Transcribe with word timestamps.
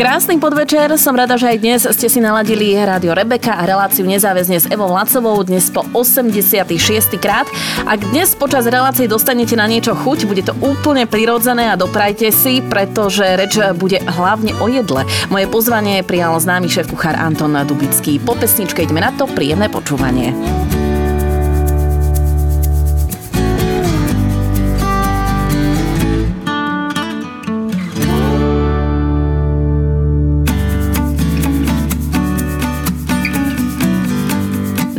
Krásny 0.00 0.40
podvečer, 0.40 0.96
som 0.96 1.12
rada, 1.12 1.36
že 1.36 1.44
aj 1.44 1.58
dnes 1.60 1.84
ste 1.84 2.08
si 2.08 2.24
naladili 2.24 2.72
Rádio 2.72 3.12
Rebeka 3.12 3.52
a 3.52 3.68
reláciu 3.68 4.08
nezáväzne 4.08 4.56
s 4.56 4.64
Evou 4.72 4.88
Lacovou 4.88 5.36
dnes 5.44 5.68
po 5.68 5.84
86. 5.92 7.20
krát. 7.20 7.44
Ak 7.84 8.00
dnes 8.08 8.32
počas 8.32 8.64
relácie 8.64 9.04
dostanete 9.04 9.60
na 9.60 9.68
niečo 9.68 9.92
chuť, 9.92 10.24
bude 10.24 10.40
to 10.40 10.56
úplne 10.64 11.04
prirodzené 11.04 11.68
a 11.68 11.76
doprajte 11.76 12.32
si, 12.32 12.64
pretože 12.64 13.28
reč 13.36 13.60
bude 13.76 14.00
hlavne 14.00 14.56
o 14.64 14.72
jedle. 14.72 15.04
Moje 15.28 15.44
pozvanie 15.52 16.00
prijal 16.00 16.32
známy 16.40 16.72
šéf 16.72 16.88
kuchár 16.88 17.20
Anton 17.20 17.52
Dubický. 17.68 18.24
Po 18.24 18.32
pesničke 18.32 18.80
ideme 18.80 19.04
na 19.04 19.12
to, 19.12 19.28
príjemné 19.28 19.68
počúvanie. 19.68 20.32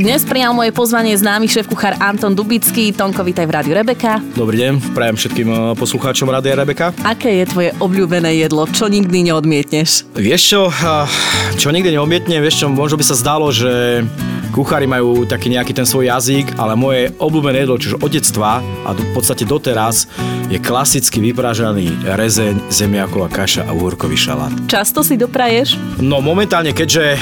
Dnes 0.02 0.26
prijal 0.26 0.50
moje 0.58 0.74
pozvanie 0.74 1.14
známy 1.14 1.46
šéf 1.46 1.70
kuchár 1.70 1.94
Anton 2.02 2.34
Dubický. 2.34 2.90
Tonko, 2.90 3.22
vítaj 3.22 3.46
v 3.46 3.54
Rádiu 3.54 3.78
Rebeka. 3.78 4.18
Dobrý 4.34 4.58
deň, 4.58 4.98
prajem 4.98 5.14
všetkým 5.14 5.46
eh, 5.54 5.58
poslucháčom 5.78 6.26
Rádia 6.26 6.58
Rebeka. 6.58 6.90
Aké 7.06 7.30
je 7.38 7.46
tvoje 7.46 7.70
obľúbené 7.78 8.34
jedlo? 8.34 8.66
Čo 8.66 8.90
nikdy 8.90 9.30
neodmietneš? 9.30 10.10
Vieš 10.18 10.42
čo, 10.42 10.62
eh, 10.74 11.06
čo 11.54 11.70
nikdy 11.70 11.94
neodmietnem, 11.94 12.42
vieš 12.42 12.66
čo, 12.66 12.74
možno 12.74 12.98
by 12.98 13.06
sa 13.06 13.14
zdalo, 13.14 13.54
že 13.54 14.02
kuchári 14.50 14.90
majú 14.90 15.30
taký 15.30 15.54
nejaký 15.54 15.78
ten 15.78 15.86
svoj 15.86 16.10
jazyk, 16.10 16.58
ale 16.58 16.74
moje 16.74 17.14
obľúbené 17.22 17.62
jedlo, 17.62 17.78
čiže 17.78 18.02
od 18.02 18.10
detstva 18.10 18.58
a 18.58 18.98
v 18.98 19.06
podstate 19.14 19.46
doteraz, 19.46 20.10
je 20.52 20.60
klasicky 20.60 21.24
vypražaný 21.24 21.96
rezeň, 22.04 22.68
zemiaková 22.68 23.32
kaša 23.32 23.64
a 23.64 23.72
úhorkový 23.72 24.20
šalát. 24.20 24.52
Často 24.68 25.00
si 25.00 25.16
dopraješ? 25.16 25.80
No 26.04 26.20
momentálne, 26.20 26.76
keďže 26.76 27.16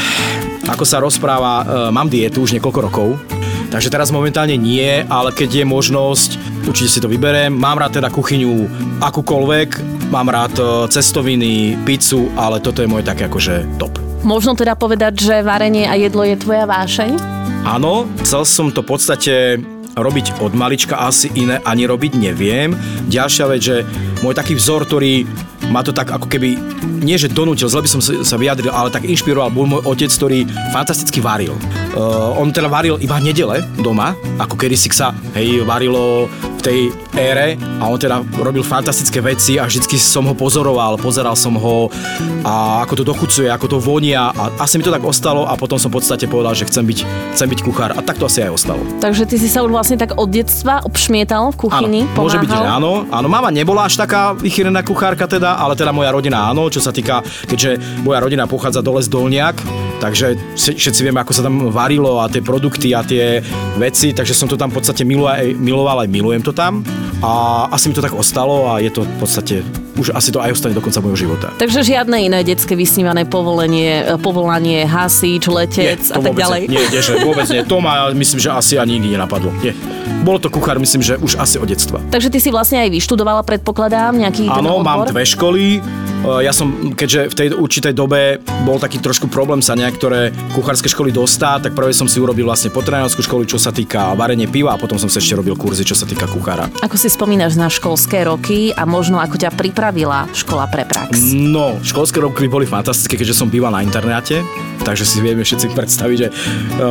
ako 0.65 0.81
sa 0.81 0.97
rozpráva, 0.97 1.61
e, 1.61 1.63
mám 1.93 2.09
dietu 2.09 2.41
už 2.41 2.57
niekoľko 2.57 2.79
rokov, 2.81 3.21
takže 3.69 3.93
teraz 3.93 4.09
momentálne 4.09 4.57
nie, 4.57 5.05
ale 5.05 5.29
keď 5.29 5.61
je 5.61 5.65
možnosť, 5.65 6.29
určite 6.65 6.89
si 6.89 6.99
to 7.01 7.09
vyberiem. 7.09 7.53
Mám 7.53 7.77
rád 7.77 8.01
teda 8.01 8.09
kuchyňu 8.09 8.65
akúkoľvek, 8.97 9.69
mám 10.09 10.33
rád 10.33 10.53
e, 10.57 10.65
cestoviny, 10.89 11.77
pizzu, 11.85 12.33
ale 12.33 12.57
toto 12.57 12.81
je 12.81 12.89
moje 12.89 13.05
také 13.05 13.29
akože 13.29 13.77
top. 13.77 13.93
Možno 14.25 14.57
teda 14.57 14.73
povedať, 14.73 15.21
že 15.21 15.45
varenie 15.45 15.85
a 15.85 15.93
jedlo 15.95 16.25
je 16.25 16.35
tvoja 16.35 16.65
vášeň? 16.65 17.13
Áno, 17.63 18.09
chcel 18.25 18.41
som 18.43 18.73
to 18.73 18.81
v 18.81 18.89
podstate 18.89 19.33
robiť 20.01 20.39
od 20.41 20.55
malička, 20.55 20.99
asi 20.99 21.29
iné 21.35 21.59
ani 21.63 21.85
robiť 21.85 22.15
neviem. 22.15 22.73
Ďalšia 23.07 23.45
vec, 23.51 23.61
že 23.61 23.75
môj 24.23 24.35
taký 24.35 24.55
vzor, 24.55 24.87
ktorý 24.87 25.23
ma 25.69 25.85
to 25.85 25.93
tak 25.93 26.09
ako 26.09 26.25
keby, 26.25 26.57
nie 27.05 27.15
že 27.15 27.29
donútil, 27.29 27.69
zle 27.69 27.85
by 27.85 27.89
som 27.89 28.01
sa 28.01 28.35
vyjadril, 28.41 28.73
ale 28.73 28.89
tak 28.89 29.05
inšpiroval, 29.05 29.53
bol 29.53 29.69
môj 29.69 29.85
otec, 29.85 30.09
ktorý 30.09 30.49
fantasticky 30.73 31.21
varil. 31.21 31.53
Uh, 31.93 32.33
on 32.41 32.49
teda 32.49 32.65
varil 32.65 32.97
iba 32.97 33.21
nedele 33.21 33.61
doma, 33.77 34.17
ako 34.41 34.57
kedysi 34.57 34.89
sa, 34.89 35.13
hej, 35.37 35.61
varilo 35.61 36.25
v 36.59 36.61
tej 36.61 36.79
ére 37.15 37.55
a 37.79 37.87
on 37.87 37.95
teda 37.95 38.19
robil 38.35 38.67
fantastické 38.67 39.23
veci 39.23 39.55
a 39.55 39.63
vždycky 39.63 39.95
som 39.95 40.27
ho 40.27 40.35
pozoroval, 40.35 40.99
pozeral 40.99 41.39
som 41.39 41.55
ho 41.55 41.87
a 42.43 42.83
ako 42.83 42.93
to 42.99 43.03
dochucuje, 43.07 43.47
ako 43.47 43.65
to 43.71 43.77
vonia 43.79 44.35
a 44.35 44.51
asi 44.59 44.75
mi 44.75 44.83
to 44.83 44.91
tak 44.91 45.03
ostalo 45.07 45.47
a 45.47 45.55
potom 45.55 45.79
som 45.79 45.87
v 45.87 46.03
podstate 46.03 46.27
povedal, 46.27 46.51
že 46.51 46.67
chcem 46.67 46.83
byť, 46.83 46.99
chcem 47.35 47.47
byť 47.47 47.59
kuchár 47.63 47.95
a 47.95 48.01
tak 48.03 48.19
to 48.19 48.27
asi 48.27 48.43
aj 48.43 48.51
ostalo. 48.51 48.83
Takže 48.99 49.23
ty 49.23 49.39
si 49.39 49.47
sa 49.47 49.63
už 49.63 49.71
vlastne 49.71 49.95
tak 49.95 50.19
od 50.19 50.27
detstva 50.27 50.83
obšmietal 50.83 51.55
v 51.55 51.57
kuchyni? 51.63 52.01
Áno, 52.03 52.19
môže 52.27 52.37
byť, 52.43 52.49
že 52.51 52.59
áno. 52.59 52.91
Áno, 53.07 53.27
mama 53.31 53.47
nebola 53.55 53.87
až 53.87 53.95
taká 53.95 54.35
vychýrená 54.35 54.83
kuchárka 54.83 55.31
teda, 55.31 55.55
ale 55.55 55.79
teda 55.79 55.95
moja 55.95 56.11
rodina 56.11 56.51
áno, 56.51 56.67
čo 56.67 56.83
sa 56.83 56.91
týka, 56.91 57.23
keďže 57.47 58.03
moja 58.03 58.19
rodina 58.19 58.43
pochádza 58.51 58.83
dole 58.83 58.99
z 58.99 59.07
Dolniak, 59.07 59.63
takže 60.03 60.35
všetci 60.55 61.01
vieme, 61.07 61.23
ako 61.23 61.31
sa 61.31 61.43
tam 61.47 61.71
varilo 61.71 62.19
a 62.19 62.27
tie 62.27 62.43
produkty 62.43 62.91
a 62.91 63.03
tie 63.03 63.39
veci, 63.79 64.11
takže 64.11 64.35
som 64.35 64.47
to 64.51 64.59
tam 64.59 64.71
v 64.71 64.79
podstate 64.79 65.07
miloval, 65.07 65.39
miloval 65.55 65.97
aj 66.03 66.09
milujem 66.11 66.41
to 66.43 66.48
tam 66.51 66.83
a 67.19 67.65
asi 67.71 67.89
mi 67.89 67.95
to 67.95 68.03
tak 68.03 68.15
ostalo 68.15 68.71
a 68.71 68.79
je 68.79 68.91
to 68.91 69.03
v 69.03 69.15
podstate 69.19 69.55
už 69.99 70.15
asi 70.15 70.31
to 70.31 70.39
aj 70.39 70.55
ostane 70.55 70.71
do 70.71 70.79
konca 70.79 71.03
môjho 71.03 71.27
života. 71.27 71.51
Takže 71.59 71.83
žiadne 71.83 72.15
iné 72.23 72.39
detské 72.47 72.79
vysnívané 72.79 73.27
povolenie, 73.27 74.07
e, 74.07 74.15
povolanie, 74.15 74.87
hasič, 74.87 75.51
letec 75.51 75.99
nie, 75.99 76.15
a 76.15 76.17
tak 76.23 76.33
ďalej. 76.39 76.61
Nie, 76.71 76.83
nie, 76.87 77.01
že 77.03 77.19
vôbec 77.19 77.43
nie. 77.51 77.67
To 77.67 77.83
ma 77.83 78.07
myslím, 78.15 78.39
že 78.39 78.49
asi 78.55 78.73
ani 78.79 78.95
nikdy 78.95 79.19
nenapadlo. 79.19 79.51
Nie. 79.59 79.75
Bolo 80.23 80.39
to 80.39 80.47
kuchár, 80.47 80.79
myslím, 80.79 81.03
že 81.03 81.19
už 81.19 81.35
asi 81.35 81.59
od 81.59 81.67
detstva. 81.67 81.99
Takže 82.11 82.31
ty 82.31 82.39
si 82.39 82.49
vlastne 82.51 82.79
aj 82.79 82.89
vyštudovala, 82.95 83.43
predpokladám, 83.43 84.15
nejaký 84.15 84.47
Áno, 84.47 84.79
mám 84.79 85.03
dve 85.03 85.27
školy. 85.27 85.79
E, 85.79 86.47
ja 86.47 86.55
som, 86.55 86.95
keďže 86.95 87.31
v 87.31 87.35
tej 87.35 87.47
určitej 87.59 87.91
dobe 87.91 88.39
bol 88.63 88.79
taký 88.79 89.03
trošku 89.03 89.27
problém 89.27 89.59
sa 89.59 89.75
niektoré 89.75 90.31
kuchárske 90.55 90.87
školy 90.87 91.11
dostať, 91.11 91.69
tak 91.69 91.73
prvé 91.75 91.91
som 91.91 92.07
si 92.07 92.23
urobil 92.23 92.47
vlastne 92.47 92.71
potravinárskú 92.71 93.19
školu, 93.19 93.43
čo 93.43 93.59
sa 93.59 93.75
týka 93.75 94.15
varenie 94.15 94.47
piva 94.47 94.75
a 94.75 94.79
potom 94.79 94.95
som 94.95 95.11
sa 95.11 95.19
ešte 95.19 95.35
robil 95.35 95.59
kurzy, 95.59 95.83
čo 95.83 95.95
sa 95.95 96.07
týka 96.07 96.23
kuchára. 96.39 96.71
Ako 96.79 96.95
si 96.95 97.11
spomínaš 97.11 97.59
na 97.59 97.67
školské 97.67 98.23
roky 98.23 98.71
a 98.71 98.87
možno 98.87 99.19
ako 99.19 99.35
ťa 99.35 99.51
priprav 99.59 99.89
pripravila 99.89 100.29
škola 100.37 100.69
pre 100.69 100.85
prax? 100.85 101.33
No, 101.33 101.81
školské 101.81 102.21
roky 102.21 102.45
boli 102.45 102.69
fantastické, 102.69 103.17
keďže 103.17 103.41
som 103.41 103.49
býval 103.49 103.73
na 103.73 103.81
internete, 103.81 104.45
takže 104.85 105.01
si 105.01 105.17
vieme 105.17 105.41
všetci 105.41 105.73
predstaviť, 105.73 106.17
že 106.21 106.27
e, 106.29 106.33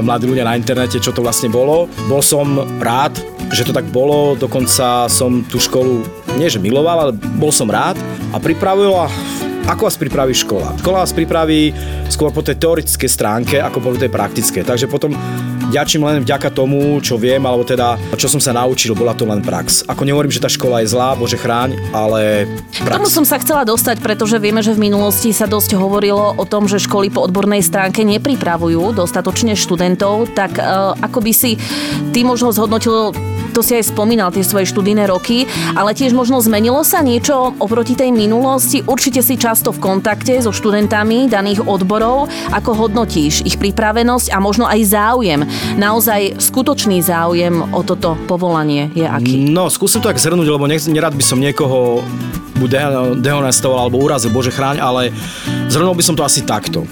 mladí 0.02 0.26
ľudia 0.26 0.42
na 0.42 0.58
internete, 0.58 0.98
čo 0.98 1.14
to 1.14 1.22
vlastne 1.22 1.46
bolo. 1.46 1.86
Bol 2.10 2.18
som 2.18 2.58
rád, 2.82 3.14
že 3.54 3.62
to 3.62 3.70
tak 3.70 3.86
bolo, 3.94 4.34
dokonca 4.34 5.06
som 5.06 5.46
tú 5.46 5.62
školu 5.62 6.02
nie 6.34 6.50
že 6.50 6.58
miloval, 6.58 7.06
ale 7.06 7.12
bol 7.38 7.54
som 7.54 7.70
rád 7.70 7.94
a 8.34 8.42
pripravila 8.42 9.06
ako 9.68 9.84
vás 9.84 10.00
pripraví 10.00 10.32
škola? 10.32 10.74
Škola 10.80 11.04
vás 11.04 11.12
pripraví 11.12 11.70
skôr 12.08 12.32
po 12.32 12.40
tej 12.40 12.56
teoretickej 12.56 13.10
stránke, 13.12 13.60
ako 13.60 13.84
po 13.84 13.92
tej 13.94 14.08
praktickej. 14.08 14.64
Takže 14.64 14.88
potom 14.88 15.12
ďačím 15.68 16.02
len 16.04 16.24
vďaka 16.24 16.48
tomu, 16.50 16.98
čo 17.04 17.20
viem, 17.20 17.40
alebo 17.44 17.62
teda 17.62 18.00
čo 18.16 18.26
som 18.26 18.40
sa 18.40 18.56
naučil, 18.56 18.96
bola 18.96 19.12
to 19.12 19.28
len 19.28 19.44
prax. 19.44 19.84
Ako 19.84 20.02
nehovorím, 20.02 20.32
že 20.32 20.42
tá 20.42 20.48
škola 20.48 20.82
je 20.82 20.90
zlá, 20.90 21.14
bože 21.14 21.36
chráň, 21.36 21.76
ale 21.92 22.48
prax. 22.82 22.94
Tomu 22.98 23.08
som 23.08 23.24
sa 23.28 23.36
chcela 23.38 23.62
dostať, 23.68 24.00
pretože 24.00 24.40
vieme, 24.40 24.64
že 24.64 24.74
v 24.74 24.88
minulosti 24.88 25.30
sa 25.30 25.44
dosť 25.44 25.76
hovorilo 25.76 26.34
o 26.36 26.44
tom, 26.48 26.66
že 26.66 26.80
školy 26.80 27.12
po 27.12 27.24
odbornej 27.24 27.60
stránke 27.60 28.02
nepripravujú 28.02 28.96
dostatočne 28.96 29.54
študentov, 29.54 30.32
tak 30.32 30.56
uh, 30.58 30.96
ako 30.98 31.20
by 31.20 31.32
si 31.32 31.60
ty 32.10 32.24
možno 32.24 32.50
zhodnotil 32.50 33.12
to 33.58 33.66
si 33.66 33.74
aj 33.74 33.90
spomínal, 33.90 34.30
tie 34.30 34.46
svoje 34.46 34.70
študijné 34.70 35.10
roky, 35.10 35.50
ale 35.74 35.90
tiež 35.90 36.14
možno 36.14 36.38
zmenilo 36.38 36.86
sa 36.86 37.02
niečo 37.02 37.58
oproti 37.58 37.98
tej 37.98 38.14
minulosti. 38.14 38.86
Určite 38.86 39.18
si 39.18 39.34
často 39.34 39.74
v 39.74 39.82
kontakte 39.82 40.38
so 40.38 40.54
študentami 40.54 41.26
daných 41.26 41.66
odborov. 41.66 42.30
Ako 42.54 42.86
hodnotíš 42.86 43.42
ich 43.42 43.58
pripravenosť 43.58 44.30
a 44.30 44.38
možno 44.38 44.70
aj 44.70 44.78
záujem? 44.86 45.42
Naozaj 45.74 46.38
skutočný 46.38 47.02
záujem 47.02 47.74
o 47.74 47.82
toto 47.82 48.14
povolanie 48.30 48.94
je 48.94 49.02
aký? 49.02 49.50
No, 49.50 49.66
skúsim 49.66 49.98
to 49.98 50.06
tak 50.06 50.22
zhrnúť, 50.22 50.46
lebo 50.46 50.70
nech, 50.70 50.86
nerad 50.86 51.18
by 51.18 51.24
som 51.26 51.42
niekoho 51.42 52.06
buď 52.62 52.70
dehonestoval 53.18 53.90
alebo 53.90 54.06
urazil, 54.06 54.30
bože 54.30 54.54
chráň, 54.54 54.78
ale 54.78 55.10
zhrnul 55.66 55.98
by 55.98 56.04
som 56.06 56.14
to 56.14 56.22
asi 56.22 56.46
takto. 56.46 56.86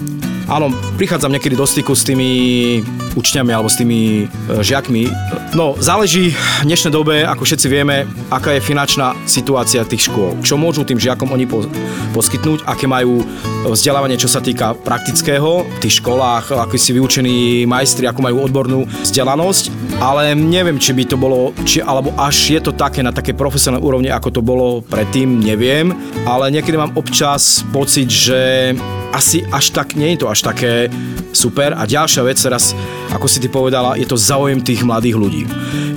Áno, 0.47 0.71
prichádzam 0.95 1.35
niekedy 1.35 1.59
do 1.59 1.67
styku 1.67 1.91
s 1.91 2.07
tými 2.07 2.79
učňami 3.19 3.51
alebo 3.51 3.67
s 3.67 3.75
tými 3.75 4.23
e, 4.23 4.63
žiakmi. 4.63 5.11
No, 5.51 5.75
záleží 5.75 6.31
v 6.31 6.63
dnešnej 6.63 6.95
dobe, 6.95 7.27
ako 7.27 7.43
všetci 7.43 7.67
vieme, 7.67 8.07
aká 8.31 8.55
je 8.55 8.63
finančná 8.63 9.11
situácia 9.27 9.83
tých 9.83 10.07
škôl. 10.07 10.39
Čo 10.39 10.55
môžu 10.55 10.87
tým 10.87 11.03
žiakom 11.03 11.35
oni 11.35 11.43
po, 11.43 11.67
poskytnúť, 12.15 12.63
aké 12.63 12.87
majú 12.87 13.27
vzdelávanie, 13.67 14.15
čo 14.15 14.31
sa 14.31 14.39
týka 14.39 14.71
praktického 14.71 15.67
v 15.67 15.77
tých 15.83 15.99
školách, 15.99 16.55
ako 16.55 16.79
si 16.79 16.95
vyučení 16.95 17.67
majstri, 17.67 18.07
ako 18.07 18.23
majú 18.23 18.47
odbornú 18.47 18.87
vzdelanosť, 19.03 19.86
ale 19.97 20.37
neviem, 20.37 20.77
či 20.77 20.93
by 20.93 21.03
to 21.09 21.17
bolo, 21.17 21.57
či, 21.65 21.81
alebo 21.81 22.13
až 22.21 22.53
je 22.53 22.61
to 22.61 22.71
také 22.73 23.01
na 23.01 23.09
také 23.09 23.33
profesionálnej 23.33 23.81
úrovni, 23.81 24.09
ako 24.13 24.29
to 24.29 24.41
bolo 24.45 24.85
predtým, 24.85 25.41
neviem, 25.41 25.89
ale 26.29 26.53
niekedy 26.53 26.77
mám 26.77 26.93
občas 26.93 27.65
pocit, 27.73 28.05
že 28.05 28.73
asi 29.09 29.41
až 29.49 29.73
tak, 29.73 29.97
nie 29.97 30.13
je 30.13 30.21
to 30.21 30.27
až 30.29 30.45
také 30.45 30.93
super. 31.33 31.73
A 31.73 31.89
ďalšia 31.89 32.21
vec 32.21 32.37
teraz, 32.37 32.77
ako 33.09 33.25
si 33.25 33.41
ty 33.41 33.49
povedala, 33.49 33.97
je 33.97 34.05
to 34.05 34.19
záujem 34.19 34.61
tých 34.61 34.85
mladých 34.85 35.17
ľudí. 35.17 35.43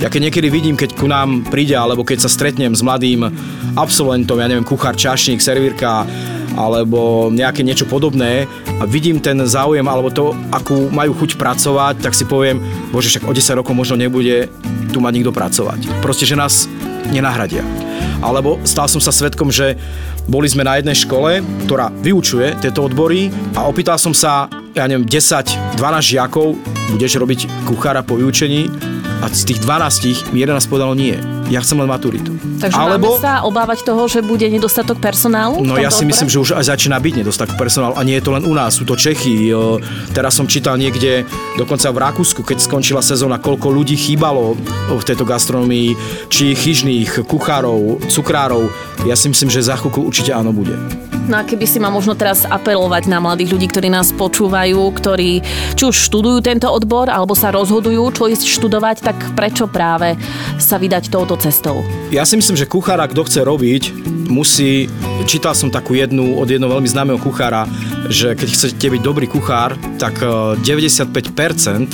Ja 0.01 0.09
keď 0.09 0.29
niekedy 0.29 0.49
vidím, 0.49 0.73
keď 0.73 0.97
ku 0.97 1.05
nám 1.05 1.45
príde, 1.53 1.77
alebo 1.77 2.01
keď 2.01 2.25
sa 2.25 2.29
stretnem 2.33 2.73
s 2.73 2.81
mladým 2.81 3.29
absolventom, 3.77 4.41
ja 4.41 4.49
neviem, 4.49 4.65
kuchár, 4.65 4.97
čašník, 4.97 5.37
servírka, 5.37 6.09
alebo 6.55 7.31
nejaké 7.31 7.63
niečo 7.63 7.87
podobné 7.87 8.47
a 8.79 8.83
vidím 8.83 9.19
ten 9.19 9.39
záujem 9.47 9.85
alebo 9.85 10.11
to, 10.11 10.35
akú 10.51 10.91
majú 10.91 11.15
chuť 11.15 11.39
pracovať, 11.39 12.03
tak 12.03 12.13
si 12.15 12.27
poviem, 12.27 12.59
bože, 12.91 13.11
však 13.11 13.27
o 13.27 13.33
10 13.33 13.59
rokov 13.59 13.73
možno 13.75 13.95
nebude 13.95 14.51
tu 14.91 14.99
mať 14.99 15.13
nikto 15.15 15.31
pracovať. 15.31 15.87
Proste, 16.03 16.27
že 16.27 16.35
nás 16.35 16.67
nenahradia. 17.09 17.63
Alebo 18.21 18.61
stal 18.61 18.85
som 18.85 19.01
sa 19.01 19.09
svetkom, 19.09 19.49
že 19.49 19.73
boli 20.29 20.45
sme 20.45 20.61
na 20.61 20.77
jednej 20.77 20.93
škole, 20.93 21.41
ktorá 21.65 21.89
vyučuje 21.89 22.61
tieto 22.61 22.85
odbory 22.85 23.33
a 23.57 23.65
opýtal 23.65 23.97
som 23.97 24.13
sa, 24.13 24.45
ja 24.77 24.85
neviem, 24.85 25.09
10, 25.09 25.81
12 25.81 26.11
žiakov, 26.13 26.53
budeš 26.93 27.17
robiť 27.17 27.49
kuchára 27.65 28.05
po 28.05 28.21
vyučení 28.21 28.69
a 29.21 29.29
z 29.29 29.53
tých 29.53 29.59
12 29.65 30.33
mi 30.33 30.45
11 30.45 30.69
povedalo 30.69 30.93
nie. 30.93 31.40
Ja 31.51 31.59
chcem 31.59 31.75
len 31.83 31.89
maturitu. 31.91 32.31
Takže 32.63 32.79
Alebo... 32.79 33.11
máme 33.11 33.19
sa 33.19 33.43
obávať 33.43 33.83
toho, 33.83 34.07
že 34.07 34.23
bude 34.23 34.47
nedostatok 34.47 35.03
personálu? 35.03 35.59
No 35.59 35.75
ja 35.75 35.91
si 35.91 36.07
odbore? 36.07 36.15
myslím, 36.15 36.29
že 36.31 36.37
už 36.39 36.49
aj 36.55 36.71
začína 36.71 36.95
byť 36.95 37.13
nedostatok 37.19 37.59
personálu 37.59 37.99
a 37.99 38.01
nie 38.07 38.15
je 38.15 38.23
to 38.23 38.31
len 38.31 38.47
u 38.47 38.55
nás, 38.55 38.79
sú 38.79 38.87
to 38.87 38.95
Čechy. 38.95 39.51
Teraz 40.15 40.39
som 40.39 40.47
čítal 40.47 40.79
niekde, 40.79 41.27
dokonca 41.59 41.91
v 41.91 41.97
Rakúsku, 41.99 42.47
keď 42.47 42.63
skončila 42.63 43.03
sezóna, 43.03 43.35
koľko 43.35 43.67
ľudí 43.67 43.99
chýbalo 43.99 44.55
v 44.87 45.03
tejto 45.03 45.27
gastronomii, 45.27 45.99
či 46.31 46.55
chyžných, 46.55 47.27
kuchárov, 47.27 47.99
cukrárov. 48.07 48.71
Ja 49.03 49.19
si 49.19 49.27
myslím, 49.27 49.51
že 49.51 49.59
za 49.59 49.75
chvíľku 49.75 50.07
určite 50.07 50.31
áno 50.31 50.55
bude. 50.55 50.79
No 51.29 51.37
a 51.37 51.45
keby 51.45 51.69
si 51.69 51.77
ma 51.77 51.93
možno 51.93 52.17
teraz 52.17 52.49
apelovať 52.49 53.05
na 53.05 53.21
mladých 53.21 53.53
ľudí, 53.53 53.69
ktorí 53.69 53.93
nás 53.93 54.09
počúvajú, 54.09 54.81
ktorí 54.89 55.45
či 55.77 55.83
už 55.85 55.93
študujú 56.09 56.41
tento 56.41 56.65
odbor, 56.65 57.13
alebo 57.13 57.37
sa 57.37 57.53
rozhodujú, 57.53 58.09
čo 58.09 58.25
ísť 58.25 58.49
študovať, 58.57 59.05
tak 59.05 59.17
prečo 59.37 59.69
práve 59.69 60.17
sa 60.57 60.81
vydať 60.81 61.13
touto 61.13 61.37
cestou? 61.41 61.81
Ja 62.13 62.21
si 62.21 62.37
myslím, 62.37 62.53
že 62.53 62.69
kuchára, 62.69 63.09
kto 63.09 63.25
chce 63.25 63.41
robiť, 63.41 63.83
musí... 64.29 64.85
Čítal 65.25 65.57
som 65.57 65.73
takú 65.73 65.97
jednu 65.97 66.37
od 66.37 66.45
jedného 66.45 66.69
veľmi 66.69 66.85
známeho 66.85 67.17
kuchára, 67.17 67.65
že 68.13 68.37
keď 68.37 68.47
chcete 68.53 68.87
byť 68.93 69.01
dobrý 69.01 69.25
kuchár, 69.25 69.73
tak 69.97 70.21
95% 70.61 70.61
eh, 70.61 71.85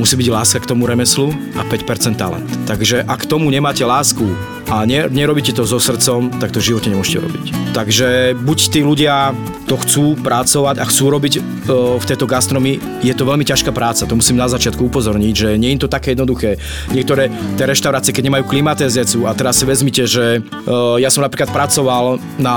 musí 0.00 0.14
byť 0.16 0.28
láska 0.32 0.58
k 0.64 0.68
tomu 0.72 0.88
remeslu 0.88 1.32
a 1.56 1.62
5% 1.68 2.16
talent. 2.16 2.48
Takže 2.64 3.04
ak 3.04 3.28
k 3.28 3.30
tomu 3.30 3.52
nemáte 3.52 3.84
lásku 3.84 4.24
a 4.70 4.84
ne, 4.88 5.06
nerobíte 5.08 5.52
to 5.52 5.66
so 5.68 5.80
srdcom, 5.80 6.40
tak 6.40 6.52
to 6.52 6.60
v 6.60 6.74
živote 6.74 6.88
nemôžete 6.88 7.18
robiť. 7.20 7.44
Takže 7.74 8.38
buď 8.38 8.58
tí 8.70 8.80
ľudia 8.80 9.34
to 9.66 9.80
chcú 9.80 10.14
pracovať 10.20 10.78
a 10.80 10.84
chcú 10.84 11.04
robiť 11.10 11.32
e, 11.36 11.40
v 11.98 12.04
tejto 12.04 12.28
gastronomii, 12.28 13.02
je 13.02 13.14
to 13.16 13.24
veľmi 13.24 13.42
ťažká 13.42 13.72
práca, 13.72 14.06
to 14.06 14.14
musím 14.14 14.38
na 14.38 14.46
začiatku 14.46 14.86
upozorniť, 14.86 15.34
že 15.34 15.48
nie 15.56 15.74
je 15.74 15.84
to 15.84 15.88
také 15.90 16.12
jednoduché. 16.12 16.60
Niektoré 16.92 17.32
tie 17.56 17.64
reštaurácie, 17.64 18.14
keď 18.14 18.30
nemajú 18.30 18.44
klimatizáciu 18.46 19.26
a 19.26 19.36
teraz 19.36 19.60
si 19.60 19.64
vezmite, 19.64 20.04
že 20.06 20.38
e, 20.38 20.70
ja 21.00 21.08
som 21.08 21.24
napríklad 21.24 21.50
pracoval 21.50 22.20
na 22.38 22.56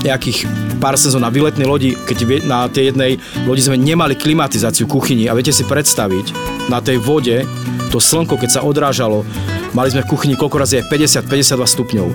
nejakých 0.00 0.48
pár 0.80 0.96
sezón 0.96 1.20
na 1.20 1.28
výletnej 1.28 1.68
lodi, 1.68 1.92
keď 1.92 2.48
na 2.48 2.64
tej 2.66 2.92
jednej 2.92 3.20
lodi 3.44 3.60
sme 3.60 3.76
nemali 3.76 4.16
klimatizáciu 4.16 4.88
kuchyni 4.88 5.28
a 5.28 5.36
viete 5.36 5.52
si 5.52 5.68
predstaviť 5.68 6.32
na 6.72 6.80
tej 6.80 6.96
vode 6.96 7.44
to 7.92 7.98
slnko, 8.00 8.40
keď 8.40 8.50
sa 8.50 8.64
odrážalo 8.64 9.28
Mali 9.70 9.86
sme 9.94 10.02
v 10.02 10.10
kuchyni 10.10 10.34
koľko 10.34 10.66
razy 10.66 10.82
aj 10.82 10.90
50-52 10.90 11.62
stupňov. 11.62 12.08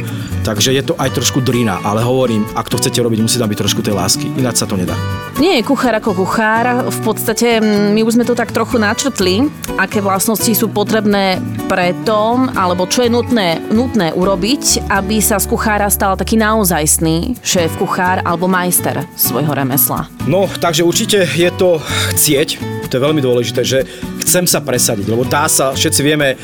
Takže 0.44 0.76
je 0.76 0.84
to 0.84 0.94
aj 1.00 1.16
trošku 1.16 1.40
drina, 1.40 1.80
ale 1.88 2.04
hovorím, 2.04 2.44
ak 2.52 2.68
to 2.68 2.76
chcete 2.76 3.00
robiť, 3.00 3.24
musí 3.24 3.40
tam 3.40 3.48
byť 3.48 3.60
trošku 3.64 3.80
tej 3.80 3.96
lásky, 3.96 4.28
ináč 4.36 4.60
sa 4.60 4.68
to 4.68 4.76
nedá. 4.76 4.92
Nie 5.40 5.60
je 5.60 5.68
kuchár 5.68 5.96
ako 5.96 6.16
kuchár, 6.20 6.92
v 6.92 7.00
podstate 7.00 7.64
my 7.96 8.04
už 8.04 8.20
sme 8.20 8.28
to 8.28 8.36
tak 8.36 8.52
trochu 8.52 8.76
načrtli, 8.76 9.48
aké 9.80 10.04
vlastnosti 10.04 10.52
sú 10.52 10.68
potrebné 10.68 11.40
preto, 11.72 12.44
alebo 12.56 12.92
čo 12.92 13.08
je 13.08 13.10
nutné, 13.12 13.64
nutné 13.72 14.12
urobiť, 14.12 14.92
aby 14.92 15.24
sa 15.24 15.40
z 15.40 15.48
kuchára 15.48 15.88
stal 15.88 16.20
taký 16.20 16.36
naozajstný 16.36 17.40
šéf 17.40 17.72
kuchár 17.80 18.20
alebo 18.28 18.52
majster 18.52 19.08
svojho 19.16 19.56
remesla. 19.56 20.12
No, 20.28 20.52
takže 20.60 20.84
určite 20.84 21.24
je 21.24 21.50
to 21.56 21.80
chcieť, 22.12 22.75
to 22.88 22.98
je 22.98 23.06
veľmi 23.06 23.22
dôležité, 23.22 23.62
že 23.66 23.80
chcem 24.26 24.46
sa 24.46 24.62
presadiť, 24.62 25.10
lebo 25.10 25.26
dá 25.26 25.46
sa, 25.50 25.74
všetci 25.74 26.02
vieme, 26.02 26.36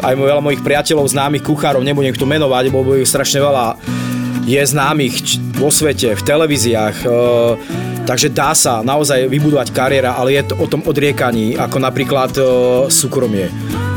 aj 0.00 0.14
veľa 0.14 0.42
mojich 0.44 0.62
priateľov, 0.62 1.12
známych 1.12 1.44
kuchárov, 1.44 1.84
nebudem 1.84 2.12
ich 2.12 2.20
tu 2.20 2.28
menovať, 2.28 2.68
lebo 2.68 2.96
ich 2.96 3.08
strašne 3.08 3.40
veľa 3.40 3.76
je 4.46 4.62
známych 4.62 5.42
vo 5.58 5.74
svete, 5.74 6.14
v 6.14 6.22
televíziách, 6.22 6.96
e, 7.02 7.08
takže 8.06 8.30
dá 8.30 8.54
sa 8.54 8.86
naozaj 8.86 9.26
vybudovať 9.26 9.74
kariéra, 9.74 10.14
ale 10.14 10.38
je 10.38 10.42
to 10.46 10.54
o 10.62 10.70
tom 10.70 10.86
odriekaní, 10.86 11.58
ako 11.58 11.82
napríklad 11.82 12.30
e, 12.38 12.42
súkromie. 12.86 13.50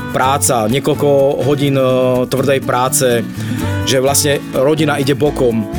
Práca, 0.09 0.65
niekoľko 0.65 1.45
hodín 1.45 1.77
e, 1.77 1.85
tvrdej 2.25 2.59
práce, 2.65 3.21
že 3.85 4.01
vlastne 4.01 4.41
rodina 4.57 4.97
ide 4.97 5.13
bokom, 5.13 5.69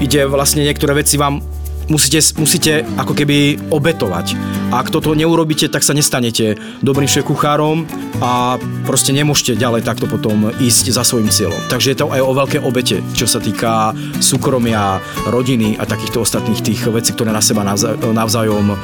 ide 0.00 0.24
vlastne 0.24 0.64
niektoré 0.64 0.96
veci 0.96 1.20
vám 1.20 1.53
musíte, 1.88 2.20
musíte 2.38 2.72
ako 2.96 3.12
keby 3.12 3.68
obetovať. 3.68 4.36
A 4.72 4.82
ak 4.82 4.90
toto 4.90 5.14
neurobíte, 5.14 5.70
tak 5.70 5.86
sa 5.86 5.94
nestanete 5.94 6.58
dobrým 6.82 7.06
kuchárom 7.06 7.86
a 8.18 8.58
proste 8.82 9.14
nemôžete 9.14 9.54
ďalej 9.54 9.86
takto 9.86 10.10
potom 10.10 10.50
ísť 10.58 10.90
za 10.90 11.06
svojim 11.06 11.30
cieľom. 11.30 11.58
Takže 11.70 11.94
je 11.94 11.98
to 11.98 12.10
aj 12.10 12.20
o 12.22 12.32
veľké 12.34 12.58
obete, 12.64 12.98
čo 13.14 13.28
sa 13.28 13.38
týka 13.38 13.94
súkromia, 14.18 14.98
rodiny 15.30 15.78
a 15.78 15.86
takýchto 15.86 16.26
ostatných 16.26 16.64
tých 16.64 16.80
vecí, 16.90 17.14
ktoré 17.14 17.30
na 17.30 17.44
seba 17.44 17.62
navzájom 17.64 18.74
uh, 18.74 18.78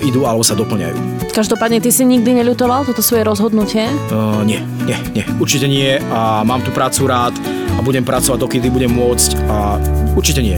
idú 0.00 0.24
alebo 0.24 0.40
sa 0.40 0.56
doplňajú. 0.56 1.28
Každopádne, 1.34 1.84
ty 1.84 1.90
si 1.92 2.06
nikdy 2.08 2.40
neľutoval 2.40 2.88
toto 2.88 3.04
svoje 3.04 3.28
rozhodnutie? 3.28 3.90
Uh, 4.08 4.40
nie, 4.46 4.62
nie, 4.88 4.96
nie. 5.12 5.24
Určite 5.36 5.68
nie 5.68 6.00
a 6.00 6.46
mám 6.46 6.64
tú 6.64 6.72
prácu 6.72 7.04
rád 7.10 7.36
a 7.74 7.82
budem 7.82 8.06
pracovať, 8.06 8.40
dokedy 8.40 8.70
budem 8.70 8.92
môcť 8.94 9.30
a 9.50 9.76
určite 10.14 10.40
nie. 10.40 10.56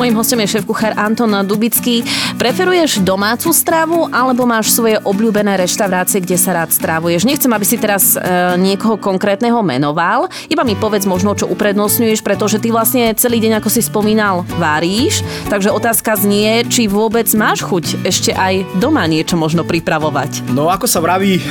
Mojím 0.00 0.16
hostom 0.16 0.40
je 0.40 0.56
šéf-kuchár 0.56 0.96
Anton 0.96 1.28
Dubický. 1.44 2.00
Preferuješ 2.40 3.04
domácu 3.04 3.52
stravu 3.52 4.08
alebo 4.08 4.48
máš 4.48 4.72
svoje 4.72 4.96
obľúbené 4.96 5.60
reštaurácie, 5.60 6.24
kde 6.24 6.40
sa 6.40 6.56
rád 6.56 6.72
strávuješ? 6.72 7.28
Nechcem, 7.28 7.52
aby 7.52 7.68
si 7.68 7.76
teraz 7.76 8.16
e, 8.16 8.24
niekoho 8.56 8.96
konkrétneho 8.96 9.60
menoval, 9.60 10.32
iba 10.48 10.64
mi 10.64 10.72
povedz 10.72 11.04
možno, 11.04 11.36
čo 11.36 11.52
uprednostňuješ, 11.52 12.24
pretože 12.24 12.56
ty 12.64 12.72
vlastne 12.72 13.12
celý 13.12 13.44
deň, 13.44 13.60
ako 13.60 13.68
si 13.68 13.84
spomínal, 13.84 14.48
váríš, 14.56 15.20
takže 15.52 15.68
otázka 15.68 16.16
znie, 16.16 16.64
či 16.64 16.88
vôbec 16.88 17.28
máš 17.36 17.60
chuť 17.60 18.00
ešte 18.00 18.32
aj 18.32 18.80
doma 18.80 19.04
niečo 19.04 19.36
možno 19.36 19.68
pripravovať. 19.68 20.48
No 20.56 20.72
ako 20.72 20.88
sa 20.88 21.04
vraví, 21.04 21.36
e, 21.36 21.42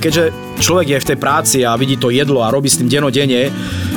keďže 0.00 0.32
človek 0.64 0.96
je 0.96 1.02
v 1.04 1.08
tej 1.12 1.18
práci 1.20 1.58
a 1.60 1.76
vidí 1.76 2.00
to 2.00 2.08
jedlo 2.08 2.40
a 2.40 2.48
robí 2.48 2.72
s 2.72 2.80
tým 2.80 2.88
denodene, 2.88 3.52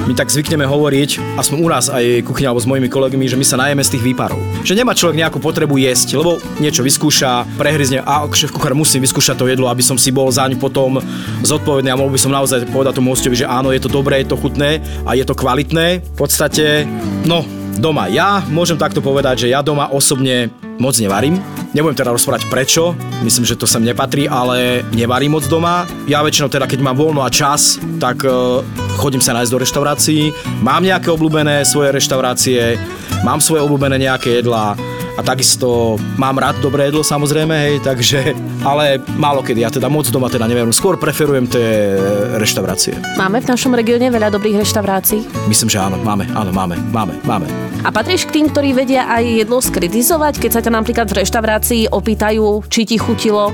my 0.06 0.14
tak 0.14 0.30
zvykneme 0.30 0.70
hovoriť, 0.70 1.38
aspoň 1.42 1.58
u 1.58 1.70
nás 1.70 1.90
aj 1.90 2.22
kuchyňa 2.30 2.54
alebo 2.54 2.62
s 2.62 2.70
mojimi 2.70 2.90
kolegami, 2.94 3.26
že 3.26 3.34
my 3.34 3.46
sa 3.46 3.58
najeme 3.58 3.82
z 3.82 3.98
tých 3.98 4.06
výparov. 4.06 4.38
Že 4.62 4.78
nemá 4.78 4.94
človek 4.94 5.18
nejakú 5.18 5.42
potrebu 5.42 5.82
jesť, 5.82 6.22
lebo 6.22 6.38
niečo 6.62 6.86
vyskúša, 6.86 7.58
prehryzne 7.58 8.06
a 8.06 8.30
šéf 8.30 8.54
kuchár 8.54 8.78
musím 8.78 9.02
vyskúšať 9.02 9.34
to 9.34 9.50
jedlo, 9.50 9.66
aby 9.66 9.82
som 9.82 9.98
si 9.98 10.14
bol 10.14 10.30
zaň 10.30 10.62
potom 10.62 11.02
zodpovedný 11.42 11.90
a 11.90 11.98
mohol 11.98 12.14
by 12.14 12.22
som 12.22 12.30
naozaj 12.30 12.70
povedať 12.70 13.02
tomu 13.02 13.18
hostovi, 13.18 13.34
že 13.34 13.50
áno, 13.50 13.74
je 13.74 13.82
to 13.82 13.90
dobré, 13.90 14.22
je 14.22 14.30
to 14.30 14.38
chutné 14.38 14.78
a 15.10 15.18
je 15.18 15.26
to 15.26 15.34
kvalitné. 15.34 16.06
V 16.06 16.14
podstate, 16.14 16.86
no, 17.26 17.42
doma. 17.82 18.06
Ja 18.06 18.46
môžem 18.54 18.78
takto 18.78 19.02
povedať, 19.02 19.50
že 19.50 19.52
ja 19.58 19.66
doma 19.66 19.90
osobne 19.90 20.54
moc 20.78 20.94
nevarím. 21.02 21.42
Nebudem 21.76 22.00
teda 22.00 22.16
rozprávať 22.16 22.48
prečo, 22.48 22.96
myslím, 23.28 23.44
že 23.44 23.60
to 23.60 23.68
sem 23.68 23.84
nepatrí, 23.84 24.32
ale 24.32 24.80
nevarím 24.96 25.36
moc 25.36 25.44
doma. 25.52 25.84
Ja 26.08 26.24
väčšinou 26.24 26.48
teda, 26.48 26.72
keď 26.72 26.80
mám 26.80 26.96
voľno 26.96 27.20
a 27.20 27.28
čas, 27.28 27.76
tak 28.00 28.24
uh, 28.24 28.64
chodím 28.96 29.20
sa 29.20 29.36
nájsť 29.36 29.52
do 29.52 29.60
reštaurácií, 29.60 30.32
mám 30.64 30.88
nejaké 30.88 31.12
obľúbené 31.12 31.68
svoje 31.68 31.92
reštaurácie, 31.92 32.80
mám 33.28 33.44
svoje 33.44 33.68
obľúbené 33.68 34.08
nejaké 34.08 34.40
jedlá 34.40 34.80
a 35.16 35.22
takisto 35.24 35.96
mám 36.20 36.36
rád 36.36 36.60
dobré 36.60 36.92
jedlo 36.92 37.00
samozrejme, 37.00 37.56
hej, 37.56 37.76
takže, 37.80 38.36
ale 38.68 39.00
málo 39.16 39.40
kedy, 39.40 39.64
ja 39.64 39.72
teda 39.72 39.88
moc 39.88 40.04
doma 40.12 40.28
teda 40.28 40.44
neviem, 40.48 40.68
skôr 40.76 41.00
preferujem 41.00 41.48
tie 41.48 41.96
reštaurácie. 42.36 43.00
Máme 43.16 43.40
v 43.40 43.48
našom 43.48 43.72
regióne 43.72 44.12
veľa 44.12 44.32
dobrých 44.36 44.60
reštaurácií? 44.68 45.24
Myslím, 45.48 45.72
že 45.72 45.80
áno, 45.80 45.96
máme, 46.04 46.28
áno, 46.36 46.52
máme, 46.52 46.76
máme, 46.92 47.16
máme. 47.24 47.48
A 47.86 47.94
patríš 47.94 48.28
k 48.28 48.42
tým, 48.42 48.52
ktorí 48.52 48.76
vedia 48.76 49.08
aj 49.08 49.46
jedlo 49.46 49.62
skritizovať, 49.62 50.42
keď 50.42 50.52
sa 50.52 50.62
ťa 50.66 50.72
napríklad 50.74 51.08
v 51.08 51.22
reštaurácii 51.22 51.94
opýtajú, 51.94 52.66
či 52.68 52.82
ti 52.84 52.98
chutilo? 53.00 53.54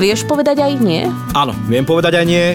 Vieš 0.00 0.26
povedať 0.26 0.64
aj 0.64 0.72
nie? 0.80 1.04
Áno, 1.36 1.52
viem 1.68 1.84
povedať 1.84 2.18
aj 2.18 2.26
nie. 2.26 2.46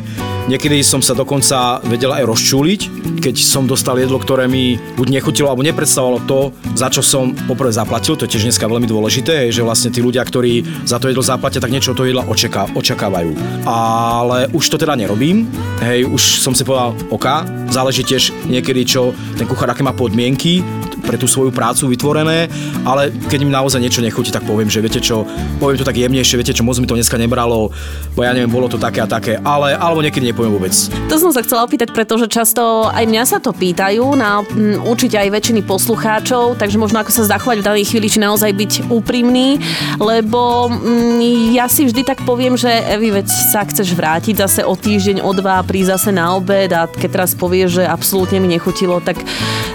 Niekedy 0.51 0.83
som 0.83 0.99
sa 0.99 1.15
dokonca 1.15 1.79
vedel 1.87 2.11
aj 2.11 2.27
rozčúliť, 2.27 2.81
keď 3.23 3.35
som 3.39 3.63
dostal 3.63 3.95
jedlo, 3.95 4.19
ktoré 4.19 4.51
mi 4.51 4.75
buď 4.99 5.07
nechutilo 5.07 5.47
alebo 5.47 5.63
nepredstavovalo 5.63 6.27
to, 6.27 6.51
za 6.75 6.91
čo 6.91 6.99
som 6.99 7.31
poprvé 7.47 7.71
zaplatil. 7.71 8.19
To 8.19 8.27
je 8.27 8.35
tiež 8.35 8.51
dneska 8.51 8.67
veľmi 8.67 8.83
dôležité, 8.83 9.47
že 9.47 9.63
vlastne 9.63 9.95
tí 9.95 10.03
ľudia, 10.03 10.19
ktorí 10.27 10.83
za 10.83 10.99
to 10.99 11.07
jedlo 11.07 11.23
zaplatia, 11.23 11.63
tak 11.63 11.71
niečo 11.71 11.95
toho 11.95 12.03
jedla 12.03 12.27
očaká, 12.27 12.67
očakávajú. 12.75 13.31
Ale 13.63 14.51
už 14.51 14.75
to 14.75 14.75
teda 14.75 14.99
nerobím. 14.99 15.47
Hej, 15.79 16.11
už 16.11 16.43
som 16.43 16.51
si 16.51 16.67
povedal, 16.67 16.99
OK, 17.07 17.47
záleží 17.71 18.03
tiež 18.03 18.35
niekedy, 18.43 18.83
čo 18.83 19.15
ten 19.39 19.47
kuchár, 19.47 19.71
aké 19.71 19.87
má 19.87 19.95
podmienky, 19.95 20.59
pre 21.01 21.17
tú 21.17 21.25
svoju 21.25 21.51
prácu 21.51 21.89
vytvorené, 21.91 22.47
ale 22.85 23.11
keď 23.27 23.39
mi 23.43 23.51
naozaj 23.51 23.81
niečo 23.81 24.01
nechutí, 24.01 24.31
tak 24.31 24.45
poviem, 24.45 24.69
že 24.69 24.79
viete 24.79 25.01
čo, 25.01 25.25
poviem 25.57 25.77
to 25.81 25.85
tak 25.85 25.97
jemnejšie, 25.97 26.39
viete 26.39 26.53
čo, 26.55 26.63
moc 26.63 26.77
mi 26.77 26.87
to 26.87 26.95
dneska 26.95 27.17
nebralo, 27.17 27.73
bo 28.13 28.21
ja 28.21 28.31
neviem, 28.31 28.49
bolo 28.49 28.69
to 28.69 28.77
také 28.77 29.01
a 29.03 29.07
také, 29.09 29.41
ale 29.41 29.73
alebo 29.75 30.05
niekedy 30.05 30.29
nepoviem 30.29 30.53
vôbec. 30.53 30.73
To 31.09 31.15
som 31.17 31.33
sa 31.33 31.41
chcela 31.41 31.65
opýtať, 31.65 31.91
pretože 31.91 32.29
často 32.29 32.87
aj 32.87 33.03
mňa 33.09 33.23
sa 33.25 33.37
to 33.41 33.51
pýtajú, 33.51 34.15
na 34.15 34.45
m, 34.53 34.79
určite 34.85 35.17
aj 35.17 35.33
väčšiny 35.33 35.61
poslucháčov, 35.65 36.55
takže 36.55 36.77
možno 36.77 37.01
ako 37.01 37.11
sa 37.11 37.37
zachovať 37.37 37.59
v 37.59 37.67
danej 37.67 37.85
chvíli, 37.89 38.07
či 38.07 38.21
naozaj 38.21 38.51
byť 38.53 38.71
úprimný, 38.93 39.57
lebo 39.97 40.69
m, 40.69 41.19
ja 41.51 41.65
si 41.65 41.83
vždy 41.83 42.05
tak 42.05 42.23
poviem, 42.23 42.53
že 42.55 42.69
Evi, 42.69 43.09
veď 43.09 43.27
sa 43.27 43.65
chceš 43.65 43.93
vrátiť 43.97 44.41
zase 44.41 44.61
o 44.61 44.77
týždeň, 44.77 45.23
o 45.25 45.31
dva, 45.33 45.63
prísť 45.65 45.89
zase 45.97 46.09
na 46.13 46.35
obed 46.37 46.69
a 46.71 46.85
keď 46.87 47.09
teraz 47.21 47.31
povieš, 47.33 47.81
že 47.81 47.83
absolútne 47.87 48.37
mi 48.39 48.51
nechutilo, 48.51 49.01
tak 49.01 49.17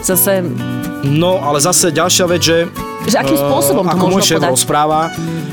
zase 0.04 0.46
No, 1.06 1.38
ale 1.38 1.62
zase 1.62 1.94
ďalšia 1.94 2.26
vec, 2.26 2.42
že... 2.42 2.66
Že 3.06 3.16
akým 3.22 3.38
spôsobom 3.38 3.86
to 3.86 3.92
ako 3.94 4.04
môj 4.10 4.22
šéf 4.26 4.42
podať? 4.42 4.50
rozpráva, 4.50 5.00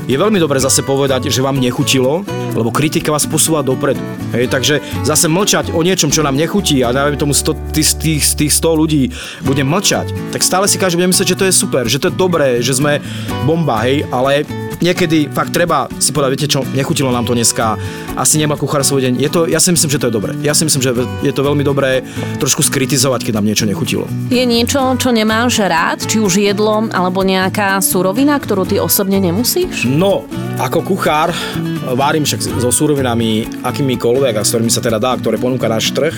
je 0.04 0.16
veľmi 0.18 0.42
dobre 0.42 0.58
zase 0.58 0.82
povedať, 0.82 1.30
že 1.30 1.38
vám 1.38 1.62
nechutilo, 1.62 2.26
lebo 2.52 2.74
kritika 2.74 3.14
vás 3.14 3.24
posúva 3.30 3.62
dopredu. 3.62 4.02
Hej, 4.34 4.50
takže 4.50 4.82
zase 5.06 5.30
mlčať 5.30 5.70
o 5.70 5.80
niečom, 5.86 6.10
čo 6.10 6.26
nám 6.26 6.34
nechutí 6.34 6.82
a 6.82 6.90
dajme 6.90 7.14
tomu 7.14 7.30
100, 7.30 7.72
tých, 7.72 7.88
tých, 8.02 8.22
tých 8.34 8.52
100 8.52 8.80
ľudí 8.80 9.02
bude 9.46 9.62
mlčať, 9.62 10.34
tak 10.34 10.42
stále 10.42 10.66
si 10.66 10.76
každý 10.76 10.98
bude 10.98 11.14
myslieť, 11.14 11.28
že 11.30 11.38
to 11.38 11.46
je 11.46 11.54
super, 11.54 11.84
že 11.86 12.02
to 12.02 12.10
je 12.10 12.18
dobré, 12.18 12.58
že 12.58 12.74
sme 12.74 12.98
bomba, 13.46 13.86
hej, 13.86 14.02
ale 14.10 14.42
niekedy 14.84 15.32
fakt 15.32 15.56
treba 15.56 15.88
si 15.96 16.12
povedať, 16.12 16.30
viete 16.36 16.48
čo, 16.52 16.60
nechutilo 16.76 17.08
nám 17.08 17.24
to 17.24 17.32
dneska, 17.32 17.80
asi 18.20 18.36
nemá 18.36 18.60
kuchár 18.60 18.84
svoj 18.84 19.08
deň. 19.08 19.12
Je 19.16 19.30
to, 19.32 19.48
ja 19.48 19.56
si 19.56 19.72
myslím, 19.72 19.88
že 19.88 19.96
to 19.96 20.08
je 20.12 20.14
dobré. 20.14 20.36
Ja 20.44 20.52
si 20.52 20.68
myslím, 20.68 20.84
že 20.84 20.92
je 21.24 21.32
to 21.32 21.40
veľmi 21.40 21.64
dobré 21.64 22.04
trošku 22.36 22.60
skritizovať, 22.60 23.24
keď 23.24 23.40
nám 23.40 23.48
niečo 23.48 23.64
nechutilo. 23.64 24.04
Je 24.28 24.44
niečo, 24.44 24.92
čo 25.00 25.08
nemáš 25.08 25.64
rád, 25.64 26.04
či 26.04 26.20
už 26.20 26.36
jedlo, 26.44 26.84
alebo 26.92 27.24
nejaká 27.24 27.80
surovina, 27.80 28.36
ktorú 28.36 28.68
ty 28.68 28.76
osobne 28.76 29.16
nemusíš? 29.16 29.88
No, 29.88 30.28
ako 30.58 30.86
kuchár 30.86 31.34
várim 31.92 32.24
však 32.24 32.62
so 32.62 32.70
súrovinami 32.70 33.44
akýmikoľvek 33.60 34.40
a 34.40 34.42
s 34.46 34.54
ktorými 34.54 34.72
sa 34.72 34.80
teda 34.80 34.96
dá, 34.96 35.12
ktoré 35.18 35.36
ponúka 35.36 35.68
náš 35.68 35.92
trh, 35.92 36.14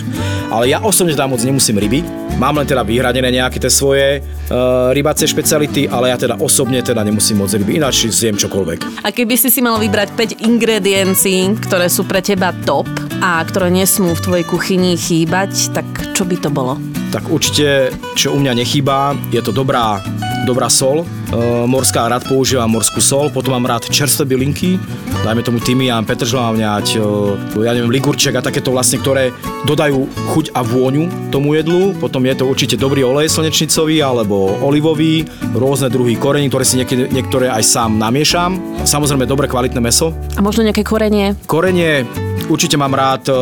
ale 0.53 0.71
ja 0.71 0.79
osobne 0.85 1.17
tam 1.19 1.35
moc 1.35 1.43
nemusím 1.43 1.81
ryby. 1.81 2.07
Mám 2.37 2.61
len 2.61 2.69
teda 2.69 2.85
vyhradené 2.85 3.33
nejaké 3.33 3.57
tie 3.57 3.73
svoje 3.73 4.21
uh, 4.21 4.93
rybacie 4.93 5.25
špeciality, 5.25 5.89
ale 5.89 6.13
ja 6.13 6.21
teda 6.21 6.37
osobne 6.37 6.85
teda 6.85 7.01
nemusím 7.01 7.41
moc 7.41 7.51
ryby, 7.51 7.81
ináč 7.81 8.13
zjem 8.13 8.37
čokoľvek. 8.37 9.03
A 9.03 9.09
keby 9.11 9.35
si 9.41 9.49
si 9.49 9.65
mal 9.65 9.81
vybrať 9.81 10.13
5 10.15 10.45
ingrediencií, 10.45 11.57
ktoré 11.67 11.89
sú 11.89 12.05
pre 12.05 12.21
teba 12.21 12.53
top 12.69 12.87
a 13.25 13.41
ktoré 13.43 13.73
nesmú 13.73 14.13
v 14.13 14.23
tvojej 14.23 14.45
kuchyni 14.45 15.01
chýbať, 15.01 15.73
tak 15.73 15.89
čo 16.13 16.29
by 16.29 16.37
to 16.37 16.53
bolo? 16.53 16.77
Tak 17.09 17.33
určite, 17.33 17.89
čo 18.13 18.37
u 18.37 18.39
mňa 18.39 18.53
nechýba, 18.53 19.17
je 19.33 19.41
to 19.41 19.57
dobrá, 19.57 20.05
dobrá 20.45 20.69
sol. 20.69 21.03
E, 21.03 21.37
morská 21.65 22.11
rád 22.11 22.29
používam 22.29 22.69
morskú 22.69 23.01
sol, 23.01 23.33
potom 23.33 23.57
mám 23.57 23.65
rád 23.65 23.89
čerstvé 23.89 24.37
bylinky, 24.37 24.77
dajme 25.25 25.41
tomu 25.41 25.59
tymián, 25.63 26.05
petržlavňať, 26.05 26.87
e, 26.97 27.65
ja 27.65 27.73
neviem, 27.73 27.89
ligurček 27.95 28.37
a 28.37 28.45
takéto 28.45 28.75
vlastne, 28.75 29.01
ktoré 29.01 29.33
dodajú 29.65 30.05
chuť 30.35 30.53
a 30.53 30.61
vôňu 30.61 31.33
tomu 31.33 31.57
jedlu. 31.57 31.97
Potom 31.97 32.23
je 32.27 32.35
to 32.37 32.45
určite 32.45 32.77
dobrý 32.77 33.07
olej 33.07 33.33
slnečnicový 33.33 34.05
alebo 34.05 34.61
olivový, 34.61 35.25
rôzne 35.57 35.89
druhy 35.89 36.19
korení, 36.19 36.51
ktoré 36.51 36.65
si 36.67 36.77
niekedy, 36.77 37.09
niektoré 37.09 37.49
aj 37.49 37.63
sám 37.65 37.97
namiešam. 37.97 38.85
Samozrejme, 38.85 39.25
dobre 39.25 39.49
kvalitné 39.49 39.81
meso. 39.81 40.13
A 40.37 40.41
možno 40.45 40.67
nejaké 40.67 40.85
korenie? 40.85 41.39
Korenie, 41.49 42.05
určite 42.51 42.75
mám 42.75 42.93
rád 42.93 43.31
e, 43.31 43.35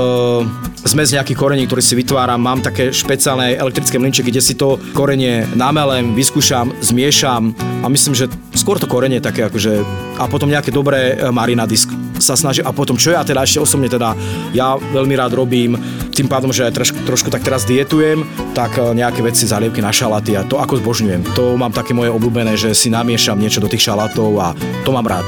zmes 0.85 1.17
nejakých 1.17 1.38
korení, 1.38 1.64
ktoré 1.64 1.81
si 1.81 1.97
vytváram. 1.97 2.41
Mám 2.41 2.61
také 2.61 2.93
špeciálne 2.93 3.57
elektrické 3.57 3.97
mlinčeky, 3.97 4.29
kde 4.29 4.45
si 4.45 4.55
to 4.55 4.76
korenie 4.93 5.49
namelem, 5.57 6.12
vyskúšam, 6.12 6.71
zmiešam 6.85 7.57
a 7.81 7.87
myslím, 7.88 8.12
že 8.12 8.29
skôr 8.53 8.76
to 8.76 8.88
korenie 8.88 9.21
také 9.21 9.49
akože 9.49 9.81
a 10.21 10.25
potom 10.29 10.49
nejaké 10.49 10.71
dobré 10.71 11.17
e, 11.17 11.29
marinady 11.33 11.75
sa 12.23 12.38
snažím. 12.38 12.69
A 12.69 12.73
potom, 12.73 12.95
čo 12.95 13.11
ja 13.11 13.26
teda 13.26 13.43
ešte 13.43 13.59
osobne 13.59 13.91
teda, 13.91 14.14
ja 14.55 14.79
veľmi 14.79 15.14
rád 15.19 15.35
robím, 15.35 15.75
tým 16.14 16.31
pádom, 16.31 16.55
že 16.55 16.71
aj 16.71 16.73
trošku, 16.79 16.99
trošku 17.03 17.29
tak 17.35 17.43
teraz 17.43 17.67
dietujem, 17.67 18.23
tak 18.55 18.79
e, 18.79 18.95
nejaké 18.95 19.25
veci, 19.25 19.49
zalievky 19.49 19.83
na 19.83 19.91
šalaty 19.91 20.37
a 20.38 20.47
to 20.47 20.61
ako 20.61 20.79
zbožňujem. 20.79 21.35
To 21.35 21.59
mám 21.59 21.75
také 21.75 21.97
moje 21.97 22.12
obľúbené, 22.12 22.55
že 22.55 22.76
si 22.76 22.93
namiešam 22.93 23.41
niečo 23.41 23.64
do 23.64 23.69
tých 23.69 23.91
šalátov 23.91 24.31
a 24.38 24.55
to 24.87 24.93
mám 24.95 25.09
rád. 25.09 25.26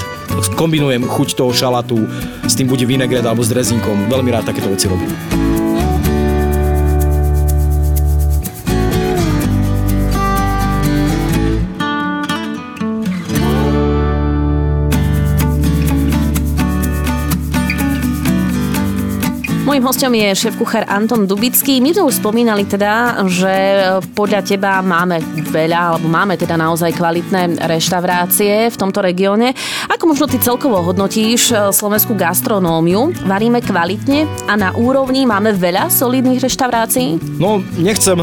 Kombinujem 0.57 1.05
chuť 1.09 1.37
toho 1.37 1.53
šalatu 1.53 2.05
s 2.45 2.55
tým 2.55 2.69
buď 2.69 2.85
vinegret 2.85 3.25
alebo 3.25 3.41
s 3.41 3.53
drezinkom. 3.53 4.09
Veľmi 4.13 4.31
rád 4.33 4.49
takéto 4.49 4.69
veci 4.69 4.87
robím. 4.87 5.46
Mojím 19.76 19.92
hostom 19.92 20.16
je 20.16 20.33
šéf-kuchár 20.33 20.88
Anton 20.88 21.28
Dubický. 21.28 21.85
My 21.85 21.92
sme 21.92 22.09
už 22.09 22.25
spomínali 22.25 22.64
teda, 22.64 23.21
že 23.28 23.85
podľa 24.16 24.40
teba 24.40 24.80
máme 24.80 25.21
veľa, 25.52 25.92
alebo 25.92 26.09
máme 26.09 26.33
teda 26.40 26.56
naozaj 26.56 26.97
kvalitné 26.97 27.61
reštaurácie 27.61 28.73
v 28.73 28.76
tomto 28.80 29.04
regióne. 29.04 29.52
Ako 29.92 30.09
možno 30.09 30.33
ty 30.33 30.40
celkovo 30.40 30.80
hodnotíš 30.80 31.52
eh, 31.52 31.68
slovenskú 31.76 32.16
gastronómiu? 32.16 33.12
Varíme 33.28 33.61
kvalitne 33.61 34.25
a 34.49 34.56
na 34.56 34.73
úrovni 34.73 35.28
máme 35.28 35.52
veľa 35.52 35.92
solidných 35.92 36.40
reštaurácií? 36.40 37.37
No, 37.37 37.61
nechcem 37.76 38.16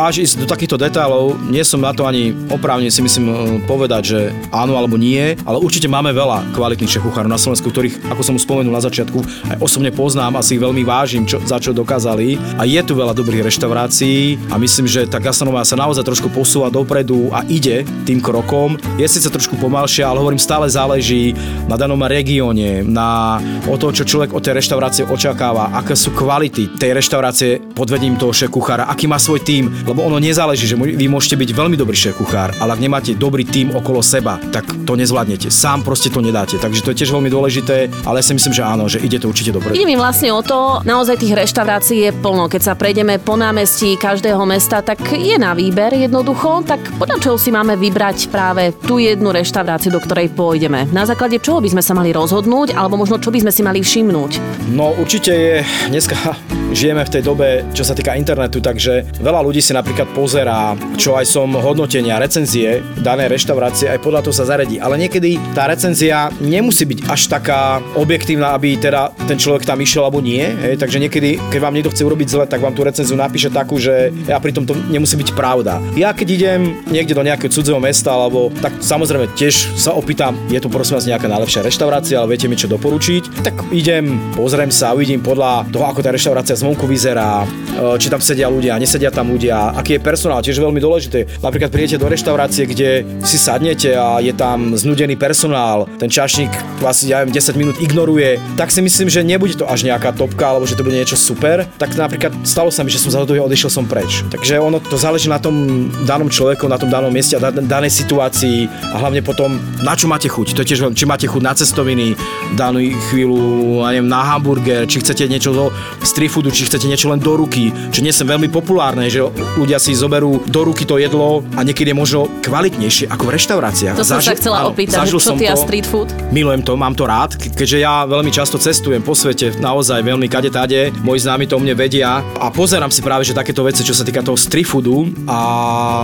až 0.00 0.24
ísť 0.24 0.44
do 0.44 0.46
takýchto 0.48 0.80
detailov, 0.80 1.36
nie 1.52 1.60
som 1.60 1.84
na 1.84 1.92
to 1.92 2.08
ani 2.08 2.32
oprávne 2.48 2.88
si 2.88 3.04
myslím 3.04 3.26
eh, 3.28 3.36
povedať, 3.68 4.02
že 4.16 4.20
áno 4.48 4.80
alebo 4.80 4.96
nie, 4.96 5.36
ale 5.44 5.60
určite 5.60 5.92
máme 5.92 6.16
veľa 6.16 6.56
kvalitných 6.56 6.88
šéf-kuchárov 6.88 7.28
na 7.28 7.36
Slovensku, 7.36 7.68
ktorých, 7.68 8.08
ako 8.08 8.22
som 8.24 8.40
spomenul 8.40 8.72
na 8.72 8.80
začiatku, 8.80 9.20
aj 9.52 9.60
osobne 9.60 9.92
poznám, 9.92 10.40
asi 10.40 10.56
veľmi 10.56 10.85
vážim, 10.86 11.26
čo, 11.26 11.42
za 11.42 11.58
čo 11.58 11.74
dokázali. 11.74 12.38
A 12.56 12.62
je 12.62 12.78
tu 12.86 12.94
veľa 12.94 13.10
dobrých 13.10 13.42
reštaurácií 13.50 14.38
a 14.48 14.56
myslím, 14.56 14.86
že 14.86 15.10
tá 15.10 15.18
gastronomia 15.18 15.66
sa 15.66 15.74
naozaj 15.74 16.06
trošku 16.06 16.30
posúva 16.30 16.70
dopredu 16.70 17.34
a 17.34 17.42
ide 17.50 17.82
tým 18.06 18.22
krokom. 18.22 18.78
Je 18.94 19.06
síce 19.10 19.26
trošku 19.26 19.58
pomalšia, 19.58 20.06
ale 20.06 20.22
hovorím, 20.22 20.38
stále 20.38 20.70
záleží 20.70 21.34
na 21.66 21.74
danom 21.74 21.98
regióne, 22.06 22.86
na 22.86 23.42
o 23.66 23.74
to, 23.74 23.90
čo 23.90 24.06
človek 24.06 24.30
od 24.30 24.44
tej 24.46 24.62
reštaurácie 24.62 25.02
očakáva, 25.10 25.74
aké 25.74 25.98
sú 25.98 26.14
kvality 26.14 26.78
tej 26.78 26.94
reštaurácie 26.94 27.74
pod 27.74 27.90
vedením 27.90 28.14
toho 28.14 28.30
šéf 28.30 28.54
aký 28.86 29.10
má 29.10 29.18
svoj 29.18 29.42
tím, 29.42 29.72
lebo 29.88 30.06
ono 30.06 30.22
nezáleží, 30.22 30.70
že 30.70 30.78
vy 30.78 31.06
môžete 31.10 31.34
byť 31.34 31.50
veľmi 31.50 31.74
dobrý 31.74 31.96
šéf 31.96 32.14
ale 32.36 32.70
ak 32.76 32.80
nemáte 32.80 33.16
dobrý 33.16 33.44
tím 33.44 33.72
okolo 33.72 34.04
seba, 34.04 34.36
tak 34.52 34.68
to 34.84 34.94
nezvládnete. 34.94 35.48
Sám 35.48 35.82
proste 35.82 36.12
to 36.12 36.20
nedáte. 36.20 36.60
Takže 36.60 36.84
to 36.84 36.90
je 36.92 36.98
tiež 37.02 37.10
veľmi 37.10 37.32
dôležité, 37.32 37.88
ale 38.04 38.20
ja 38.20 38.24
si 38.24 38.36
myslím, 38.36 38.52
že 38.52 38.62
áno, 38.62 38.84
že 38.86 39.00
ide 39.00 39.16
to 39.16 39.26
určite 39.32 39.56
dobre. 39.56 39.72
Ide 39.72 39.88
mi 39.88 39.96
vlastne 39.96 40.30
o 40.30 40.42
to, 40.44 40.75
naozaj 40.82 41.22
tých 41.22 41.38
reštaurácií 41.38 42.08
je 42.08 42.12
plno. 42.12 42.50
Keď 42.50 42.62
sa 42.62 42.74
prejdeme 42.74 43.16
po 43.22 43.38
námestí 43.38 43.94
každého 43.96 44.42
mesta, 44.44 44.82
tak 44.82 45.00
je 45.14 45.38
na 45.38 45.54
výber 45.54 45.94
jednoducho. 45.94 46.66
Tak 46.66 46.98
podľa 46.98 47.22
čoho 47.22 47.36
si 47.38 47.54
máme 47.54 47.78
vybrať 47.78 48.28
práve 48.28 48.74
tú 48.84 48.98
jednu 48.98 49.30
reštauráciu, 49.30 49.94
do 49.94 50.02
ktorej 50.02 50.34
pôjdeme? 50.34 50.90
Na 50.90 51.06
základe 51.06 51.38
čoho 51.38 51.62
by 51.62 51.72
sme 51.72 51.82
sa 51.84 51.94
mali 51.94 52.10
rozhodnúť, 52.10 52.74
alebo 52.74 52.98
možno 52.98 53.22
čo 53.22 53.30
by 53.30 53.46
sme 53.46 53.52
si 53.54 53.62
mali 53.62 53.80
všimnúť? 53.80 54.32
No 54.74 54.92
určite 54.98 55.32
je, 55.32 55.56
dneska 55.88 56.34
žijeme 56.74 57.06
v 57.06 57.12
tej 57.12 57.22
dobe, 57.22 57.62
čo 57.70 57.86
sa 57.86 57.94
týka 57.94 58.18
internetu, 58.18 58.58
takže 58.58 59.22
veľa 59.22 59.40
ľudí 59.46 59.62
si 59.62 59.70
napríklad 59.70 60.10
pozerá, 60.10 60.74
čo 60.98 61.14
aj 61.14 61.24
som 61.28 61.54
hodnotenia, 61.54 62.18
recenzie 62.18 62.82
danej 62.98 63.30
reštaurácie, 63.30 63.86
aj 63.86 64.02
podľa 64.02 64.26
toho 64.26 64.34
sa 64.34 64.48
zaredí. 64.48 64.82
Ale 64.82 64.98
niekedy 64.98 65.38
tá 65.54 65.70
recenzia 65.70 66.28
nemusí 66.42 66.82
byť 66.82 67.06
až 67.06 67.20
taká 67.30 67.78
objektívna, 67.94 68.52
aby 68.56 68.74
teda 68.76 69.14
ten 69.30 69.38
človek 69.38 69.62
tam 69.62 69.78
išiel 69.78 70.06
alebo 70.06 70.18
nie. 70.18 70.42
Hej, 70.66 70.82
takže 70.82 70.98
niekedy, 70.98 71.38
keď 71.54 71.60
vám 71.62 71.78
niekto 71.78 71.94
chce 71.94 72.02
urobiť 72.02 72.26
zle, 72.26 72.44
tak 72.50 72.58
vám 72.58 72.74
tú 72.74 72.82
recenziu 72.82 73.14
napíše 73.14 73.54
takú, 73.54 73.78
že 73.78 74.10
ja 74.26 74.34
pritom 74.42 74.66
to 74.66 74.74
nemusí 74.90 75.14
byť 75.14 75.30
pravda. 75.38 75.78
Ja 75.94 76.10
keď 76.10 76.28
idem 76.34 76.60
niekde 76.90 77.14
do 77.14 77.22
nejakého 77.22 77.54
cudzieho 77.54 77.78
mesta, 77.78 78.10
alebo 78.10 78.50
tak 78.50 78.74
samozrejme 78.82 79.30
tiež 79.38 79.78
sa 79.78 79.94
opýtam, 79.94 80.34
je 80.50 80.58
tu 80.58 80.66
prosím 80.66 80.98
vás 80.98 81.06
nejaká 81.06 81.30
najlepšia 81.30 81.62
reštaurácia, 81.62 82.18
ale 82.18 82.34
viete 82.34 82.50
mi 82.50 82.58
čo 82.58 82.66
doporučiť, 82.66 83.46
tak 83.46 83.54
idem, 83.70 84.18
pozriem 84.34 84.74
sa, 84.74 84.90
uvidím 84.90 85.22
podľa 85.22 85.70
toho, 85.70 85.86
ako 85.86 86.02
tá 86.02 86.10
reštaurácia 86.10 86.58
zvonku 86.58 86.90
vyzerá, 86.90 87.46
e, 87.46 88.02
či 88.02 88.10
tam 88.10 88.18
sedia 88.18 88.50
ľudia, 88.50 88.74
nesedia 88.74 89.14
tam 89.14 89.30
ľudia, 89.30 89.70
aký 89.70 89.96
je 89.96 90.00
personál, 90.02 90.42
tiež 90.42 90.58
veľmi 90.58 90.82
dôležité. 90.82 91.46
Napríklad 91.46 91.70
prídete 91.70 92.02
do 92.02 92.10
reštaurácie, 92.10 92.66
kde 92.66 93.06
si 93.22 93.38
sadnete 93.38 93.94
a 93.94 94.18
je 94.18 94.34
tam 94.34 94.74
znudený 94.74 95.14
personál, 95.14 95.86
ten 96.02 96.10
čašník 96.10 96.82
vás, 96.82 97.06
ja 97.06 97.22
viem, 97.22 97.30
10 97.30 97.54
minút 97.54 97.78
ignoruje, 97.78 98.42
tak 98.58 98.74
si 98.74 98.82
myslím, 98.82 99.06
že 99.06 99.22
nebude 99.22 99.54
to 99.54 99.70
až 99.70 99.86
nejaká 99.86 100.10
topka, 100.10 100.45
alebo 100.46 100.66
že 100.68 100.78
to 100.78 100.86
bude 100.86 100.94
niečo 100.94 101.18
super, 101.18 101.66
tak 101.76 101.98
napríklad 101.98 102.32
stalo 102.46 102.70
sa 102.70 102.86
mi, 102.86 102.90
že 102.94 103.02
som 103.02 103.10
za 103.10 103.22
to 103.26 103.34
odišiel 103.34 103.70
som 103.70 103.84
preč. 103.84 104.22
Takže 104.30 104.62
ono 104.62 104.78
to 104.78 104.94
záleží 104.94 105.26
na 105.26 105.42
tom 105.42 105.88
danom 106.06 106.30
človeku, 106.30 106.70
na 106.70 106.78
tom 106.78 106.88
danom 106.90 107.10
mieste 107.10 107.34
a 107.36 107.50
danej 107.50 107.90
situácii 107.90 108.70
a 108.92 108.96
hlavne 109.02 109.20
potom, 109.20 109.58
na 109.82 109.98
čo 109.98 110.06
máte 110.06 110.30
chuť. 110.30 110.54
To 110.54 110.62
je 110.62 110.68
tiež, 110.72 110.80
či 110.94 111.04
máte 111.04 111.26
chuť 111.26 111.42
na 111.42 111.52
cestoviny, 111.52 112.14
danú 112.54 112.78
chvíľu, 113.10 113.40
ja 113.82 113.96
neviem, 113.96 114.08
na 114.08 114.22
hamburger, 114.22 114.86
či 114.86 115.02
chcete 115.02 115.26
niečo 115.26 115.50
zo 115.52 115.74
street 116.02 116.30
foodu, 116.30 116.54
či 116.54 116.66
chcete 116.68 116.86
niečo 116.86 117.10
len 117.10 117.18
do 117.18 117.34
ruky, 117.34 117.74
čo 117.90 118.00
nie 118.04 118.14
som 118.14 118.28
veľmi 118.28 118.48
populárne, 118.52 119.10
že 119.10 119.24
ľudia 119.58 119.80
si 119.82 119.96
zoberú 119.96 120.42
do 120.46 120.60
ruky 120.62 120.86
to 120.86 121.00
jedlo 121.00 121.42
a 121.58 121.60
niekedy 121.66 121.90
je 121.90 121.96
možno 121.96 122.30
kvalitnejšie 122.44 123.10
ako 123.10 123.22
v 123.26 123.30
reštauráciách. 123.34 123.96
To 123.98 124.06
som 124.06 124.22
sa 124.22 124.36
chcela 124.36 124.62
áno, 124.62 124.76
opýtať, 124.76 125.02
zažil 125.02 125.18
čo 125.18 125.34
som 125.34 125.36
ty 125.38 125.50
a 125.50 125.56
street 125.56 125.86
food? 125.88 126.08
Milujem 126.30 126.62
to, 126.62 126.76
mám 126.78 126.94
to 126.94 127.08
rád, 127.08 127.34
ke- 127.34 127.50
keďže 127.50 127.78
ja 127.82 128.04
veľmi 128.06 128.30
často 128.30 128.60
cestujem 128.60 129.02
po 129.02 129.16
svete, 129.16 129.56
naozaj 129.58 130.04
veľmi 130.04 130.28
kade 130.36 130.52
tade, 130.52 130.92
moji 131.00 131.24
známi 131.24 131.48
to 131.48 131.56
o 131.56 131.60
mne 131.64 131.72
vedia 131.72 132.20
a 132.20 132.52
pozerám 132.52 132.92
si 132.92 133.00
práve, 133.00 133.24
že 133.24 133.32
takéto 133.32 133.64
veci, 133.64 133.80
čo 133.80 133.96
sa 133.96 134.04
týka 134.04 134.20
toho 134.20 134.36
street 134.36 134.68
foodu 134.68 135.08
a 135.24 135.38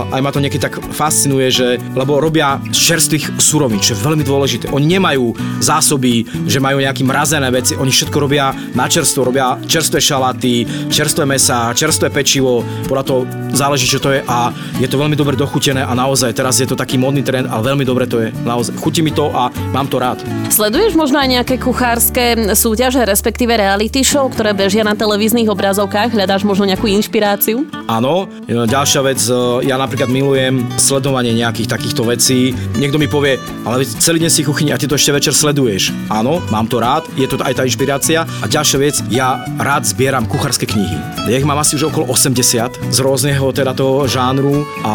aj 0.09 0.21
ma 0.25 0.33
to 0.33 0.41
niekedy 0.41 0.57
tak 0.57 0.81
fascinuje, 0.89 1.53
že 1.53 1.77
lebo 1.93 2.17
robia 2.17 2.57
čerstvých 2.73 3.37
surovín, 3.37 3.77
čo 3.77 3.93
je 3.93 4.01
veľmi 4.01 4.25
dôležité. 4.25 4.73
Oni 4.73 4.89
nemajú 4.89 5.37
zásoby, 5.61 6.25
že 6.49 6.57
majú 6.57 6.81
nejaké 6.81 7.05
mrazené 7.05 7.45
veci, 7.53 7.77
oni 7.77 7.93
všetko 7.93 8.17
robia 8.17 8.57
na 8.73 8.89
čerstvo, 8.89 9.29
robia 9.29 9.61
čerstvé 9.69 10.01
šalaty, 10.01 10.89
čerstvé 10.89 11.29
mesa, 11.29 11.69
čerstvé 11.77 12.09
pečivo, 12.09 12.65
podľa 12.89 13.05
toho 13.05 13.21
záleží, 13.53 13.85
čo 13.85 14.01
to 14.01 14.17
je 14.17 14.25
a 14.25 14.49
je 14.81 14.89
to 14.89 14.97
veľmi 14.97 15.13
dobre 15.13 15.37
dochutené 15.37 15.85
a 15.85 15.93
naozaj 15.93 16.33
teraz 16.33 16.57
je 16.57 16.65
to 16.65 16.73
taký 16.73 16.97
modný 16.97 17.21
trend, 17.21 17.45
ale 17.45 17.69
veľmi 17.69 17.85
dobre 17.85 18.09
to 18.09 18.17
je. 18.17 18.33
Naozaj, 18.41 18.81
chutí 18.81 19.05
mi 19.05 19.13
to 19.13 19.29
a 19.29 19.53
mám 19.69 19.85
to 19.85 20.01
rád. 20.01 20.17
Sleduješ 20.49 20.97
možno 20.97 21.21
aj 21.21 21.29
nejaké 21.29 21.55
kuchárske 21.61 22.49
súťaže, 22.57 23.05
respektíve 23.05 23.53
reality 23.53 24.01
show, 24.01 24.22
ktoré 24.29 24.51
bežia 24.53 24.83
na 24.85 24.93
televíznych 24.93 25.47
obrazovkách? 25.49 26.13
Hľadáš 26.13 26.43
možno 26.43 26.67
nejakú 26.67 26.87
inšpiráciu? 26.91 27.65
Áno, 27.87 28.27
ďalšia 28.47 29.01
vec, 29.03 29.19
e, 29.27 29.67
ja 29.67 29.75
napríklad 29.79 30.11
milujem 30.11 30.63
sledovanie 30.77 31.33
nejakých 31.33 31.71
takýchto 31.71 32.07
vecí. 32.07 32.53
Niekto 32.77 33.01
mi 33.01 33.07
povie, 33.09 33.41
ale 33.65 33.83
celý 33.83 34.21
deň 34.23 34.31
si 34.31 34.45
kuchyni 34.45 34.69
a 34.71 34.79
ty 34.79 34.85
to 34.85 34.95
ešte 34.95 35.15
večer 35.15 35.33
sleduješ. 35.33 35.91
Áno, 36.13 36.43
mám 36.53 36.69
to 36.69 36.77
rád, 36.79 37.07
je 37.17 37.25
to 37.25 37.39
aj 37.41 37.57
tá 37.57 37.63
inšpirácia. 37.65 38.23
A 38.39 38.45
ďalšia 38.45 38.77
vec, 38.77 38.95
ja 39.09 39.41
rád 39.57 39.89
zbieram 39.89 40.29
kuchárske 40.29 40.69
knihy. 40.69 40.97
Ja 41.25 41.39
ich 41.39 41.47
mám 41.47 41.59
asi 41.59 41.79
už 41.79 41.89
okolo 41.89 42.11
80 42.11 42.93
z 42.93 42.97
rôzneho 43.01 43.49
teda 43.49 43.73
toho 43.73 44.05
žánru 44.05 44.67
a 44.85 44.93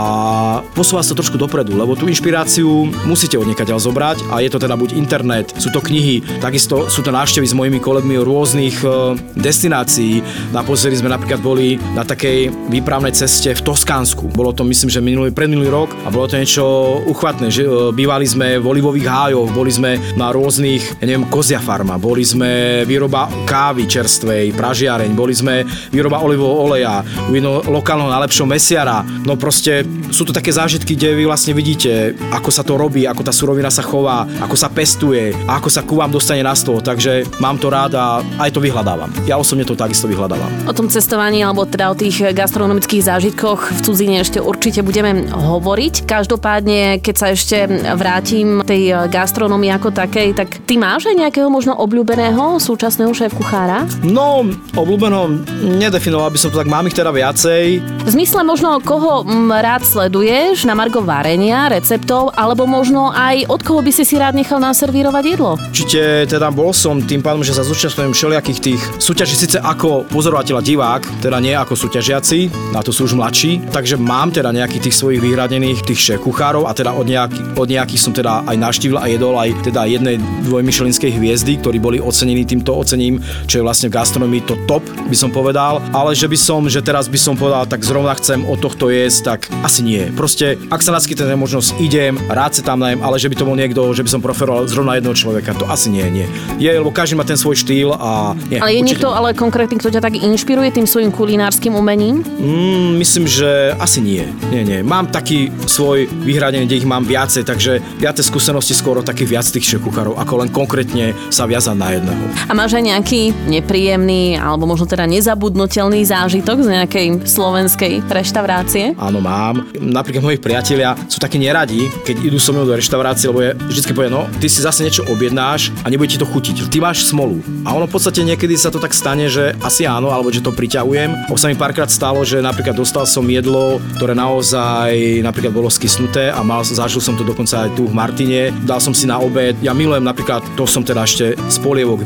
posúva 0.77 1.03
sa 1.03 1.17
trošku 1.17 1.35
dopredu, 1.41 1.75
lebo 1.75 1.99
tú 1.99 2.07
inšpiráciu 2.07 2.89
musíte 3.09 3.35
od 3.35 3.49
niekaďaľ 3.51 3.79
zobrať 3.83 4.19
a 4.31 4.45
je 4.45 4.51
to 4.53 4.63
teda 4.63 4.79
buď 4.79 4.95
internet, 4.95 5.51
sú 5.59 5.75
to 5.75 5.83
knihy, 5.83 6.23
takisto 6.39 6.87
sú 6.87 7.03
to 7.03 7.11
návštevy 7.11 7.47
s 7.49 7.57
mojimi 7.57 7.83
kolegmi 7.83 8.21
rôznych 8.23 8.79
e, 8.87 9.18
destinácií. 9.39 10.21
Naposledy 10.51 10.99
sme 10.99 11.13
napríklad 11.13 11.39
boli 11.41 11.79
na 11.95 12.03
takej 12.03 12.51
výpravnej 12.69 13.15
ceste 13.15 13.55
v 13.55 13.65
Toskánsku. 13.65 14.31
Bolo 14.35 14.51
to 14.51 14.67
myslím, 14.67 14.91
že 14.91 15.01
minulý, 15.01 15.31
predminulý 15.31 15.71
rok 15.71 15.91
a 16.05 16.11
bolo 16.11 16.27
to 16.27 16.39
niečo 16.39 16.65
uchvatné. 17.07 17.49
Že, 17.49 17.63
e, 17.65 17.71
bývali 17.95 18.27
sme 18.27 18.59
v 18.59 18.67
olivových 18.67 19.07
hájoch, 19.09 19.55
boli 19.55 19.71
sme 19.71 19.97
na 20.19 20.35
rôznych, 20.35 21.01
ja 21.01 21.05
neviem, 21.07 21.31
kozia 21.31 21.63
farma, 21.63 21.97
boli 21.97 22.27
sme 22.27 22.83
výroba 22.85 23.31
kávy 23.47 23.87
čerstvej, 23.87 24.53
pražiareň, 24.53 25.11
boli 25.15 25.35
sme 25.35 25.63
výroba 25.95 26.21
olivového 26.21 26.59
oleja, 26.71 27.01
u 27.31 27.33
jedného 27.33 27.63
lokálneho 27.71 28.11
najlepšieho 28.11 28.49
mesiara. 28.49 29.07
No 29.23 29.39
proste 29.39 29.87
sú 30.11 30.27
to 30.27 30.35
také 30.35 30.51
zážitky, 30.51 30.99
kde 30.99 31.15
vy 31.15 31.25
vlastne 31.29 31.55
vidíte, 31.55 32.17
ako 32.35 32.51
sa 32.51 32.67
to 32.67 32.75
robí, 32.75 33.07
ako 33.07 33.23
tá 33.23 33.33
surovina 33.33 33.71
sa 33.71 33.85
chová, 33.85 34.27
ako 34.43 34.57
sa 34.59 34.69
pestuje 34.69 35.33
a 35.47 35.61
ako 35.61 35.69
sa 35.69 35.85
ku 35.85 35.97
vám 35.97 36.13
dostane 36.13 36.43
na 36.43 36.55
stôl. 36.57 36.81
Takže 36.83 37.41
mám 37.43 37.61
to 37.61 37.69
rád 37.69 37.95
a 37.95 38.21
aj 38.41 38.51
to 38.53 38.61
vyhľadávam. 38.63 39.08
Ja 39.27 39.37
osobne 39.41 39.65
to 39.65 39.77
takisto 39.77 40.09
vyhľadávam. 40.09 40.49
O 40.69 40.73
tom 40.73 40.89
cestovaní 40.89 41.45
alebo 41.45 41.69
teda 41.69 41.93
o 41.93 41.99
tých 41.99 42.33
gastronomických 42.33 43.03
zážitkoch 43.05 43.73
v 43.75 43.81
cudzine 43.85 44.17
ešte 44.25 44.41
určite 44.41 44.81
budeme 44.81 45.29
hovoriť. 45.29 46.09
Každopádne, 46.09 47.01
keď 47.05 47.15
sa 47.15 47.27
ešte 47.33 47.69
vrátim 47.97 48.65
tej 48.65 49.09
gastronomii 49.09 49.73
ako 49.75 49.93
takej, 49.93 50.33
tak 50.37 50.49
ty 50.65 50.81
máš 50.81 51.09
aj 51.09 51.17
nejakého 51.17 51.49
možno 51.49 51.77
obľúbeného 51.77 52.61
súčasného 52.61 53.13
šéf 53.13 53.37
kuchára? 53.37 53.85
No, 54.05 54.47
obľúbeného 54.77 55.45
nedefinoval 55.79 56.33
by 56.33 56.39
som 56.41 56.51
to 56.53 56.61
tak, 56.61 56.69
mám 56.69 56.87
ich 56.89 56.97
teda 56.97 57.13
viacej. 57.13 57.81
V 57.83 58.11
zmysle 58.11 58.45
možno 58.45 58.81
koho 58.81 59.25
rád 59.49 59.85
sleduješ 59.85 60.65
na 60.65 60.73
margo 60.73 61.05
varenia, 61.05 61.69
receptov, 61.69 62.33
alebo 62.37 62.65
možno 62.65 63.13
aj 63.13 63.45
od 63.49 63.61
koho 63.61 63.81
by 63.85 63.93
si 63.93 64.05
si 64.05 64.17
rád 64.17 64.35
nechal 64.37 64.63
naservírovať 64.63 65.25
jedlo? 65.25 65.61
Určite 65.71 66.25
teda 66.29 66.49
bol 66.49 66.73
som 66.73 67.01
tým 67.05 67.21
pádom, 67.21 67.45
že 67.45 67.55
sa 67.55 67.67
zúčastňujem 67.67 68.13
všelijakých 68.15 68.61
tých 68.63 68.83
súťaží 68.99 69.39
síce 69.39 69.59
ako 69.63 70.05
pozorovateľ 70.11 70.59
a 70.59 70.63
divák, 70.63 71.03
teda 71.23 71.39
nie 71.39 71.55
ako 71.55 71.79
súťažiaci, 71.79 72.51
na 72.75 72.83
to 72.83 72.91
sú 72.91 73.07
už 73.07 73.15
mladší, 73.15 73.63
takže 73.71 73.95
mám 73.95 74.35
teda 74.35 74.51
nejakých 74.51 74.91
tých 74.91 74.99
svojich 74.99 75.23
vyhradených 75.23 75.87
tých 75.87 76.01
šéf 76.03 76.21
kuchárov 76.27 76.67
a 76.67 76.75
teda 76.75 76.93
od, 76.93 77.07
nejaký, 77.07 77.55
od 77.55 77.69
nejakých 77.71 78.03
som 78.03 78.13
teda 78.13 78.43
aj 78.45 78.57
naštívil 78.59 78.99
a 78.99 79.07
jedol 79.07 79.39
aj 79.39 79.55
teda 79.63 79.87
jednej 79.87 80.19
dvojmyšelinskej 80.51 81.15
hviezdy, 81.15 81.63
ktorí 81.63 81.79
boli 81.79 82.03
ocenení 82.03 82.43
týmto 82.43 82.75
ocením, 82.75 83.23
čo 83.47 83.63
je 83.63 83.67
vlastne 83.67 83.87
v 83.89 83.97
gastronomii 83.97 84.43
to 84.45 84.59
top, 84.67 84.83
by 85.07 85.17
som 85.17 85.31
povedal, 85.31 85.79
ale 85.95 86.19
že 86.19 86.27
by 86.27 86.37
som, 86.37 86.67
že 86.67 86.83
teraz 86.83 87.07
by 87.07 87.17
som 87.17 87.39
povedal, 87.39 87.71
tak 87.71 87.87
zrovna 87.87 88.19
chcem 88.19 88.43
od 88.43 88.59
tohto 88.59 88.91
jesť, 88.91 89.19
tak 89.35 89.41
asi 89.63 89.87
nie. 89.87 90.11
Proste, 90.19 90.59
ak 90.75 90.83
sa 90.83 90.91
naskytne 90.91 91.39
možnosť, 91.39 91.79
idem, 91.79 92.19
rád 92.27 92.59
sa 92.59 92.63
tam 92.67 92.83
najem, 92.83 92.99
ale 93.01 93.23
že 93.23 93.31
by 93.31 93.37
to 93.39 93.47
bol 93.47 93.55
niekto, 93.55 93.81
že 93.95 94.03
by 94.03 94.11
som 94.11 94.21
preferoval 94.21 94.67
zrovna 94.67 94.99
jedného 94.99 95.15
človeka, 95.15 95.55
to 95.55 95.71
asi 95.71 95.89
nie, 95.89 96.05
nie. 96.11 96.27
Je, 96.59 96.75
lebo 96.75 96.91
každý 96.91 97.15
má 97.15 97.23
ten 97.23 97.39
svoj 97.39 97.63
štýl 97.63 97.95
a 97.95 98.35
nie. 98.51 98.59
Ale 98.59 98.75
je. 98.75 98.88
Niekto 98.89 99.13
ale 99.13 99.37
konkrétny, 99.37 99.77
kto 99.77 99.93
ťa 99.93 100.01
tak 100.01 100.17
inšpiruje 100.17 100.73
tým 100.73 100.87
svojim 100.89 101.13
kulinárskym 101.13 101.77
umením? 101.77 102.25
Mm, 102.25 102.97
myslím, 102.97 103.25
že 103.29 103.77
asi 103.77 104.01
nie. 104.01 104.25
Nie, 104.49 104.65
nie. 104.65 104.81
Mám 104.81 105.13
taký 105.13 105.53
svoj 105.69 106.09
vyhradený, 106.25 106.65
kde 106.65 106.81
ich 106.81 106.89
mám 106.89 107.05
viacej, 107.05 107.45
takže 107.45 107.85
viacej 108.01 108.25
skúsenosti 108.25 108.73
skoro 108.73 109.05
takých 109.05 109.29
viac 109.39 109.47
tých 109.47 109.77
šekuchárov, 109.77 110.17
ako 110.17 110.35
len 110.45 110.49
konkrétne 110.49 111.13
sa 111.29 111.45
viazať 111.45 111.77
na 111.77 111.89
jedného. 111.93 112.25
A 112.49 112.53
máš 112.57 112.75
aj 112.79 112.85
nejaký 112.89 113.37
nepríjemný 113.47 114.41
alebo 114.41 114.65
možno 114.65 114.89
teda 114.89 115.05
nezabudnutelný 115.05 116.01
zážitok 116.09 116.65
z 116.65 116.69
nejakej 116.81 117.07
slovenskej 117.29 118.07
reštaurácie? 118.09 118.97
Áno, 118.97 119.21
mám. 119.21 119.69
Napríklad 119.77 120.25
moji 120.25 120.39
priatelia 120.41 120.97
sú 121.11 121.21
takí 121.21 121.37
neradi, 121.37 121.91
keď 122.07 122.25
idú 122.25 122.39
so 122.41 122.57
mnou 122.57 122.65
do 122.65 122.75
reštaurácie, 122.75 123.29
lebo 123.29 123.45
je 123.45 123.51
vždycky 123.69 123.93
povie, 123.93 124.09
no, 124.09 124.25
ty 124.41 124.47
si 124.49 124.65
zase 124.65 124.87
niečo 124.87 125.05
objednáš 125.11 125.75
a 125.85 125.93
nebude 125.93 126.15
ti 126.15 126.19
to 126.19 126.25
chutiť. 126.25 126.71
Ty 126.73 126.79
máš 126.81 127.05
smolu. 127.11 127.43
A 127.67 127.75
ono 127.75 127.85
v 127.85 127.93
podstate 127.93 128.25
niekedy 128.25 128.55
sa 128.57 128.73
to 128.73 128.78
tak 128.79 128.95
stane, 128.95 129.27
že 129.29 129.55
asi 129.63 129.85
áno, 129.85 130.11
alebo 130.11 130.31
že 130.33 130.43
to 130.43 130.55
priťahujem. 130.55 131.31
Už 131.31 131.39
sa 131.39 131.51
mi 131.51 131.57
párkrát 131.59 131.91
stalo, 131.91 132.23
že 132.23 132.43
napríklad 132.43 132.75
dostal 132.79 133.05
som 133.05 133.27
jedlo, 133.27 133.83
ktoré 133.99 134.15
naozaj 134.17 135.23
napríklad 135.23 135.53
bolo 135.55 135.69
skysnuté 135.71 136.31
a 136.31 136.41
mal, 136.43 136.63
zažil 136.63 137.03
som 137.03 137.15
to 137.19 137.27
dokonca 137.27 137.69
aj 137.69 137.75
tu 137.77 137.87
v 137.87 137.95
Martine. 137.95 138.55
Dal 138.65 138.81
som 138.81 138.95
si 138.95 139.05
na 139.05 139.19
obed. 139.21 139.59
Ja 139.63 139.75
milujem 139.75 140.03
napríklad, 140.03 140.41
to 140.55 140.65
som 140.67 140.83
teda 140.87 141.05
ešte 141.05 141.35
z 141.37 141.57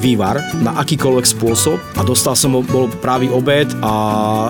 vývar 0.03 0.41
na 0.61 0.75
akýkoľvek 0.83 1.27
spôsob 1.29 1.79
a 1.97 2.03
dostal 2.03 2.35
som 2.35 2.59
bol 2.59 2.91
právý 3.01 3.31
obed 3.31 3.69
a 3.85 3.93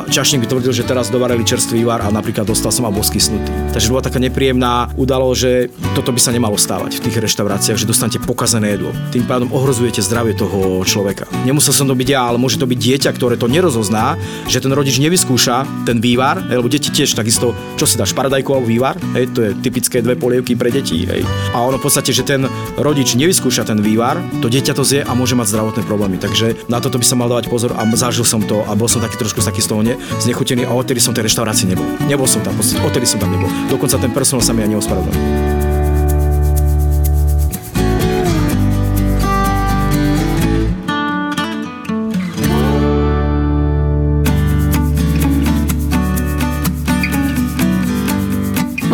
čašník 0.09 0.45
by 0.45 0.49
tvrdil, 0.49 0.73
že 0.73 0.89
teraz 0.89 1.13
dovarili 1.13 1.45
čerstvý 1.45 1.83
vývar 1.85 2.01
a 2.03 2.09
napríklad 2.09 2.47
dostal 2.49 2.73
som 2.73 2.87
a 2.87 2.95
bol 2.95 3.05
skysnutý. 3.05 3.51
Takže 3.75 3.91
bola 3.93 4.05
taká 4.07 4.23
nepríjemná 4.23 4.95
udalo, 4.97 5.31
že 5.35 5.69
toto 5.93 6.15
by 6.15 6.21
sa 6.21 6.31
nemalo 6.33 6.57
stávať 6.57 6.99
v 6.99 7.05
tých 7.09 7.17
reštauráciách, 7.21 7.79
že 7.79 7.87
dostanete 7.89 8.23
pokazené 8.23 8.79
jedlo. 8.79 8.95
Tým 9.11 9.27
pádom 9.27 9.51
ohrozujete 9.53 10.01
zdravie 10.05 10.39
toho 10.39 10.83
človeka. 10.87 11.27
Nemusel 11.45 11.75
som 11.75 11.87
to 11.91 11.95
byť 11.99 12.02
ja, 12.09 12.27
ale 12.27 12.39
môže 12.41 12.59
to 12.59 12.67
byť 12.67 12.79
dieťa, 12.79 13.11
ktoré 13.15 13.39
to 13.39 13.51
nerozozná, 13.51 14.17
že 14.49 14.63
ten 14.63 14.73
rodič 14.73 14.99
nevyskúša 14.99 15.87
ten 15.87 15.99
vývar, 15.99 16.43
lebo 16.47 16.71
deti 16.71 16.89
tiež 16.89 17.15
takisto, 17.15 17.55
čo 17.79 17.85
si 17.85 17.99
dáš, 17.99 18.17
paradajku 18.17 18.51
alebo 18.55 18.67
vývar, 18.67 18.97
hej, 19.19 19.31
to 19.31 19.41
je 19.47 19.51
typické 19.61 20.01
dve 20.01 20.19
polievky 20.19 20.57
pre 20.57 20.73
deti, 20.73 21.05
hej. 21.05 21.23
A 21.53 21.63
ono 21.63 21.79
v 21.79 21.85
podstate, 21.85 22.15
že 22.15 22.25
ten 22.25 22.47
rodič 22.79 23.15
nevyskúša 23.15 23.69
ten 23.69 23.79
vývar, 23.79 24.19
to 24.41 24.49
dieťa 24.49 24.73
to 24.73 24.83
zje 24.87 25.01
a 25.05 25.13
môže 25.13 25.37
mať 25.37 25.53
zdravotné 25.53 25.83
problémy. 25.85 26.17
Takže 26.19 26.69
na 26.71 26.79
toto 26.81 26.97
by 26.99 27.07
sa 27.07 27.19
mal 27.19 27.29
dávať 27.29 27.51
pozor 27.51 27.75
a 27.77 27.83
zažil 27.93 28.25
som 28.25 28.41
to 28.43 28.65
a 28.67 28.73
bol 28.79 28.89
som 28.89 29.03
taký 29.03 29.19
trošku 29.21 29.45
taký 29.45 29.61
z 29.61 29.69
toho 29.69 29.83
ne, 29.85 29.95
znechutený 30.23 30.65
a 30.65 30.73
odtedy 30.73 31.03
som 31.03 31.13
tej 31.13 31.29
reštaurácii 31.29 31.71
nebol. 31.71 31.87
Nebol 32.07 32.27
som 32.27 32.41
tam, 32.41 32.57
odtedy 32.59 33.07
som 33.07 33.21
tam 33.21 33.31
nebol. 33.31 33.51
Dokonca 33.69 34.01
ten 34.01 34.11
personál 34.15 34.43
sa 34.43 34.55
mi 34.57 34.65
ani 34.65 34.79
ospravedlnil. 34.79 35.62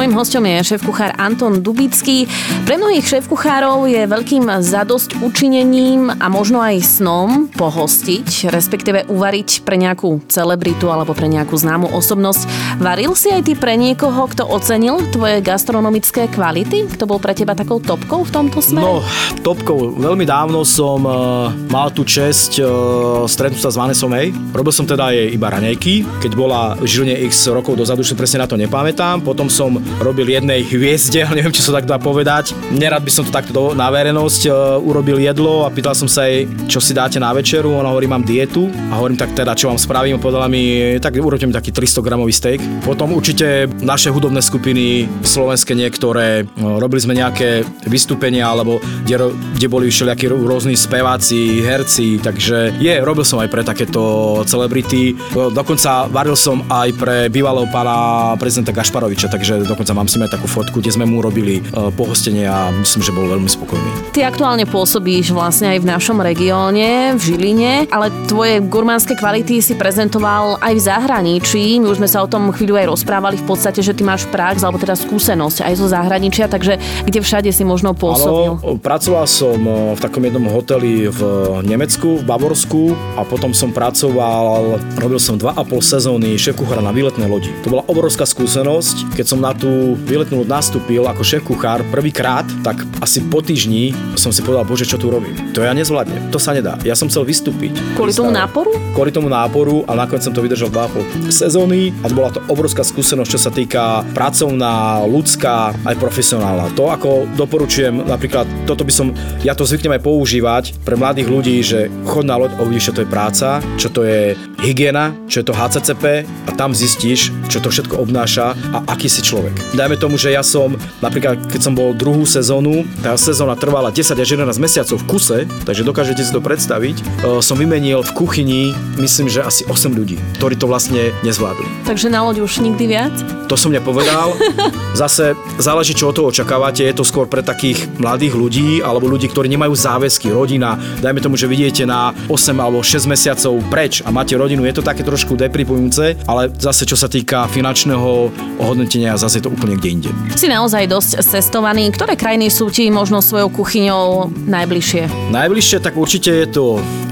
Mojím 0.09 0.25
hostom 0.25 0.49
je 0.49 0.73
šéf-kuchár 0.73 1.21
Anton 1.21 1.61
Dubický. 1.61 2.25
Pre 2.65 2.81
mnohých 2.81 3.05
šéf-kuchárov 3.05 3.93
je 3.93 4.09
veľkým 4.09 4.49
zadosť 4.65 5.21
učinením 5.21 6.09
a 6.09 6.33
možno 6.33 6.65
aj 6.65 6.81
snom 6.81 7.53
pohostiť, 7.53 8.49
respektíve 8.49 9.05
uvariť 9.13 9.69
pre 9.69 9.77
nejakú 9.77 10.25
celebritu 10.25 10.89
alebo 10.89 11.13
pre 11.13 11.29
nejakú 11.29 11.53
známu 11.61 11.93
osobnosť. 11.93 12.49
Varil 12.81 13.13
si 13.13 13.29
aj 13.29 13.53
ty 13.53 13.53
pre 13.53 13.77
niekoho, 13.77 14.33
kto 14.33 14.49
ocenil 14.49 15.05
tvoje 15.13 15.45
gastronomické 15.45 16.33
kvality? 16.33 16.89
Kto 16.89 17.05
bol 17.05 17.21
pre 17.21 17.37
teba 17.37 17.53
takou 17.53 17.77
topkou 17.77 18.25
v 18.25 18.33
tomto 18.33 18.65
smere? 18.65 18.89
No, 18.89 19.05
topkou. 19.45 19.93
Veľmi 19.93 20.25
dávno 20.25 20.65
som 20.65 21.05
uh, 21.05 21.53
mal 21.69 21.93
tú 21.93 22.09
čest 22.09 22.57
uh, 22.57 23.29
stretnúť 23.29 23.61
sa 23.61 23.69
s 23.69 23.77
Vanesom 23.77 24.09
May. 24.09 24.33
Robil 24.57 24.73
som 24.73 24.89
teda 24.89 25.13
jej 25.13 25.37
iba 25.37 25.53
raňajky, 25.53 26.25
keď 26.25 26.33
bola 26.33 26.81
v 26.81 27.13
x 27.29 27.53
rokov 27.53 27.77
dozadu, 27.77 28.01
už 28.01 28.17
presne 28.17 28.41
na 28.41 28.49
to 28.49 28.57
nepamätám. 28.57 29.21
Potom 29.21 29.53
som 29.53 29.77
robil 29.99 30.31
jednej 30.31 30.63
hviezde, 30.63 31.27
neviem, 31.37 31.53
či 31.55 31.63
sa 31.63 31.75
tak 31.75 31.87
dá 31.87 31.99
povedať. 31.99 32.55
Nerad 32.71 33.03
by 33.03 33.13
som 33.13 33.27
to 33.27 33.35
takto 33.35 33.51
do, 33.51 33.65
na 33.75 33.91
verejnosť 33.91 34.43
uh, 34.49 34.79
urobil 34.79 35.19
jedlo 35.19 35.67
a 35.67 35.73
pýtal 35.73 35.95
som 35.95 36.07
sa 36.07 36.27
jej, 36.27 36.47
čo 36.71 36.79
si 36.79 36.95
dáte 36.95 37.19
na 37.19 37.35
večeru. 37.35 37.75
Ona 37.79 37.91
hovorí, 37.91 38.07
mám 38.07 38.23
dietu 38.23 38.71
a 38.91 38.99
hovorím, 38.99 39.19
tak 39.19 39.35
teda, 39.35 39.59
čo 39.59 39.71
vám 39.71 39.79
spravím? 39.79 40.23
Povedala 40.23 40.47
mi, 40.47 40.97
tak 41.03 41.19
urobte 41.19 41.47
mi 41.47 41.55
taký 41.55 41.75
300 41.75 42.07
gramový 42.07 42.33
steak. 42.33 42.61
Potom 42.87 43.13
určite 43.13 43.69
naše 43.83 44.11
hudobné 44.15 44.41
skupiny 44.41 45.07
slovenské 45.23 45.75
niektoré, 45.75 46.47
uh, 46.47 46.79
robili 46.79 47.03
sme 47.03 47.19
nejaké 47.19 47.67
vystúpenia, 47.87 48.49
alebo 48.49 48.79
kde, 49.05 49.35
kde 49.59 49.67
boli 49.69 49.91
všelijakí 49.91 50.31
rôzni 50.31 50.79
speváci, 50.79 51.61
herci, 51.61 52.23
takže 52.23 52.79
je, 52.79 52.95
robil 53.03 53.27
som 53.27 53.43
aj 53.43 53.51
pre 53.51 53.63
takéto 53.67 54.03
celebrity. 54.47 55.19
Dokonca 55.35 56.07
varil 56.09 56.39
som 56.39 56.63
aj 56.71 56.89
pre 56.97 57.17
bývalého 57.29 57.67
pána 57.69 58.35
prezidenta 58.41 58.73
Gašparoviča, 58.73 59.29
takže 59.29 59.67
dokonca 59.67 59.88
mám 59.93 60.09
si 60.09 60.17
aj 60.21 60.33
takú 60.33 60.49
fotku, 60.49 60.81
kde 60.81 60.95
sme 60.95 61.05
mu 61.05 61.21
robili 61.21 61.61
uh, 61.61 61.93
pohostenie 61.93 62.49
a 62.49 62.73
myslím, 62.73 63.01
že 63.05 63.13
bol 63.13 63.29
veľmi 63.29 63.51
spokojný. 63.51 64.15
Ty 64.17 64.29
aktuálne 64.31 64.65
pôsobíš 64.65 65.33
vlastne 65.33 65.77
aj 65.77 65.79
v 65.85 65.87
našom 65.93 66.19
regióne, 66.21 67.15
v 67.17 67.21
Žiline, 67.21 67.73
ale 67.93 68.09
tvoje 68.27 68.65
gurmánske 68.65 69.15
kvality 69.19 69.61
si 69.61 69.75
prezentoval 69.77 70.59
aj 70.61 70.73
v 70.75 70.83
zahraničí. 70.83 71.65
My 71.83 71.93
už 71.93 72.01
sme 72.01 72.09
sa 72.09 72.25
o 72.25 72.29
tom 72.31 72.51
chvíľu 72.51 72.81
aj 72.81 72.87
rozprávali 72.93 73.37
v 73.39 73.47
podstate, 73.47 73.85
že 73.85 73.93
ty 73.93 74.03
máš 74.03 74.25
prax 74.29 74.65
alebo 74.65 74.81
teda 74.81 74.97
skúsenosť 74.97 75.65
aj 75.65 75.75
zo 75.77 75.87
zahraničia, 75.87 76.49
takže 76.49 76.81
kde 77.05 77.21
všade 77.21 77.51
si 77.53 77.63
možno 77.63 77.93
pôsobil? 77.93 78.59
Áno, 78.59 78.81
pracoval 78.81 79.25
som 79.29 79.59
v 79.95 80.01
takom 80.01 80.25
jednom 80.25 80.49
hoteli 80.49 81.07
v 81.13 81.21
Nemecku, 81.63 82.21
v 82.21 82.25
Bavorsku 82.25 82.97
a 83.15 83.23
potom 83.23 83.53
som 83.53 83.71
pracoval, 83.71 84.81
robil 84.97 85.21
som 85.21 85.37
2,5 85.37 85.69
sezóny 85.85 86.35
šéf 86.41 86.57
na 86.79 86.91
výletnej 86.91 87.29
lodi. 87.29 87.53
To 87.63 87.73
bola 87.77 87.85
obrovská 87.87 88.25
skúsenosť. 88.25 89.13
Keď 89.15 89.27
som 89.27 89.39
na 89.45 89.53
tú 89.53 89.68
výletnú 89.95 90.43
loď 90.43 90.49
nastúpil 90.61 91.05
ako 91.05 91.23
šéf 91.23 91.43
kuchár 91.45 91.85
prvýkrát, 91.93 92.45
tak 92.65 92.83
asi 92.99 93.23
po 93.27 93.45
týždni 93.45 93.93
som 94.15 94.33
si 94.35 94.43
povedal, 94.43 94.67
bože, 94.67 94.89
čo 94.89 94.99
tu 94.99 95.13
robím. 95.13 95.35
To 95.55 95.63
ja 95.65 95.73
nezvládnem, 95.73 96.33
to 96.33 96.39
sa 96.41 96.55
nedá. 96.57 96.77
Ja 96.83 96.99
som 96.99 97.07
chcel 97.07 97.25
vystúpiť. 97.29 97.77
Kvôli 97.95 98.13
tomu 98.13 98.33
náporu? 98.35 98.75
Kvôli 98.97 99.11
tomu 99.15 99.29
náporu 99.31 99.85
a 99.87 99.95
nakoniec 99.95 100.25
som 100.25 100.35
to 100.35 100.43
vydržal 100.45 100.73
2,5 100.73 101.31
sezóny 101.31 101.95
a 102.03 102.11
bola 102.11 102.35
to 102.35 102.41
obrovská 102.51 102.83
skúsenosť, 102.83 103.31
čo 103.31 103.41
sa 103.41 103.51
týka 103.53 104.03
pracovná, 104.13 105.05
ľudská, 105.07 105.73
aj 105.87 105.97
profesionálna. 105.97 106.73
To 106.75 106.91
ako 106.91 107.31
doporučujem, 107.39 108.05
napríklad 108.05 108.45
toto 108.67 108.83
by 108.83 108.93
som, 108.93 109.15
ja 109.47 109.55
to 109.55 109.69
zvyknem 109.69 109.97
aj 109.99 110.03
používať 110.03 110.65
pre 110.83 110.99
mladých 110.99 111.29
ľudí, 111.29 111.57
že 111.63 111.93
chod 112.09 112.27
na 112.27 112.37
loď 112.37 112.57
a 112.57 112.63
uvidíš, 112.65 112.91
čo 112.91 112.97
to 112.99 113.03
je 113.05 113.13
práca, 113.13 113.49
čo 113.79 113.89
to 113.93 114.03
je 114.03 114.35
hygiena, 114.59 115.15
čo 115.31 115.41
je 115.41 115.47
to 115.47 115.55
HCCP 115.55 116.27
a 116.27 116.51
tam 116.59 116.75
zistíš, 116.75 117.31
čo 117.47 117.63
to 117.63 117.71
všetko 117.71 118.03
obnáša 118.03 118.59
a 118.75 118.79
aký 118.91 119.07
si 119.07 119.23
človek. 119.23 119.55
Dajme 119.79 119.95
tomu, 119.95 120.19
že 120.19 120.35
ja 120.35 120.43
som, 120.43 120.75
napríklad 120.99 121.39
keď 121.47 121.61
som 121.63 121.75
bol 121.79 121.95
druhú 121.95 122.27
sezónu, 122.27 122.83
tá 122.99 123.15
sezóna 123.15 123.55
trvala 123.55 123.95
10 123.95 124.19
až 124.19 124.29
11 124.35 124.59
mesiacov 124.59 124.99
v 124.99 125.07
kuse, 125.07 125.39
takže 125.63 125.87
dokážete 125.87 126.27
si 126.27 126.35
to 126.35 126.43
predstaviť, 126.43 126.97
e, 126.99 127.03
som 127.39 127.55
vymenil 127.55 128.03
v 128.03 128.11
kuchyni, 128.19 128.63
myslím, 128.99 129.31
že 129.31 129.47
asi 129.47 129.63
8 129.71 129.95
ľudí, 129.95 130.19
ktorí 130.43 130.59
to 130.59 130.67
vlastne 130.67 131.15
nezvládli. 131.23 131.87
Takže 131.87 132.11
na 132.11 132.27
loď 132.27 132.43
už 132.43 132.59
nikdy 132.59 132.85
viac? 132.91 133.15
To 133.47 133.57
som 133.57 133.71
nepovedal. 133.73 134.35
Zase 134.99 135.39
záleží, 135.57 135.95
čo 135.97 136.11
od 136.11 136.15
toho 136.19 136.29
očakávate. 136.29 136.85
Je 136.85 136.93
to 136.93 137.07
skôr 137.07 137.25
pre 137.31 137.41
takých 137.41 137.89
mladých 137.97 138.35
ľudí 138.37 138.69
alebo 138.85 139.09
ľudí, 139.09 139.31
ktorí 139.31 139.49
nemajú 139.49 139.73
záväzky, 139.73 140.29
rodina. 140.29 140.77
Dajme 141.01 141.23
tomu, 141.23 141.39
že 141.39 141.49
vidíte 141.49 141.89
na 141.89 142.13
8 142.29 142.59
alebo 142.61 142.85
6 142.85 143.09
mesiacov 143.09 143.57
preč 143.73 144.05
a 144.05 144.13
máte 144.13 144.37
rodinu, 144.37 144.48
je 144.49 144.81
to 144.81 144.83
také 144.83 145.05
trošku 145.05 145.37
depripujúce, 145.37 146.17
ale 146.25 146.49
zase 146.57 146.89
čo 146.89 146.97
sa 146.97 147.07
týka 147.07 147.45
finančného 147.53 148.33
ohodnotenia, 148.57 149.21
zase 149.21 149.41
je 149.41 149.45
to 149.45 149.53
úplne 149.53 149.77
kde 149.77 149.89
inde. 149.89 150.11
Si 150.35 150.49
naozaj 150.49 150.89
dosť 150.89 151.21
cestovaný. 151.21 151.93
Ktoré 151.93 152.17
krajiny 152.17 152.49
sú 152.49 152.73
ti 152.73 152.89
možno 152.89 153.21
svojou 153.21 153.53
kuchyňou 153.53 154.33
najbližšie? 154.49 155.33
Najbližšie 155.35 155.79
tak 155.85 155.95
určite 156.01 156.33
je 156.33 156.47
to 156.49 156.65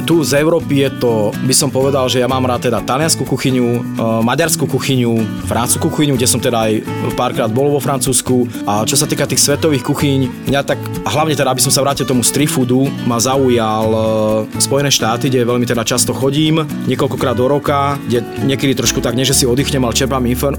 tu 0.06 0.22
z 0.22 0.38
Európy 0.38 0.86
je 0.86 0.90
to, 1.02 1.34
by 1.34 1.50
som 1.50 1.66
povedal, 1.66 2.06
že 2.06 2.22
ja 2.22 2.30
mám 2.30 2.46
rád 2.46 2.70
teda 2.70 2.78
taliansku 2.86 3.26
kuchyňu, 3.26 3.66
e, 3.66 3.80
maďarskú 4.22 4.70
kuchyňu, 4.70 5.42
francúzsku 5.50 5.90
kuchyňu, 5.90 6.14
kde 6.14 6.30
som 6.30 6.38
teda 6.38 6.70
aj 6.70 6.72
párkrát 7.18 7.50
bol 7.50 7.74
vo 7.74 7.82
Francúzsku. 7.82 8.46
A 8.70 8.86
čo 8.86 8.94
sa 8.94 9.10
týka 9.10 9.26
tých 9.26 9.42
svetových 9.42 9.82
kuchyň, 9.82 10.46
mňa 10.46 10.60
tak, 10.62 10.78
hlavne 11.02 11.34
teda, 11.34 11.50
aby 11.50 11.58
som 11.58 11.74
sa 11.74 11.82
vrátil 11.82 12.06
tomu 12.06 12.22
street 12.22 12.48
foodu, 12.48 12.86
ma 13.04 13.18
zaujal 13.18 13.86
e, 13.90 14.62
Spojené 14.62 14.94
štáty, 14.94 15.26
kde 15.26 15.42
veľmi 15.42 15.66
teda 15.66 15.82
často 15.82 16.14
chodím, 16.14 16.62
niekoľkokrát 16.86 17.34
do 17.34 17.50
roka, 17.50 17.98
kde 18.06 18.22
niekedy 18.46 18.78
trošku 18.78 19.02
tak, 19.02 19.18
nie 19.18 19.26
si 19.26 19.42
oddychnem, 19.42 19.82
ale 19.82 19.98
čerpám 19.98 20.22
infor, 20.22 20.54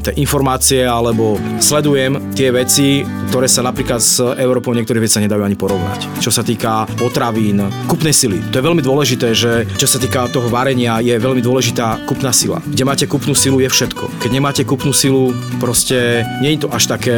tie 0.00 0.16
informácie 0.16 0.88
alebo 0.88 1.36
sledujem 1.60 2.32
tie 2.32 2.48
veci, 2.48 3.04
ktoré 3.28 3.44
sa 3.44 3.60
napríklad 3.60 4.00
s 4.00 4.24
Európou 4.40 4.72
niektoré 4.72 5.04
veci 5.04 5.20
nedajú 5.20 5.42
ani 5.44 5.54
porovnať. 5.54 6.24
Čo 6.24 6.32
sa 6.32 6.40
týka 6.40 6.88
potravín, 6.96 7.60
kupnej 7.84 8.16
sily. 8.16 8.40
To 8.50 8.58
je 8.58 8.64
veľmi 8.64 8.85
dôležité, 8.86 9.34
že 9.34 9.66
čo 9.74 9.90
sa 9.90 9.98
týka 9.98 10.30
toho 10.30 10.46
varenia, 10.46 11.02
je 11.02 11.18
veľmi 11.18 11.42
dôležitá 11.42 12.06
kupná 12.06 12.30
sila. 12.30 12.62
Kde 12.62 12.86
máte 12.86 13.04
kupnú 13.10 13.34
silu 13.34 13.58
je 13.58 13.66
všetko. 13.66 14.22
Keď 14.22 14.30
nemáte 14.30 14.62
kupnú 14.62 14.94
silu, 14.94 15.34
proste 15.58 16.22
nie 16.38 16.54
je 16.54 16.62
to 16.62 16.68
až 16.70 16.86
také 16.86 17.16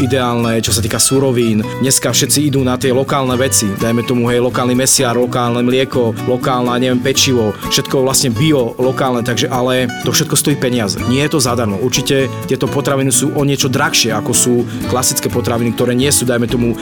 ideálne, 0.00 0.64
čo 0.64 0.72
sa 0.72 0.80
týka 0.80 0.96
surovín. 0.96 1.60
Dneska 1.84 2.08
všetci 2.08 2.48
idú 2.48 2.64
na 2.64 2.80
tie 2.80 2.96
lokálne 2.96 3.36
veci. 3.36 3.68
Dajme 3.76 4.08
tomu, 4.08 4.32
hej, 4.32 4.40
lokálny 4.40 4.72
mesiar, 4.72 5.12
lokálne 5.20 5.60
mlieko, 5.60 6.16
lokálne, 6.24 6.72
neviem, 6.80 7.04
pečivo, 7.04 7.52
všetko 7.68 8.06
vlastne 8.06 8.32
bio, 8.32 8.72
lokálne, 8.80 9.20
takže 9.20 9.52
ale 9.52 9.90
to 10.06 10.14
všetko 10.14 10.34
stojí 10.38 10.56
peniaze. 10.56 10.96
Nie 11.12 11.28
je 11.28 11.36
to 11.36 11.44
zadarmo. 11.44 11.76
Určite 11.82 12.30
tieto 12.48 12.64
potraviny 12.70 13.12
sú 13.12 13.34
o 13.36 13.42
niečo 13.44 13.68
drahšie, 13.68 14.14
ako 14.14 14.32
sú 14.32 14.54
klasické 14.88 15.28
potraviny, 15.28 15.74
ktoré 15.76 15.92
nie 15.92 16.08
sú, 16.08 16.24
dajme 16.24 16.46
tomu, 16.48 16.72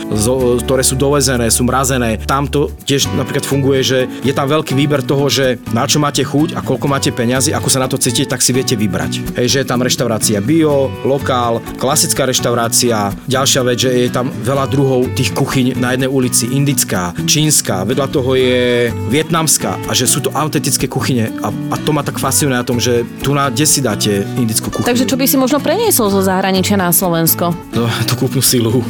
ktoré 0.63 0.85
sú 0.85 0.95
dovezené, 0.95 1.49
sú 1.49 1.65
mrazené. 1.65 2.21
Tam 2.29 2.45
to 2.47 2.69
tiež 2.85 3.09
napríklad 3.17 3.49
funguje, 3.49 3.81
že 3.81 3.99
je 4.21 4.33
tam 4.37 4.47
veľký 4.49 4.77
výber 4.77 5.01
toho, 5.05 5.27
že 5.33 5.61
na 5.73 5.89
čo 5.89 6.01
máte 6.01 6.21
chuť 6.21 6.57
a 6.57 6.61
koľko 6.61 6.87
máte 6.89 7.11
peniazy, 7.13 7.53
ako 7.53 7.69
sa 7.73 7.83
na 7.83 7.89
to 7.89 8.01
cítite, 8.01 8.29
tak 8.29 8.45
si 8.45 8.53
viete 8.53 8.77
vybrať. 8.77 9.37
Hej, 9.37 9.47
že 9.49 9.59
je 9.65 9.69
tam 9.69 9.81
reštaurácia 9.81 10.39
bio, 10.45 10.93
lokál, 11.05 11.65
klasická 11.81 12.29
reštaurácia, 12.29 13.13
ďalšia 13.27 13.61
vec, 13.65 13.79
že 13.81 13.91
je 14.07 14.11
tam 14.13 14.29
veľa 14.31 14.69
druhov 14.69 15.09
tých 15.17 15.33
kuchyň 15.33 15.81
na 15.81 15.97
jednej 15.97 16.11
ulici, 16.11 16.49
indická, 16.53 17.17
čínska, 17.25 17.89
vedľa 17.89 18.07
toho 18.13 18.37
je 18.37 18.93
vietnamská 19.09 19.81
a 19.89 19.93
že 19.97 20.05
sú 20.05 20.21
to 20.25 20.31
autentické 20.37 20.87
kuchyne 20.87 21.33
a, 21.41 21.49
a 21.73 21.77
to 21.81 21.91
ma 21.91 22.05
tak 22.05 22.21
fascinuje 22.21 22.57
na 22.57 22.67
tom, 22.67 22.77
že 22.77 23.03
tu 23.25 23.33
na 23.33 23.49
kde 23.49 23.67
si 23.67 23.81
dáte 23.81 24.23
indickú 24.37 24.69
kuchyňu. 24.69 24.89
Takže 24.89 25.09
čo 25.09 25.17
by 25.17 25.25
si 25.27 25.37
možno 25.41 25.59
preniesol 25.59 26.13
zo 26.13 26.21
zahraničia 26.21 26.77
na 26.77 26.93
Slovensko? 26.93 27.53
No, 27.73 27.89
tú 28.09 28.15
kúpnu 28.21 28.45
silu 28.45 28.85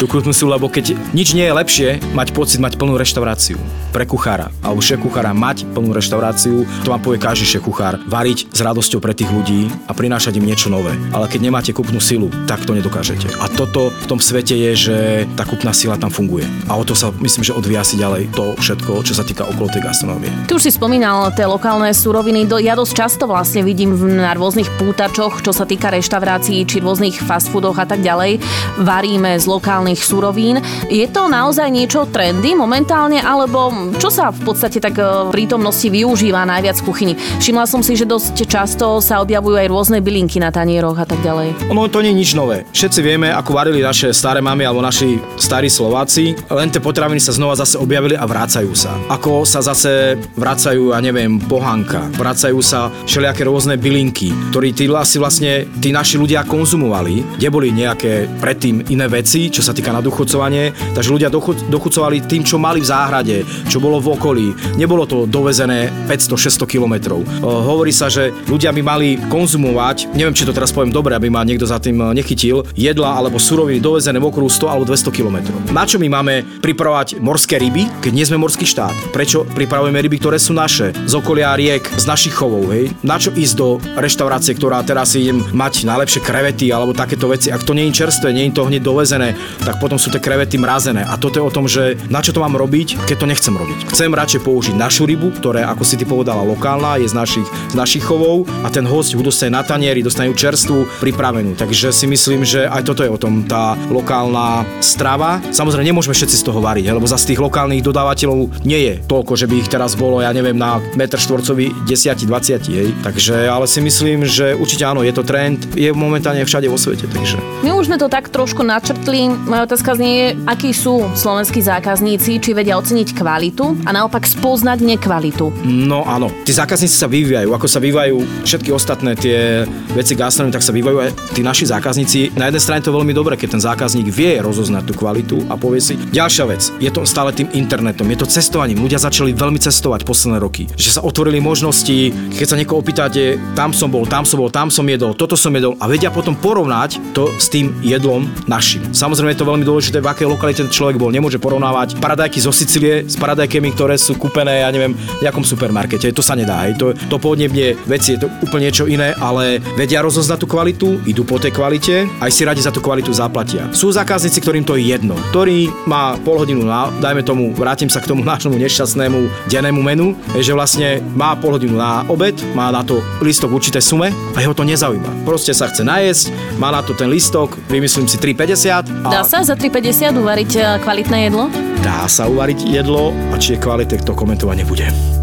tú 0.00 0.04
krutnú 0.08 0.32
silu, 0.32 0.50
lebo 0.52 0.68
keď 0.68 0.96
nič 1.12 1.32
nie 1.36 1.46
je 1.46 1.54
lepšie, 1.54 1.88
mať 2.12 2.32
pocit 2.32 2.58
mať 2.60 2.76
plnú 2.80 2.96
reštauráciu 2.96 3.60
pre 3.90 4.06
kuchára, 4.06 4.48
alebo 4.62 4.78
šéf 4.78 5.02
kuchára 5.02 5.34
mať 5.34 5.66
plnú 5.74 5.90
reštauráciu, 5.90 6.62
to 6.86 6.88
vám 6.94 7.02
povie 7.02 7.18
každý 7.18 7.46
šéf 7.46 7.62
kuchár, 7.66 7.98
variť 8.06 8.46
s 8.50 8.60
radosťou 8.62 9.02
pre 9.02 9.12
tých 9.12 9.28
ľudí 9.28 9.66
a 9.86 9.92
prinášať 9.92 10.38
im 10.38 10.46
niečo 10.46 10.70
nové. 10.70 10.94
Ale 11.10 11.26
keď 11.26 11.40
nemáte 11.42 11.70
kúpnu 11.74 11.98
silu, 11.98 12.30
tak 12.46 12.62
to 12.62 12.72
nedokážete. 12.72 13.26
A 13.42 13.50
toto 13.50 13.90
v 13.90 14.06
tom 14.06 14.22
svete 14.22 14.54
je, 14.54 14.72
že 14.78 14.96
tá 15.34 15.42
kúpna 15.42 15.74
sila 15.74 15.98
tam 15.98 16.14
funguje. 16.14 16.46
A 16.70 16.78
o 16.78 16.86
to 16.86 16.94
sa 16.94 17.10
myslím, 17.18 17.42
že 17.42 17.56
odvíja 17.56 17.82
si 17.82 17.98
ďalej 17.98 18.30
to 18.30 18.54
všetko, 18.62 19.02
čo 19.02 19.12
sa 19.12 19.26
týka 19.26 19.42
okolo 19.44 19.68
tej 19.74 19.82
gastronómie. 19.82 20.30
Tu 20.46 20.54
už 20.54 20.70
si 20.70 20.72
spomínal 20.72 21.34
tie 21.34 21.50
lokálne 21.50 21.90
suroviny. 21.90 22.46
Ja 22.62 22.78
dosť 22.78 22.94
často 22.94 23.24
vlastne 23.26 23.66
vidím 23.66 23.98
na 23.98 24.38
rôznych 24.38 24.70
pútačoch, 24.78 25.42
čo 25.42 25.50
sa 25.50 25.66
týka 25.66 25.90
reštaurácií 25.90 26.62
či 26.62 26.78
rôznych 26.78 27.18
fast 27.26 27.50
foodoch 27.50 27.76
a 27.82 27.86
tak 27.90 28.06
ďalej. 28.06 28.38
Varíme 28.78 29.34
z 29.34 29.49
lokálnych 29.58 29.98
surovín. 29.98 30.62
Je 30.86 31.06
to 31.10 31.26
naozaj 31.26 31.66
niečo 31.66 32.06
trendy 32.06 32.54
momentálne, 32.54 33.18
alebo 33.18 33.74
čo 33.98 34.08
sa 34.12 34.30
v 34.30 34.46
podstate 34.46 34.78
tak 34.78 34.94
e, 34.98 35.02
v 35.02 35.34
prítomnosti 35.34 35.86
využíva 35.90 36.46
najviac 36.46 36.78
v 36.78 36.86
kuchyni? 36.86 37.14
Všimla 37.42 37.66
som 37.66 37.82
si, 37.82 37.98
že 37.98 38.06
dosť 38.06 38.46
často 38.46 39.02
sa 39.02 39.18
objavujú 39.24 39.56
aj 39.58 39.68
rôzne 39.68 39.98
bylinky 39.98 40.38
na 40.38 40.54
tanieroch 40.54 40.98
a 40.98 41.06
tak 41.06 41.18
ďalej. 41.26 41.72
Ono 41.72 41.90
to 41.90 42.04
nie 42.04 42.14
je 42.14 42.20
nič 42.20 42.30
nové. 42.38 42.68
Všetci 42.70 43.00
vieme, 43.02 43.28
ako 43.32 43.50
varili 43.56 43.82
naše 43.82 44.14
staré 44.14 44.38
mamy 44.38 44.62
alebo 44.62 44.84
naši 44.84 45.18
starí 45.40 45.66
Slováci, 45.66 46.36
len 46.52 46.68
tie 46.68 46.82
potraviny 46.82 47.18
sa 47.18 47.32
znova 47.32 47.56
zase 47.56 47.80
objavili 47.80 48.14
a 48.14 48.28
vrácajú 48.28 48.72
sa. 48.76 48.92
Ako 49.08 49.48
sa 49.48 49.64
zase 49.64 50.20
vracajú, 50.36 50.92
ja 50.92 51.00
neviem, 51.00 51.40
pohanka, 51.40 52.04
vracajú 52.14 52.60
sa 52.60 52.92
všelijaké 53.08 53.48
rôzne 53.48 53.80
bylinky, 53.80 54.30
ktorí 54.52 54.76
tí 54.76 54.84
asi 54.92 55.16
vlastne 55.16 55.64
tí 55.80 55.94
naši 55.94 56.20
ľudia 56.20 56.44
konzumovali, 56.44 57.40
kde 57.40 57.48
boli 57.48 57.72
nejaké 57.72 58.28
predtým 58.42 58.84
iné 58.92 59.06
veci 59.08 59.39
veci, 59.40 59.56
čo 59.56 59.64
sa 59.64 59.72
týka 59.72 59.88
naduchocovanie, 59.88 60.76
takže 60.92 61.08
ľudia 61.08 61.32
dochu- 61.32 61.56
dochucovali 61.72 62.28
tým, 62.28 62.44
čo 62.44 62.60
mali 62.60 62.84
v 62.84 62.90
záhrade, 62.92 63.36
čo 63.72 63.80
bolo 63.80 63.96
v 63.96 64.12
okolí. 64.12 64.46
Nebolo 64.76 65.08
to 65.08 65.24
dovezené 65.24 65.88
500-600 66.04 66.68
kilometrov. 66.68 67.24
Hovorí 67.40 67.88
sa, 67.88 68.12
že 68.12 68.36
ľudia 68.44 68.68
by 68.76 68.82
mali 68.84 69.08
konzumovať, 69.32 70.12
neviem, 70.12 70.36
či 70.36 70.44
to 70.44 70.52
teraz 70.52 70.76
poviem 70.76 70.92
dobre, 70.92 71.16
aby 71.16 71.32
ma 71.32 71.40
niekto 71.40 71.64
za 71.64 71.80
tým 71.80 71.96
e, 71.96 72.20
nechytil, 72.20 72.68
jedla 72.76 73.16
alebo 73.16 73.40
suroviny 73.40 73.80
dovezené 73.80 74.20
v 74.20 74.28
okruhu 74.28 74.52
100 74.52 74.68
alebo 74.68 74.84
200 74.84 75.08
kilometrov. 75.08 75.56
Na 75.72 75.88
čo 75.88 75.96
my 75.96 76.08
máme 76.12 76.44
pripravovať 76.60 77.22
morské 77.22 77.56
ryby, 77.56 77.88
keď 78.04 78.12
nie 78.12 78.26
sme 78.28 78.36
morský 78.36 78.68
štát? 78.68 78.92
Prečo 79.14 79.48
pripravujeme 79.48 79.96
ryby, 79.96 80.20
ktoré 80.20 80.36
sú 80.36 80.52
naše, 80.52 80.92
z 80.92 81.12
okolia 81.16 81.56
riek, 81.56 81.86
z 81.96 82.04
našich 82.04 82.36
chovov, 82.36 82.68
hej? 82.74 82.92
Na 83.00 83.16
čo 83.16 83.32
ísť 83.32 83.54
do 83.56 83.80
reštaurácie, 83.96 84.52
ktorá 84.58 84.82
teraz 84.84 85.16
idem 85.16 85.40
mať 85.54 85.88
najlepšie 85.88 86.20
krevety 86.20 86.68
alebo 86.74 86.92
takéto 86.92 87.30
veci? 87.30 87.48
Ak 87.54 87.64
to 87.64 87.72
nie 87.72 87.88
je 87.88 88.04
čerstvé, 88.04 88.34
nie 88.34 88.50
je 88.50 88.58
to 88.58 88.66
hneď 88.66 88.82
dovezené, 88.82 89.29
tak 89.64 89.80
potom 89.80 89.96
sú 89.96 90.12
tie 90.12 90.22
krevety 90.22 90.60
mrazené. 90.60 91.06
A 91.06 91.16
toto 91.16 91.40
je 91.40 91.44
o 91.44 91.52
tom, 91.52 91.64
že 91.70 91.96
na 92.12 92.20
čo 92.20 92.34
to 92.34 92.42
mám 92.42 92.54
robiť, 92.54 93.08
keď 93.08 93.16
to 93.16 93.30
nechcem 93.30 93.54
robiť. 93.54 93.88
Chcem 93.90 94.12
radšej 94.12 94.40
použiť 94.44 94.74
našu 94.76 95.08
rybu, 95.08 95.40
ktorá, 95.40 95.70
ako 95.72 95.82
si 95.86 95.96
ty 95.96 96.04
povedala, 96.04 96.44
lokálna, 96.44 97.00
je 97.00 97.08
z 97.08 97.16
našich, 97.16 97.46
z 97.70 97.74
našich 97.74 98.04
chovov 98.04 98.44
a 98.62 98.68
ten 98.68 98.84
host 98.84 99.14
ju 99.14 99.22
dostane 99.22 99.54
na 99.54 99.62
tanieri, 99.64 100.04
dostajú 100.04 100.32
čerstvú, 100.34 100.86
pripravenú. 101.00 101.54
Takže 101.54 101.92
si 101.94 102.06
myslím, 102.10 102.42
že 102.42 102.66
aj 102.66 102.82
toto 102.86 103.02
je 103.06 103.10
o 103.10 103.18
tom, 103.20 103.44
tá 103.44 103.76
lokálna 103.90 104.64
strava. 104.80 105.42
Samozrejme, 105.52 105.86
nemôžeme 105.86 106.16
všetci 106.16 106.36
z 106.40 106.46
toho 106.46 106.60
variť, 106.64 106.92
lebo 106.92 107.04
za 107.04 107.20
z 107.20 107.34
tých 107.34 107.40
lokálnych 107.44 107.84
dodávateľov 107.84 108.64
nie 108.64 108.80
je 108.88 108.94
toľko, 109.04 109.36
že 109.36 109.44
by 109.44 109.54
ich 109.60 109.68
teraz 109.68 109.92
bolo, 109.92 110.24
ja 110.24 110.32
neviem, 110.32 110.56
na 110.56 110.80
metr 110.96 111.20
štvorcový 111.20 111.84
10-20, 111.84 112.72
hej. 112.72 112.88
Takže, 113.04 113.44
ale 113.44 113.68
si 113.68 113.84
myslím, 113.84 114.24
že 114.24 114.56
určite 114.56 114.88
áno, 114.88 115.04
je 115.04 115.12
to 115.12 115.20
trend, 115.20 115.76
je 115.76 115.92
momentálne 115.92 116.40
všade 116.40 116.72
vo 116.72 116.80
svete, 116.80 117.04
takže. 117.04 117.36
My 117.60 117.76
už 117.76 117.92
sme 117.92 118.00
to 118.00 118.08
tak 118.08 118.32
trošku 118.32 118.64
načrtli. 118.64 119.19
Moja 119.28 119.68
otázka 119.68 119.98
znie, 119.98 120.38
akí 120.48 120.72
sú 120.72 121.04
slovenskí 121.12 121.60
zákazníci, 121.60 122.40
či 122.40 122.56
vedia 122.56 122.78
oceniť 122.80 123.12
kvalitu 123.12 123.76
a 123.84 123.90
naopak 123.92 124.24
spoznať 124.24 124.80
nekvalitu. 124.80 125.52
No 125.66 126.06
áno, 126.06 126.32
tí 126.46 126.54
zákazníci 126.54 126.96
sa 126.96 127.10
vyvíjajú, 127.10 127.52
ako 127.52 127.66
sa 127.68 127.82
vyvíjajú 127.82 128.46
všetky 128.46 128.70
ostatné 128.72 129.18
tie 129.18 129.68
veci 129.92 130.14
gastronomie, 130.14 130.54
tak 130.54 130.64
sa 130.64 130.72
vyvíjajú 130.72 130.98
aj 131.02 131.10
tí 131.34 131.42
naši 131.42 131.68
zákazníci. 131.68 132.38
Na 132.38 132.48
jednej 132.48 132.62
strane 132.62 132.80
to 132.80 132.94
je 132.94 132.96
veľmi 132.96 133.12
dobré, 133.12 133.34
keď 133.36 133.58
ten 133.58 133.62
zákazník 133.66 134.08
vie 134.08 134.38
rozoznať 134.40 134.86
tú 134.88 134.94
kvalitu 134.94 135.36
a 135.50 135.58
povie 135.58 135.82
si. 135.82 135.98
Ďalšia 135.98 136.44
vec, 136.46 136.62
je 136.78 136.90
to 136.94 137.02
stále 137.02 137.34
tým 137.34 137.50
internetom, 137.52 138.06
je 138.08 138.22
to 138.22 138.30
cestovaním. 138.30 138.80
Ľudia 138.80 139.02
začali 139.02 139.34
veľmi 139.34 139.58
cestovať 139.58 140.06
posledné 140.06 140.38
roky. 140.38 140.70
Že 140.78 140.90
sa 140.96 141.04
otvorili 141.04 141.42
možnosti, 141.42 142.14
keď 142.38 142.46
sa 142.46 142.56
niekoho 142.56 142.78
opýtate, 142.78 143.36
tam 143.58 143.74
som 143.74 143.90
bol, 143.90 144.06
tam 144.06 144.22
som 144.22 144.38
bol, 144.38 144.52
tam 144.52 144.70
som 144.70 144.86
jedol, 144.86 145.18
toto 145.18 145.34
som 145.34 145.50
jedol 145.50 145.74
a 145.82 145.90
vedia 145.90 146.14
potom 146.14 146.38
porovnať 146.38 147.00
to 147.10 147.32
s 147.40 147.50
tým 147.50 147.74
jedlom 147.82 148.30
našim. 148.46 148.86
Samozrejme 149.00 149.32
je 149.32 149.40
to 149.40 149.48
veľmi 149.48 149.64
dôležité, 149.64 150.04
v 150.04 150.12
akej 150.12 150.28
lokalite 150.28 150.60
človek 150.68 151.00
bol. 151.00 151.08
Nemôže 151.08 151.40
porovnávať 151.40 151.96
paradajky 152.04 152.36
zo 152.36 152.52
Sicílie 152.52 153.08
s 153.08 153.16
paradajkami, 153.16 153.72
ktoré 153.72 153.96
sú 153.96 154.12
kúpené, 154.12 154.60
ja 154.60 154.68
neviem, 154.68 154.92
v 154.92 155.24
nejakom 155.24 155.40
supermarkete. 155.40 156.12
To 156.12 156.20
sa 156.20 156.36
nedá. 156.36 156.68
Hej. 156.68 156.76
To, 156.76 156.92
to 156.92 157.16
podnebne 157.16 157.80
veci 157.88 158.20
je 158.20 158.20
to 158.20 158.28
úplne 158.44 158.68
niečo 158.68 158.84
iné, 158.84 159.16
ale 159.16 159.56
vedia 159.80 160.04
rozoznať 160.04 160.44
tú 160.44 160.46
kvalitu, 160.52 161.00
idú 161.08 161.24
po 161.24 161.40
tej 161.40 161.48
kvalite, 161.48 162.04
aj 162.20 162.28
si 162.28 162.44
radi 162.44 162.60
za 162.60 162.68
tú 162.68 162.84
kvalitu 162.84 163.08
zaplatia. 163.08 163.72
Sú 163.72 163.88
zákazníci, 163.88 164.36
ktorým 164.44 164.68
to 164.68 164.76
je 164.76 164.92
jedno, 164.92 165.16
ktorý 165.32 165.72
má 165.88 166.20
pol 166.20 166.36
hodinu 166.44 166.68
na, 166.68 166.92
dajme 167.00 167.24
tomu, 167.24 167.56
vrátim 167.56 167.88
sa 167.88 168.04
k 168.04 168.12
tomu 168.12 168.20
nášmu 168.28 168.52
nešťastnému 168.52 169.48
dennému 169.48 169.80
menu, 169.80 170.12
že 170.36 170.52
vlastne 170.52 171.00
má 171.16 171.32
pol 171.40 171.56
hodinu 171.56 171.80
na 171.80 172.04
obed, 172.12 172.36
má 172.52 172.68
na 172.68 172.84
to 172.84 173.00
listok 173.24 173.48
v 173.48 173.64
určitej 173.64 173.80
sume 173.80 174.12
a 174.12 174.38
jeho 174.44 174.52
to 174.52 174.60
nezaujíma. 174.60 175.24
Proste 175.24 175.56
sa 175.56 175.72
chce 175.72 175.88
najesť, 175.88 176.28
má 176.60 176.68
na 176.68 176.84
to 176.84 176.92
ten 176.92 177.08
listok, 177.08 177.56
vymyslím 177.72 178.04
si 178.04 178.20
3,50. 178.20 178.89
Dá 179.00 179.22
sa 179.24 179.40
za 179.40 179.54
3,50 179.56 180.18
uvariť 180.18 180.50
eh, 180.58 180.64
kvalitné 180.82 181.30
jedlo? 181.30 181.48
Dá 181.80 182.04
sa 182.10 182.28
uvariť 182.28 182.58
jedlo 182.68 183.16
a 183.32 183.36
či 183.40 183.56
je 183.56 183.62
kvalité, 183.62 183.96
to 184.02 184.12
komentovať 184.12 184.56
nebude. 184.60 185.19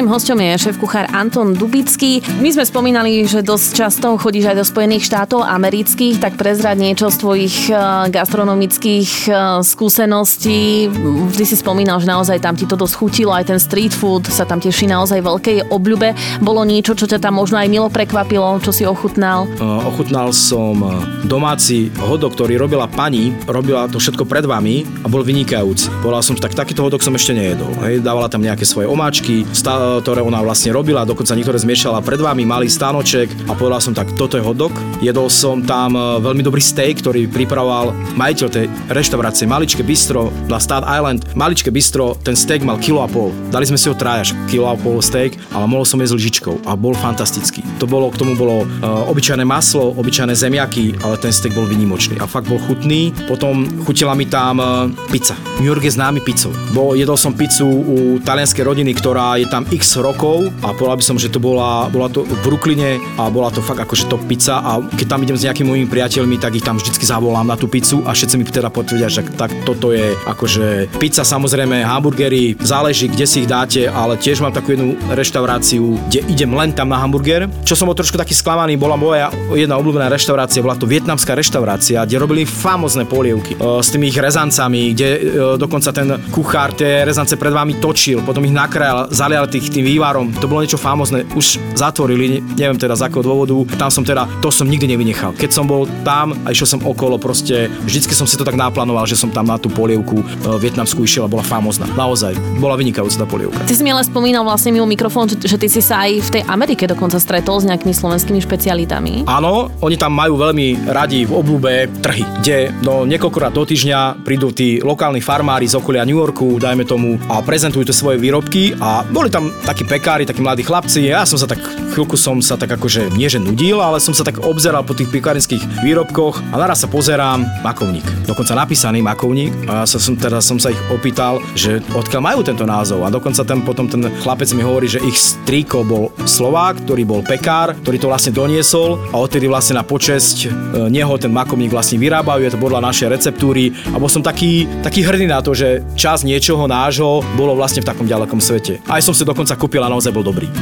Mojím 0.00 0.16
hostom 0.16 0.40
je 0.40 0.56
šéf-kuchár 0.56 1.12
Anton 1.12 1.52
Dubický. 1.52 2.24
My 2.40 2.48
sme 2.48 2.64
spomínali, 2.64 3.20
že 3.28 3.44
dosť 3.44 3.68
často 3.76 4.16
chodíš 4.16 4.48
aj 4.48 4.56
do 4.56 4.64
Spojených 4.64 5.04
štátov 5.04 5.44
amerických, 5.44 6.24
tak 6.24 6.40
prezrať 6.40 6.80
niečo 6.80 7.12
z 7.12 7.20
tvojich 7.20 7.68
eh, 7.68 8.08
gastronomických 8.08 9.28
eh, 9.28 9.60
skúseností. 9.60 10.88
Vždy 11.28 11.44
si 11.44 11.52
spomínal, 11.52 12.00
že 12.00 12.08
naozaj 12.08 12.40
tam 12.40 12.56
ti 12.56 12.64
to 12.64 12.80
dosť 12.80 12.96
chutilo, 12.96 13.36
aj 13.36 13.52
ten 13.52 13.60
street 13.60 13.92
food 13.92 14.24
sa 14.24 14.48
tam 14.48 14.56
teší 14.56 14.88
naozaj 14.88 15.20
veľkej 15.20 15.68
obľube. 15.68 16.16
Bolo 16.40 16.64
niečo, 16.64 16.96
čo 16.96 17.04
ťa 17.04 17.20
tam 17.20 17.36
možno 17.36 17.60
aj 17.60 17.68
milo 17.68 17.92
prekvapilo, 17.92 18.56
čo 18.64 18.72
si 18.72 18.88
ochutnal? 18.88 19.52
Uh, 19.60 19.84
ochutnal 19.84 20.32
som 20.32 20.80
domáci 21.28 21.92
hodok, 22.00 22.40
ktorý 22.40 22.56
robila 22.56 22.88
pani, 22.88 23.36
robila 23.44 23.84
to 23.84 24.00
všetko 24.00 24.24
pred 24.24 24.48
vami 24.48 24.80
a 25.04 25.12
bol 25.12 25.20
vynikajúci. 25.20 25.92
Bola 26.00 26.24
som 26.24 26.40
tak, 26.40 26.56
takýto 26.56 26.88
hodok 26.88 27.04
som 27.04 27.12
ešte 27.12 27.36
nejedol. 27.36 27.68
Hej, 27.84 28.00
dávala 28.00 28.32
tam 28.32 28.40
nejaké 28.40 28.64
svoje 28.64 28.88
omáčky, 28.88 29.44
stále 29.52 29.89
ktoré 29.98 30.22
ona 30.22 30.38
vlastne 30.38 30.70
robila, 30.70 31.02
dokonca 31.02 31.34
niektoré 31.34 31.58
zmiešala 31.58 31.98
pred 32.06 32.22
vami, 32.22 32.46
malý 32.46 32.70
stánoček 32.70 33.50
a 33.50 33.58
povedal 33.58 33.82
som 33.82 33.90
tak, 33.90 34.14
toto 34.14 34.38
je 34.38 34.44
hodok. 34.46 34.70
Jedol 35.02 35.26
som 35.26 35.64
tam 35.66 35.98
e, 35.98 36.22
veľmi 36.22 36.46
dobrý 36.46 36.62
steak, 36.62 37.02
ktorý 37.02 37.26
pripravoval 37.26 37.90
majiteľ 38.14 38.46
tej 38.46 38.66
reštaurácie 38.92 39.50
Maličké 39.50 39.82
bistro 39.82 40.30
na 40.46 40.62
Stat 40.62 40.86
Island. 40.86 41.26
Maličké 41.34 41.74
bistro, 41.74 42.14
ten 42.22 42.38
steak 42.38 42.62
mal 42.62 42.78
kilo 42.78 43.02
a 43.02 43.08
pol. 43.10 43.34
Dali 43.50 43.66
sme 43.66 43.80
si 43.80 43.90
ho 43.90 43.96
trajaž, 43.96 44.36
kilo 44.46 44.70
a 44.70 44.78
pol 44.78 45.02
steak, 45.02 45.34
ale 45.50 45.66
mohol 45.66 45.88
som 45.88 45.98
jesť 45.98 46.14
lžičkou 46.20 46.54
a 46.68 46.76
bol 46.76 46.92
fantastický. 46.92 47.64
To 47.80 47.88
bolo, 47.88 48.12
k 48.12 48.20
tomu 48.20 48.36
bolo 48.36 48.68
uh, 48.68 49.10
obyčajné 49.10 49.42
maslo, 49.42 49.96
obyčajné 49.96 50.36
zemiaky, 50.36 51.00
ale 51.00 51.16
ten 51.16 51.32
steak 51.32 51.56
bol 51.56 51.64
vynimočný 51.64 52.20
a 52.20 52.28
fakt 52.28 52.46
bol 52.46 52.60
chutný. 52.68 53.10
Potom 53.24 53.64
chutila 53.88 54.12
mi 54.12 54.28
tam 54.28 54.60
uh, 54.60 54.92
pizza. 55.08 55.32
New 55.58 55.72
York 55.72 55.82
je 55.88 55.96
známy 55.96 56.20
pizzou. 56.20 56.52
Bo 56.76 56.92
jedol 56.92 57.16
som 57.16 57.32
pizzu 57.32 57.64
u 57.66 57.96
talianskej 58.20 58.66
rodiny, 58.68 58.92
ktorá 58.92 59.40
je 59.40 59.48
tam 59.48 59.64
x 59.80 59.96
rokov 59.96 60.52
a 60.60 60.76
povedal 60.76 61.00
by 61.00 61.04
som, 61.04 61.16
že 61.16 61.32
to 61.32 61.40
bola, 61.40 61.88
bola 61.88 62.12
to 62.12 62.20
v 62.28 62.36
Brooklyne 62.44 63.00
a 63.16 63.32
bola 63.32 63.48
to 63.48 63.64
fakt 63.64 63.80
akože 63.80 64.12
top 64.12 64.20
pizza 64.28 64.60
a 64.60 64.76
keď 64.84 65.06
tam 65.16 65.24
idem 65.24 65.40
s 65.40 65.48
nejakými 65.48 65.68
mojimi 65.72 65.88
priateľmi, 65.88 66.36
tak 66.36 66.60
ich 66.60 66.66
tam 66.66 66.76
vždycky 66.76 67.08
zavolám 67.08 67.48
na 67.48 67.56
tú 67.56 67.64
pizzu 67.64 68.04
a 68.04 68.12
všetci 68.12 68.36
mi 68.36 68.44
teda 68.44 68.68
potvrdia, 68.68 69.08
že 69.08 69.24
tak 69.32 69.48
toto 69.64 69.96
je 69.96 70.12
akože 70.28 71.00
pizza 71.00 71.24
samozrejme, 71.24 71.80
hamburgery, 71.80 72.60
záleží 72.60 73.08
kde 73.08 73.24
si 73.24 73.42
ich 73.42 73.48
dáte, 73.48 73.88
ale 73.88 74.20
tiež 74.20 74.44
mám 74.44 74.52
takú 74.52 74.76
jednu 74.76 75.00
reštauráciu, 75.16 75.96
kde 76.12 76.28
idem 76.28 76.52
len 76.52 76.76
tam 76.76 76.92
na 76.92 77.00
hamburger. 77.00 77.48
Čo 77.64 77.72
som 77.72 77.88
bol 77.88 77.96
trošku 77.96 78.20
taký 78.20 78.36
sklamaný, 78.36 78.76
bola 78.76 79.00
moja 79.00 79.32
jedna 79.56 79.80
obľúbená 79.80 80.12
reštaurácia, 80.12 80.60
bola 80.60 80.76
to 80.76 80.84
vietnamská 80.84 81.32
reštaurácia, 81.32 82.04
kde 82.04 82.20
robili 82.20 82.44
famozne 82.44 83.08
polievky 83.08 83.56
e, 83.56 83.58
s 83.80 83.88
tými 83.88 84.12
ich 84.12 84.18
rezancami, 84.20 84.92
kde 84.92 85.08
e, 85.08 85.18
dokonca 85.56 85.88
ten 85.88 86.20
kuchár 86.28 86.76
tie 86.76 87.08
rezance 87.08 87.32
pred 87.40 87.54
vami 87.54 87.80
točil, 87.80 88.20
potom 88.20 88.44
ich 88.44 88.52
nakrájal, 88.52 89.08
zalial 89.08 89.48
tých 89.48 89.69
tým 89.70 89.86
vývarom. 89.86 90.34
To 90.42 90.50
bolo 90.50 90.66
niečo 90.66 90.76
famózne. 90.76 91.22
Už 91.38 91.62
zatvorili, 91.78 92.42
neviem 92.58 92.76
teda 92.76 92.98
z 92.98 93.06
akého 93.06 93.22
dôvodu. 93.22 93.54
Tam 93.78 93.88
som 93.88 94.02
teda, 94.02 94.26
to 94.42 94.50
som 94.50 94.66
nikdy 94.66 94.90
nevynechal. 94.90 95.32
Keď 95.38 95.50
som 95.54 95.64
bol 95.64 95.86
tam 96.02 96.34
a 96.44 96.50
išiel 96.50 96.76
som 96.76 96.80
okolo, 96.82 97.16
proste 97.16 97.70
vždycky 97.86 98.12
som 98.12 98.26
si 98.26 98.34
to 98.34 98.44
tak 98.44 98.58
naplánoval, 98.58 99.06
že 99.06 99.14
som 99.16 99.30
tam 99.30 99.46
na 99.46 99.56
tú 99.56 99.70
polievku 99.70 100.20
uh, 100.20 100.58
vietnamskú 100.58 101.06
išiel 101.06 101.24
a 101.26 101.30
bola 101.30 101.46
famózna. 101.46 101.86
Naozaj, 101.94 102.34
bola 102.58 102.74
vynikajúca 102.74 103.22
tá 103.22 103.26
polievka. 103.26 103.62
Ty 103.64 103.74
si 103.78 103.82
mi 103.86 103.94
ale 103.94 104.02
spomínal 104.02 104.42
vlastne 104.42 104.74
mimo 104.74 104.84
mikrofón, 104.84 105.30
že, 105.30 105.38
že 105.46 105.56
ty 105.56 105.70
si 105.70 105.80
sa 105.80 106.04
aj 106.04 106.10
v 106.26 106.30
tej 106.40 106.42
Amerike 106.50 106.84
dokonca 106.90 107.22
stretol 107.22 107.62
s 107.62 107.68
nejakými 107.70 107.94
slovenskými 107.94 108.42
špecialitami. 108.42 109.30
Áno, 109.30 109.70
oni 109.80 109.94
tam 109.94 110.16
majú 110.16 110.34
veľmi 110.40 110.90
radi 110.90 111.28
v 111.28 111.32
obľúbe 111.32 111.72
trhy, 112.02 112.24
kde 112.42 112.74
no, 112.82 113.06
niekoľkokrát 113.06 113.54
do 113.54 113.62
týždňa 113.62 114.24
prídu 114.26 114.50
tí 114.50 114.82
lokálni 114.82 115.22
farmári 115.22 115.68
z 115.68 115.78
okolia 115.78 116.02
New 116.02 116.18
Yorku, 116.18 116.58
dajme 116.58 116.82
tomu, 116.88 117.20
a 117.28 117.44
prezentujú 117.44 117.86
tie 117.86 117.94
svoje 117.94 118.16
výrobky 118.18 118.74
a 118.80 119.04
boli 119.06 119.28
tam 119.30 119.52
takí 119.62 119.84
pekári, 119.84 120.26
takí 120.26 120.40
mladí 120.42 120.64
chlapci. 120.64 121.06
Ja 121.06 121.24
som 121.28 121.36
sa 121.36 121.46
tak, 121.46 121.60
chvíľku 121.94 122.16
som 122.16 122.40
sa 122.42 122.58
tak 122.58 122.72
akože, 122.74 123.12
nie 123.14 123.28
že 123.30 123.38
nudil, 123.38 123.78
ale 123.78 124.02
som 124.02 124.12
sa 124.16 124.26
tak 124.26 124.42
obzeral 124.42 124.82
po 124.82 124.96
tých 124.96 125.12
pekárinských 125.12 125.84
výrobkoch 125.86 126.42
a 126.52 126.54
naraz 126.58 126.82
sa 126.82 126.88
pozerám, 126.90 127.46
makovník. 127.62 128.04
Dokonca 128.26 128.58
napísaný 128.58 129.00
makovník 129.00 129.52
a 129.70 129.82
ja 129.82 129.86
sa 129.86 130.02
som, 130.02 130.18
teda 130.18 130.42
som 130.42 130.58
sa 130.58 130.74
ich 130.74 130.80
opýtal, 130.90 131.38
že 131.54 131.78
odkiaľ 131.94 132.22
majú 132.22 132.40
tento 132.44 132.66
názov 132.66 133.06
a 133.06 133.12
dokonca 133.12 133.46
ten, 133.46 133.62
potom 133.62 133.86
ten 133.86 134.04
chlapec 134.20 134.50
mi 134.52 134.66
hovorí, 134.66 134.90
že 134.90 135.00
ich 135.00 135.16
strýko 135.16 135.86
bol 135.86 136.10
Slovák, 136.26 136.84
ktorý 136.84 137.02
bol 137.06 137.20
pekár, 137.22 137.72
ktorý 137.80 137.96
to 137.96 138.10
vlastne 138.10 138.34
doniesol 138.34 138.98
a 139.14 139.16
odtedy 139.16 139.46
vlastne 139.46 139.78
na 139.78 139.84
počesť 139.86 140.36
e, 140.44 140.48
neho 140.90 141.14
ten 141.16 141.30
makovník 141.30 141.72
vlastne 141.72 141.96
vyrábajú, 141.96 142.44
je 142.44 142.52
to 142.52 142.60
podľa 142.60 142.84
našej 142.90 143.08
receptúry 143.14 143.72
a 143.94 143.96
bol 143.96 144.10
som 144.10 144.20
taký, 144.20 144.68
taký 144.84 145.06
hrdý 145.06 145.30
na 145.30 145.40
to, 145.40 145.54
že 145.54 145.86
čas 145.94 146.26
niečoho 146.26 146.66
nášho 146.66 147.22
bolo 147.38 147.56
vlastne 147.56 147.80
v 147.80 147.88
takom 147.88 148.04
ďalekom 148.04 148.42
svete. 148.42 148.82
Aj 148.84 149.00
som 149.00 149.16
si 149.16 149.24
dokonca 149.24 149.39
dokonca 149.40 149.56
kúpil 149.56 149.80
a 149.80 149.88
naozaj 149.88 150.12
bol 150.12 150.20
dobrý. 150.20 150.52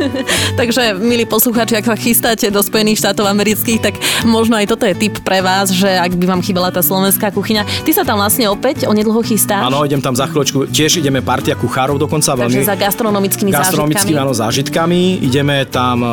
Takže, 0.60 0.96
milí 0.96 1.28
poslucháči, 1.28 1.76
ak 1.76 1.92
sa 1.92 1.92
chystáte 1.92 2.48
do 2.48 2.64
Spojených 2.64 3.04
štátov 3.04 3.28
amerických, 3.28 3.84
tak 3.84 3.94
možno 4.24 4.56
aj 4.56 4.72
toto 4.72 4.88
je 4.88 4.96
tip 4.96 5.20
pre 5.20 5.44
vás, 5.44 5.68
že 5.68 5.92
ak 5.92 6.16
by 6.16 6.24
vám 6.32 6.40
chýbala 6.40 6.72
tá 6.72 6.80
slovenská 6.80 7.36
kuchyňa. 7.36 7.84
Ty 7.84 7.90
sa 7.92 8.02
tam 8.08 8.16
vlastne 8.16 8.48
opäť 8.48 8.88
onedlho 8.88 9.20
chystáš? 9.20 9.68
Áno, 9.68 9.84
idem 9.84 10.00
tam 10.00 10.16
za 10.16 10.24
chvíľočku. 10.24 10.72
Tiež 10.72 11.04
ideme 11.04 11.20
partia 11.20 11.52
kuchárov 11.52 12.00
dokonca. 12.00 12.32
Takže 12.32 12.64
za 12.64 12.80
gastronomickými, 12.80 13.52
gastronomickými 13.52 14.16
zážitkami. 14.16 14.24
áno, 14.24 14.32
zážitkami. 14.32 15.02
Ideme 15.20 15.68
tam 15.68 16.00
uh, 16.00 16.10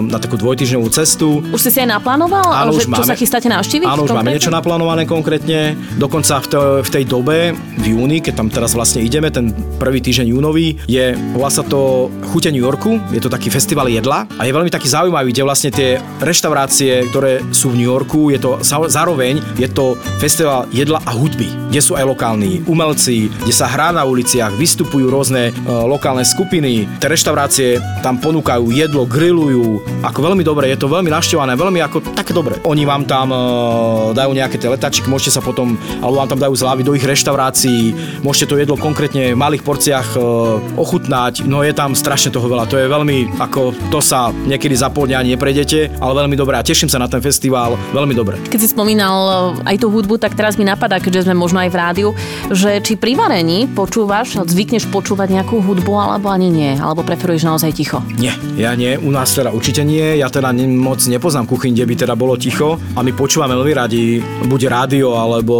na 0.00 0.16
takú 0.16 0.40
dvojtyžňovú 0.40 0.88
cestu. 0.88 1.44
Už 1.52 1.60
si 1.60 1.68
si 1.68 1.78
aj 1.84 2.00
naplánoval, 2.00 2.56
áno, 2.56 2.72
že, 2.72 2.88
už 2.88 2.96
čo 2.96 3.04
máme, 3.04 3.10
sa 3.12 3.20
chystáte 3.20 3.52
navštíviť? 3.52 3.84
Áno, 3.84 4.08
už 4.08 4.16
konkrétne? 4.16 4.16
máme 4.24 4.32
niečo 4.32 4.48
naplánované 4.48 5.02
konkrétne. 5.04 5.76
Dokonca 6.00 6.40
v, 6.40 6.46
to, 6.48 6.60
v 6.80 6.88
tej 6.88 7.04
dobe, 7.04 7.52
v 7.52 7.84
júni, 7.92 8.24
keď 8.24 8.32
tam 8.40 8.48
teraz 8.48 8.72
vlastne 8.72 9.04
ideme, 9.04 9.28
ten 9.28 9.52
prvý 9.76 10.00
týždeň 10.00 10.32
júnový, 10.32 10.80
je, 10.88 11.12
volá 11.34 11.50
sa 11.50 11.66
to 11.66 12.08
Chute 12.30 12.54
New 12.54 12.62
Yorku, 12.62 13.02
je 13.10 13.18
to 13.18 13.26
taký 13.26 13.50
festival 13.50 13.90
jedla 13.90 14.30
a 14.38 14.46
je 14.46 14.54
veľmi 14.54 14.70
taký 14.70 14.86
zaujímavý, 14.86 15.34
kde 15.34 15.42
vlastne 15.42 15.74
tie 15.74 15.98
reštaurácie, 16.22 17.10
ktoré 17.10 17.42
sú 17.50 17.74
v 17.74 17.82
New 17.82 17.90
Yorku, 17.90 18.30
je 18.30 18.38
to 18.38 18.62
zároveň 18.86 19.42
je 19.58 19.66
to 19.66 19.98
festival 20.22 20.70
jedla 20.70 21.02
a 21.02 21.10
hudby, 21.10 21.50
kde 21.74 21.80
sú 21.82 21.98
aj 21.98 22.06
lokálni 22.06 22.62
umelci, 22.70 23.26
kde 23.42 23.50
sa 23.50 23.66
hrá 23.66 23.90
na 23.90 24.06
uliciach, 24.06 24.54
vystupujú 24.54 25.10
rôzne 25.10 25.50
uh, 25.50 25.82
lokálne 25.90 26.22
skupiny, 26.22 26.86
tie 27.02 27.10
reštaurácie 27.10 27.82
tam 28.06 28.22
ponúkajú 28.22 28.70
jedlo, 28.70 29.02
grillujú, 29.02 29.82
ako 30.06 30.18
veľmi 30.30 30.46
dobre, 30.46 30.70
je 30.70 30.78
to 30.78 30.86
veľmi 30.86 31.10
naštevané, 31.10 31.58
veľmi 31.58 31.82
ako 31.82 32.14
také 32.14 32.30
dobre. 32.30 32.62
Oni 32.62 32.86
vám 32.86 33.10
tam 33.10 33.34
uh, 33.34 34.14
dajú 34.14 34.30
nejaké 34.30 34.62
tie 34.62 34.70
letačiky, 34.70 35.10
môžete 35.10 35.34
sa 35.34 35.42
potom, 35.42 35.74
alebo 35.98 36.22
vám 36.22 36.30
tam 36.30 36.40
dajú 36.40 36.54
zľavy 36.54 36.86
do 36.86 36.94
ich 36.94 37.02
reštaurácií, 37.02 37.90
môžete 38.22 38.54
to 38.54 38.60
jedlo 38.60 38.78
konkrétne 38.78 39.34
v 39.34 39.40
malých 39.40 39.66
porciách 39.66 40.08
uh, 40.14 40.62
ochutnať, 40.78 41.23
no 41.46 41.62
je 41.62 41.72
tam 41.72 41.94
strašne 41.94 42.34
toho 42.34 42.50
veľa, 42.50 42.66
to 42.66 42.76
je 42.80 42.90
veľmi, 42.90 43.38
ako 43.38 43.72
to 43.88 44.00
sa 44.02 44.32
niekedy 44.32 44.74
za 44.74 44.90
pol 44.90 45.06
dňa 45.06 45.20
ani 45.20 45.30
neprejdete, 45.38 46.00
ale 46.00 46.12
veľmi 46.24 46.36
dobré. 46.36 46.58
A 46.58 46.66
teším 46.66 46.90
sa 46.90 46.98
na 46.98 47.06
ten 47.06 47.22
festival, 47.22 47.78
veľmi 47.94 48.14
dobre. 48.16 48.40
Keď 48.50 48.58
si 48.58 48.68
spomínal 48.72 49.16
eh, 49.62 49.74
aj 49.74 49.76
tú 49.80 49.88
hudbu, 49.92 50.18
tak 50.18 50.34
teraz 50.34 50.58
mi 50.58 50.66
napadá, 50.66 50.98
keďže 50.98 51.30
sme 51.30 51.36
možno 51.38 51.62
aj 51.62 51.70
v 51.70 51.76
rádiu, 51.76 52.08
že 52.50 52.82
či 52.82 52.98
pri 52.98 53.14
varení 53.14 53.70
počúvaš, 53.70 54.36
zvykneš 54.44 54.90
počúvať 54.90 55.40
nejakú 55.40 55.60
hudbu 55.62 55.92
alebo 55.94 56.30
ani 56.30 56.48
nie, 56.50 56.72
alebo 56.76 57.06
preferuješ 57.06 57.46
naozaj 57.46 57.70
ticho? 57.76 58.02
Nie, 58.18 58.34
ja 58.58 58.74
nie, 58.74 58.98
u 58.98 59.10
nás 59.10 59.32
teda 59.32 59.54
určite 59.54 59.86
nie, 59.86 60.18
ja 60.18 60.28
teda 60.30 60.50
moc 60.74 61.02
nepoznám 61.04 61.46
kuchyň, 61.46 61.70
kde 61.76 61.84
by 61.86 61.94
teda 61.94 62.14
bolo 62.14 62.34
ticho. 62.38 62.76
A 62.94 63.00
my 63.02 63.12
počúvame 63.14 63.54
veľmi 63.54 63.74
radi 63.74 64.02
buď 64.22 64.60
rádio 64.70 65.14
alebo 65.14 65.54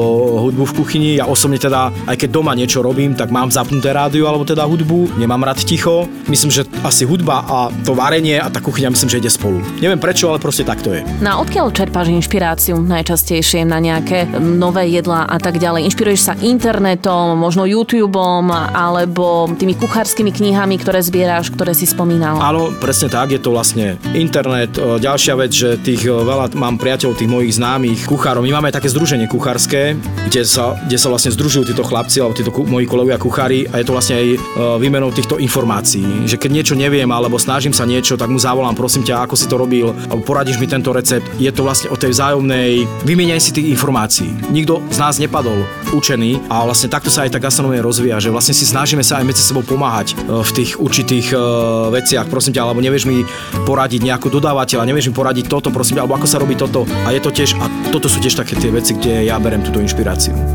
hudbu 0.49 0.65
v 0.71 0.77
kuchyni. 0.77 1.11
Ja 1.19 1.27
osobne 1.31 1.59
teda, 1.59 1.91
aj 2.09 2.17
keď 2.19 2.29
doma 2.31 2.53
niečo 2.55 2.83
robím, 2.83 3.15
tak 3.15 3.31
mám 3.31 3.51
zapnuté 3.51 3.95
rádio 3.95 4.27
alebo 4.27 4.47
teda 4.47 4.67
hudbu, 4.67 5.19
nemám 5.19 5.43
rád 5.47 5.54
ticho. 5.63 6.11
Myslím, 6.27 6.51
že 6.51 6.67
asi 6.83 7.07
hudba 7.07 7.47
a 7.47 7.71
to 7.87 7.95
varenie 7.95 8.43
a 8.43 8.51
tá 8.51 8.59
kuchyňa 8.59 8.91
myslím, 8.91 9.09
že 9.11 9.21
ide 9.23 9.31
spolu. 9.31 9.63
Neviem 9.79 10.03
prečo, 10.03 10.27
ale 10.33 10.43
proste 10.43 10.67
tak 10.67 10.83
to 10.83 10.91
je. 10.91 11.07
Na 11.23 11.39
odkiaľ 11.39 11.71
čerpáš 11.71 12.11
inšpiráciu 12.11 12.83
najčastejšie 12.83 13.63
na 13.63 13.79
nejaké 13.79 14.27
nové 14.41 14.91
jedlá 14.91 15.29
a 15.29 15.39
tak 15.39 15.63
ďalej? 15.63 15.87
Inšpiruješ 15.93 16.21
sa 16.27 16.35
internetom, 16.41 17.39
možno 17.39 17.69
YouTubeom 17.69 18.51
alebo 18.75 19.47
tými 19.55 19.79
kuchárskymi 19.79 20.35
knihami, 20.35 20.81
ktoré 20.81 21.05
zbieráš, 21.05 21.53
ktoré 21.53 21.77
si 21.77 21.85
spomínal? 21.85 22.41
Áno, 22.41 22.73
presne 22.81 23.13
tak, 23.13 23.31
je 23.31 23.41
to 23.41 23.53
vlastne 23.53 24.01
internet. 24.17 24.75
E, 24.81 24.97
Ďalšia 24.99 25.35
vec, 25.37 25.53
že 25.53 25.77
tých 25.77 26.09
e, 26.09 26.11
veľa 26.11 26.57
mám 26.57 26.81
priateľov, 26.81 27.21
tých 27.21 27.29
mojich 27.29 27.61
známych 27.61 28.09
kuchárov. 28.09 28.41
My 28.41 28.57
máme 28.57 28.73
také 28.73 28.89
združenie 28.89 29.29
kuchárske, 29.29 29.99
kde 30.33 30.43
sa, 30.49 30.79
kde 30.89 30.97
sa 30.97 31.13
vlastne 31.13 31.35
združujú 31.37 31.69
títo 31.69 31.85
chlapci 31.85 32.25
alebo 32.25 32.33
títo 32.33 32.51
moji 32.65 32.89
kolegovia 32.89 33.21
kuchári 33.21 33.69
a 33.69 33.81
je 33.81 33.85
to 33.85 33.93
vlastne 33.93 34.17
aj 34.17 34.27
e, 34.33 34.39
výmenou 34.81 35.13
týchto 35.13 35.37
informácií. 35.45 36.25
Že 36.25 36.41
keď 36.41 36.51
niečo 36.51 36.75
neviem 36.75 37.09
alebo 37.13 37.37
snažím 37.37 37.77
sa 37.77 37.85
niečo, 37.85 38.17
tak 38.17 38.33
mu 38.33 38.41
zavolám, 38.41 38.75
prosím 38.75 39.05
ťa, 39.05 39.29
ako 39.29 39.35
si 39.37 39.47
to 39.47 39.61
robil, 39.61 39.93
alebo 40.09 40.25
poradíš 40.25 40.57
mi 40.57 40.67
tento 40.67 40.91
recept. 40.91 41.29
Je 41.37 41.53
to 41.53 41.63
vlastne 41.63 41.93
o 41.93 41.97
tej 41.97 42.17
vzájomnej 42.17 42.89
vymieňaj 43.05 43.41
si 43.41 43.51
tých 43.53 43.69
informácií. 43.71 44.33
Nikto 44.49 44.81
z 44.89 44.99
nás 44.99 45.21
nepadol 45.21 45.63
učený 45.93 46.49
a 46.51 46.65
vlastne 46.65 46.89
takto 46.89 47.13
sa 47.13 47.29
aj 47.29 47.37
tá 47.37 47.39
gastronomia 47.39 47.85
rozvíja, 47.85 48.19
že 48.19 48.33
vlastne 48.33 48.57
si 48.57 48.65
snažíme 48.65 49.05
sa 49.05 49.21
aj 49.21 49.29
medzi 49.29 49.43
sebou 49.45 49.63
pomáhať 49.63 50.17
e, 50.17 50.43
v 50.43 50.51
tých 50.55 50.71
určitých 50.79 51.35
uh, 51.35 51.91
veciach, 51.91 52.27
prosím 52.31 52.55
ťa, 52.57 52.63
alebo 52.67 52.81
nevieš 52.83 53.07
mi 53.07 53.23
poradiť 53.67 54.01
nejakú 54.07 54.31
dodávateľa, 54.31 54.87
nevieš 54.87 55.11
mi 55.11 55.15
poradiť 55.15 55.47
toto, 55.51 55.69
prosím 55.75 55.99
ťa, 55.99 56.03
alebo 56.07 56.17
ako 56.19 56.29
sa 56.31 56.39
robí 56.41 56.55
toto. 56.55 56.87
A 57.07 57.15
je 57.15 57.21
to 57.23 57.31
tiež, 57.35 57.59
a 57.59 57.67
toto 57.91 58.07
sú 58.07 58.23
tiež 58.23 58.39
také 58.39 58.55
tie 58.59 58.71
veci, 58.71 58.95
kde 58.95 59.27
ja 59.27 59.37
berem 59.39 59.63
túto 59.63 59.83
inšpiráciu. 59.83 60.54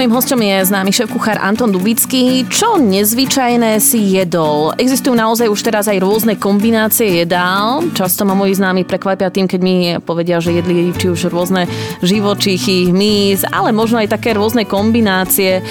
Mojím 0.00 0.16
hostom 0.16 0.40
je 0.40 0.64
známy 0.64 0.96
šéf-kuchár 0.96 1.36
Anton 1.44 1.68
Dubický. 1.68 2.48
Čo 2.48 2.80
nezvyčajné 2.80 3.76
si 3.84 4.16
jedol? 4.16 4.72
Existujú 4.80 5.12
naozaj 5.12 5.52
už 5.52 5.60
teraz 5.60 5.92
aj 5.92 6.00
rôzne 6.00 6.40
kombinácie 6.40 7.20
jedál. 7.20 7.84
Často 7.92 8.24
ma 8.24 8.32
moji 8.32 8.56
známi 8.56 8.88
prekvapia 8.88 9.28
tým, 9.28 9.44
keď 9.44 9.60
mi 9.60 10.00
povedia, 10.00 10.40
že 10.40 10.56
jedli 10.56 10.88
či 10.96 11.12
už 11.12 11.28
rôzne 11.28 11.68
živočichy, 12.00 12.88
hmyz, 12.88 13.44
ale 13.52 13.76
možno 13.76 14.00
aj 14.00 14.16
také 14.16 14.32
rôzne 14.32 14.64
kombinácie 14.64 15.60
e, 15.60 15.62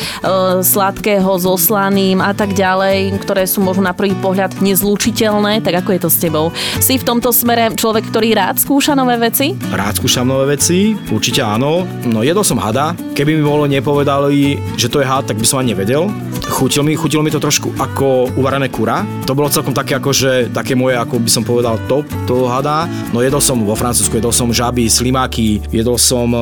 sladkého 0.61 1.33
so 1.41 1.57
slaným 1.57 2.21
a 2.21 2.29
tak 2.29 2.53
ďalej, 2.53 3.25
ktoré 3.25 3.49
sú 3.49 3.65
možno 3.65 3.89
na 3.89 3.97
prvý 3.97 4.13
pohľad 4.13 4.61
nezlučiteľné. 4.61 5.65
Tak 5.65 5.81
ako 5.81 5.89
je 5.89 6.01
to 6.05 6.09
s 6.13 6.21
tebou? 6.21 6.53
Si 6.77 7.01
v 7.01 7.07
tomto 7.09 7.33
smere 7.33 7.73
človek, 7.73 8.13
ktorý 8.13 8.37
rád 8.37 8.61
skúša 8.61 8.93
nové 8.93 9.17
veci? 9.17 9.57
Rád 9.73 10.05
skúšam 10.05 10.29
nové 10.29 10.53
veci, 10.53 10.93
určite 11.09 11.41
áno. 11.41 11.81
No 12.05 12.21
jedol 12.21 12.45
som 12.45 12.61
hada, 12.61 12.93
keby 13.17 13.33
mi 13.33 13.41
bolo 13.41 13.65
nepovedal 13.65 14.18
povedali, 14.19 14.59
že 14.75 14.91
to 14.91 14.99
je 14.99 15.07
had, 15.07 15.23
tak 15.23 15.39
by 15.39 15.47
som 15.47 15.63
ani 15.63 15.71
nevedel. 15.71 16.11
Chutil 16.49 16.83
mi, 16.83 16.97
chutilo 16.99 17.23
mi 17.23 17.31
to 17.31 17.39
trošku 17.39 17.71
ako 17.79 18.35
uvarené 18.35 18.67
kura. 18.67 19.07
To 19.23 19.31
bolo 19.31 19.47
celkom 19.47 19.71
také 19.71 19.95
ako, 19.95 20.11
že 20.11 20.31
také 20.51 20.75
moje, 20.75 20.99
ako 20.99 21.23
by 21.23 21.29
som 21.31 21.43
povedal, 21.47 21.79
top 21.87 22.03
toho 22.27 22.51
hada. 22.51 22.83
No 23.15 23.23
jedol 23.23 23.39
som 23.39 23.63
vo 23.63 23.79
Francúzsku, 23.79 24.19
jedol 24.19 24.35
som 24.35 24.51
žaby, 24.51 24.91
slimáky, 24.91 25.63
jedol 25.71 25.95
som 25.95 26.27
e, 26.35 26.41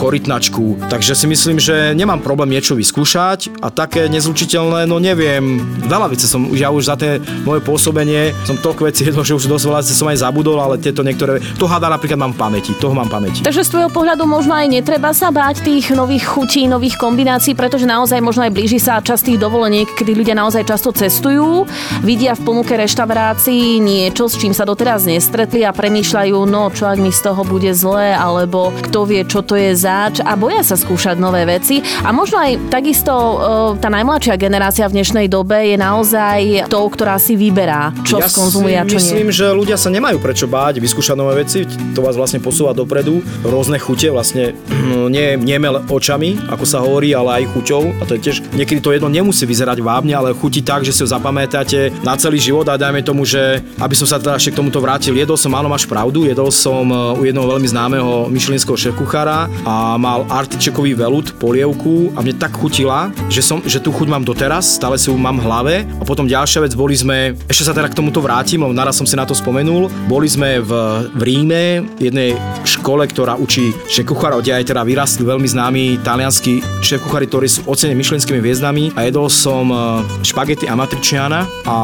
korytnačku. 0.00 0.88
Takže 0.88 1.12
si 1.12 1.26
myslím, 1.28 1.60
že 1.60 1.92
nemám 1.92 2.24
problém 2.24 2.56
niečo 2.56 2.78
vyskúšať 2.78 3.60
a 3.60 3.68
také 3.68 4.08
nezlučiteľné, 4.08 4.88
no 4.88 4.96
neviem. 5.02 5.60
Veľa 5.84 6.14
vecí 6.14 6.24
som, 6.24 6.48
ja 6.56 6.72
už 6.72 6.88
za 6.88 6.96
tie 6.96 7.20
moje 7.44 7.60
pôsobenie 7.66 8.32
som 8.48 8.56
toľko 8.56 8.88
vecí 8.88 9.04
jedol, 9.04 9.26
že 9.26 9.36
už 9.36 9.50
dosť 9.50 9.66
veľa 9.66 9.82
som 9.84 10.08
aj 10.08 10.22
zabudol, 10.24 10.56
ale 10.62 10.80
tieto 10.80 11.02
niektoré, 11.02 11.42
to 11.58 11.66
hada 11.66 11.90
napríklad 11.90 12.16
mám 12.16 12.32
v 12.32 12.38
pamäti, 12.38 12.72
toho 12.78 12.94
mám 12.94 13.10
v 13.10 13.18
pamäti. 13.18 13.40
Takže 13.42 13.66
z 13.66 13.70
tvojho 13.74 13.90
pohľadu 13.90 14.24
možno 14.30 14.54
aj 14.54 14.70
netreba 14.70 15.10
sa 15.10 15.34
báť 15.34 15.66
tých 15.66 15.90
nových 15.90 16.22
chutí, 16.22 16.70
nových 16.78 16.94
kombinácií, 16.94 17.58
pretože 17.58 17.90
naozaj 17.90 18.22
možno 18.22 18.46
aj 18.46 18.54
blíži 18.54 18.78
sa 18.78 19.02
čas 19.02 19.26
tých 19.26 19.34
dovoleniek, 19.34 19.90
kedy 19.98 20.14
ľudia 20.14 20.38
naozaj 20.38 20.62
často 20.62 20.94
cestujú, 20.94 21.66
vidia 22.06 22.38
v 22.38 22.46
ponuke 22.46 22.78
reštaurácií 22.78 23.82
niečo, 23.82 24.30
s 24.30 24.38
čím 24.38 24.54
sa 24.54 24.62
doteraz 24.62 25.02
nestretli 25.02 25.66
a 25.66 25.74
premýšľajú, 25.74 26.38
no 26.46 26.70
čo 26.70 26.86
ak 26.86 27.02
mi 27.02 27.10
z 27.10 27.18
toho 27.26 27.42
bude 27.42 27.74
zle, 27.74 28.14
alebo 28.14 28.70
kto 28.78 29.10
vie, 29.10 29.26
čo 29.26 29.42
to 29.42 29.58
je 29.58 29.74
zač 29.74 30.22
a 30.22 30.38
boja 30.38 30.62
sa 30.62 30.78
skúšať 30.78 31.18
nové 31.18 31.42
veci. 31.50 31.82
A 32.06 32.14
možno 32.14 32.38
aj 32.38 32.70
takisto 32.70 33.10
e, 33.10 33.36
tá 33.82 33.90
najmladšia 33.90 34.38
generácia 34.38 34.86
v 34.86 35.02
dnešnej 35.02 35.26
dobe 35.26 35.74
je 35.74 35.76
naozaj 35.82 36.70
tou, 36.70 36.86
ktorá 36.86 37.18
si 37.18 37.34
vyberá, 37.34 37.90
čo 38.06 38.22
ja 38.22 38.30
skonzumuje 38.30 38.78
a 38.78 38.86
čo 38.86 39.02
myslím, 39.02 39.34
nie. 39.34 39.34
že 39.34 39.50
ľudia 39.50 39.74
sa 39.74 39.90
nemajú 39.90 40.22
prečo 40.22 40.46
báť 40.46 40.78
vyskúšať 40.78 41.18
nové 41.18 41.42
veci, 41.42 41.66
to 41.66 42.06
vás 42.06 42.14
vlastne 42.14 42.38
posúva 42.38 42.70
dopredu, 42.70 43.18
rôzne 43.42 43.82
chute, 43.82 44.14
vlastne 44.14 44.54
nie, 45.14 45.34
nie 45.34 45.58
očami, 45.90 46.38
ako 46.46 46.67
sa 46.68 46.84
hovorí, 46.84 47.16
ale 47.16 47.42
aj 47.42 47.50
chuťou. 47.56 47.82
A 47.98 48.02
to 48.04 48.20
je 48.20 48.28
tiež, 48.28 48.36
niekedy 48.52 48.84
to 48.84 48.92
jedno 48.92 49.08
nemusí 49.08 49.48
vyzerať 49.48 49.80
vábne, 49.80 50.12
ale 50.12 50.36
chutí 50.36 50.60
tak, 50.60 50.84
že 50.84 50.92
si 50.92 51.00
ho 51.00 51.08
zapamätáte 51.08 51.88
na 52.04 52.12
celý 52.20 52.36
život 52.36 52.68
a 52.68 52.76
dajme 52.76 53.00
tomu, 53.00 53.24
že 53.24 53.64
aby 53.80 53.94
som 53.96 54.04
sa 54.04 54.20
teda 54.20 54.36
ešte 54.36 54.52
k 54.52 54.60
tomuto 54.60 54.84
vrátil, 54.84 55.16
jedol 55.16 55.40
som, 55.40 55.56
áno, 55.56 55.72
máš 55.72 55.88
pravdu, 55.88 56.28
jedol 56.28 56.52
som 56.52 56.84
e, 56.84 56.96
u 57.16 57.22
jednoho 57.24 57.56
veľmi 57.56 57.68
známeho 57.68 58.28
myšlienského 58.28 58.76
šéf-kuchára 58.76 59.48
a 59.64 59.96
mal 59.96 60.28
artičekový 60.28 60.92
velut, 60.98 61.32
polievku 61.40 62.12
a 62.12 62.20
mne 62.20 62.36
tak 62.36 62.52
chutila, 62.58 63.08
že, 63.32 63.40
som, 63.40 63.64
že 63.64 63.80
tú 63.80 63.94
chuť 63.94 64.10
mám 64.10 64.26
doteraz, 64.26 64.76
stále 64.76 65.00
si 65.00 65.08
ju 65.08 65.16
mám 65.16 65.40
v 65.40 65.46
hlave. 65.46 65.74
A 65.98 66.04
potom 66.04 66.28
ďalšia 66.28 66.66
vec, 66.66 66.74
boli 66.74 66.98
sme, 66.98 67.38
ešte 67.48 67.64
sa 67.64 67.72
teda 67.72 67.88
k 67.88 67.96
tomuto 67.96 68.18
vrátim, 68.18 68.60
lebo 68.60 68.74
naraz 68.74 68.98
som 68.98 69.06
si 69.06 69.14
na 69.14 69.24
to 69.24 69.32
spomenul, 69.32 69.88
boli 70.10 70.26
sme 70.26 70.58
v, 70.60 70.70
v 71.14 71.20
Ríme, 71.22 71.86
jednej 72.02 72.34
škole, 72.66 73.06
ktorá 73.06 73.38
učí 73.38 73.70
šéf-kuchára, 73.88 74.42
kde 74.42 74.58
aj 74.58 74.64
teda 74.74 74.82
vyrastli 74.82 75.22
veľmi 75.22 75.48
známy 75.48 75.82
talianskí 76.02 76.57
šéf 76.80 77.02
kuchári, 77.04 77.26
ktorí 77.28 77.48
sú 77.48 77.64
ocenení 77.66 77.98
myšlenskými 77.98 78.40
hviezdami 78.42 78.94
a 78.94 79.06
jedol 79.06 79.26
som 79.32 79.70
e, 79.70 79.76
špagety 80.24 80.68
a 80.70 80.74
matriciana 80.74 81.48
a 81.64 81.76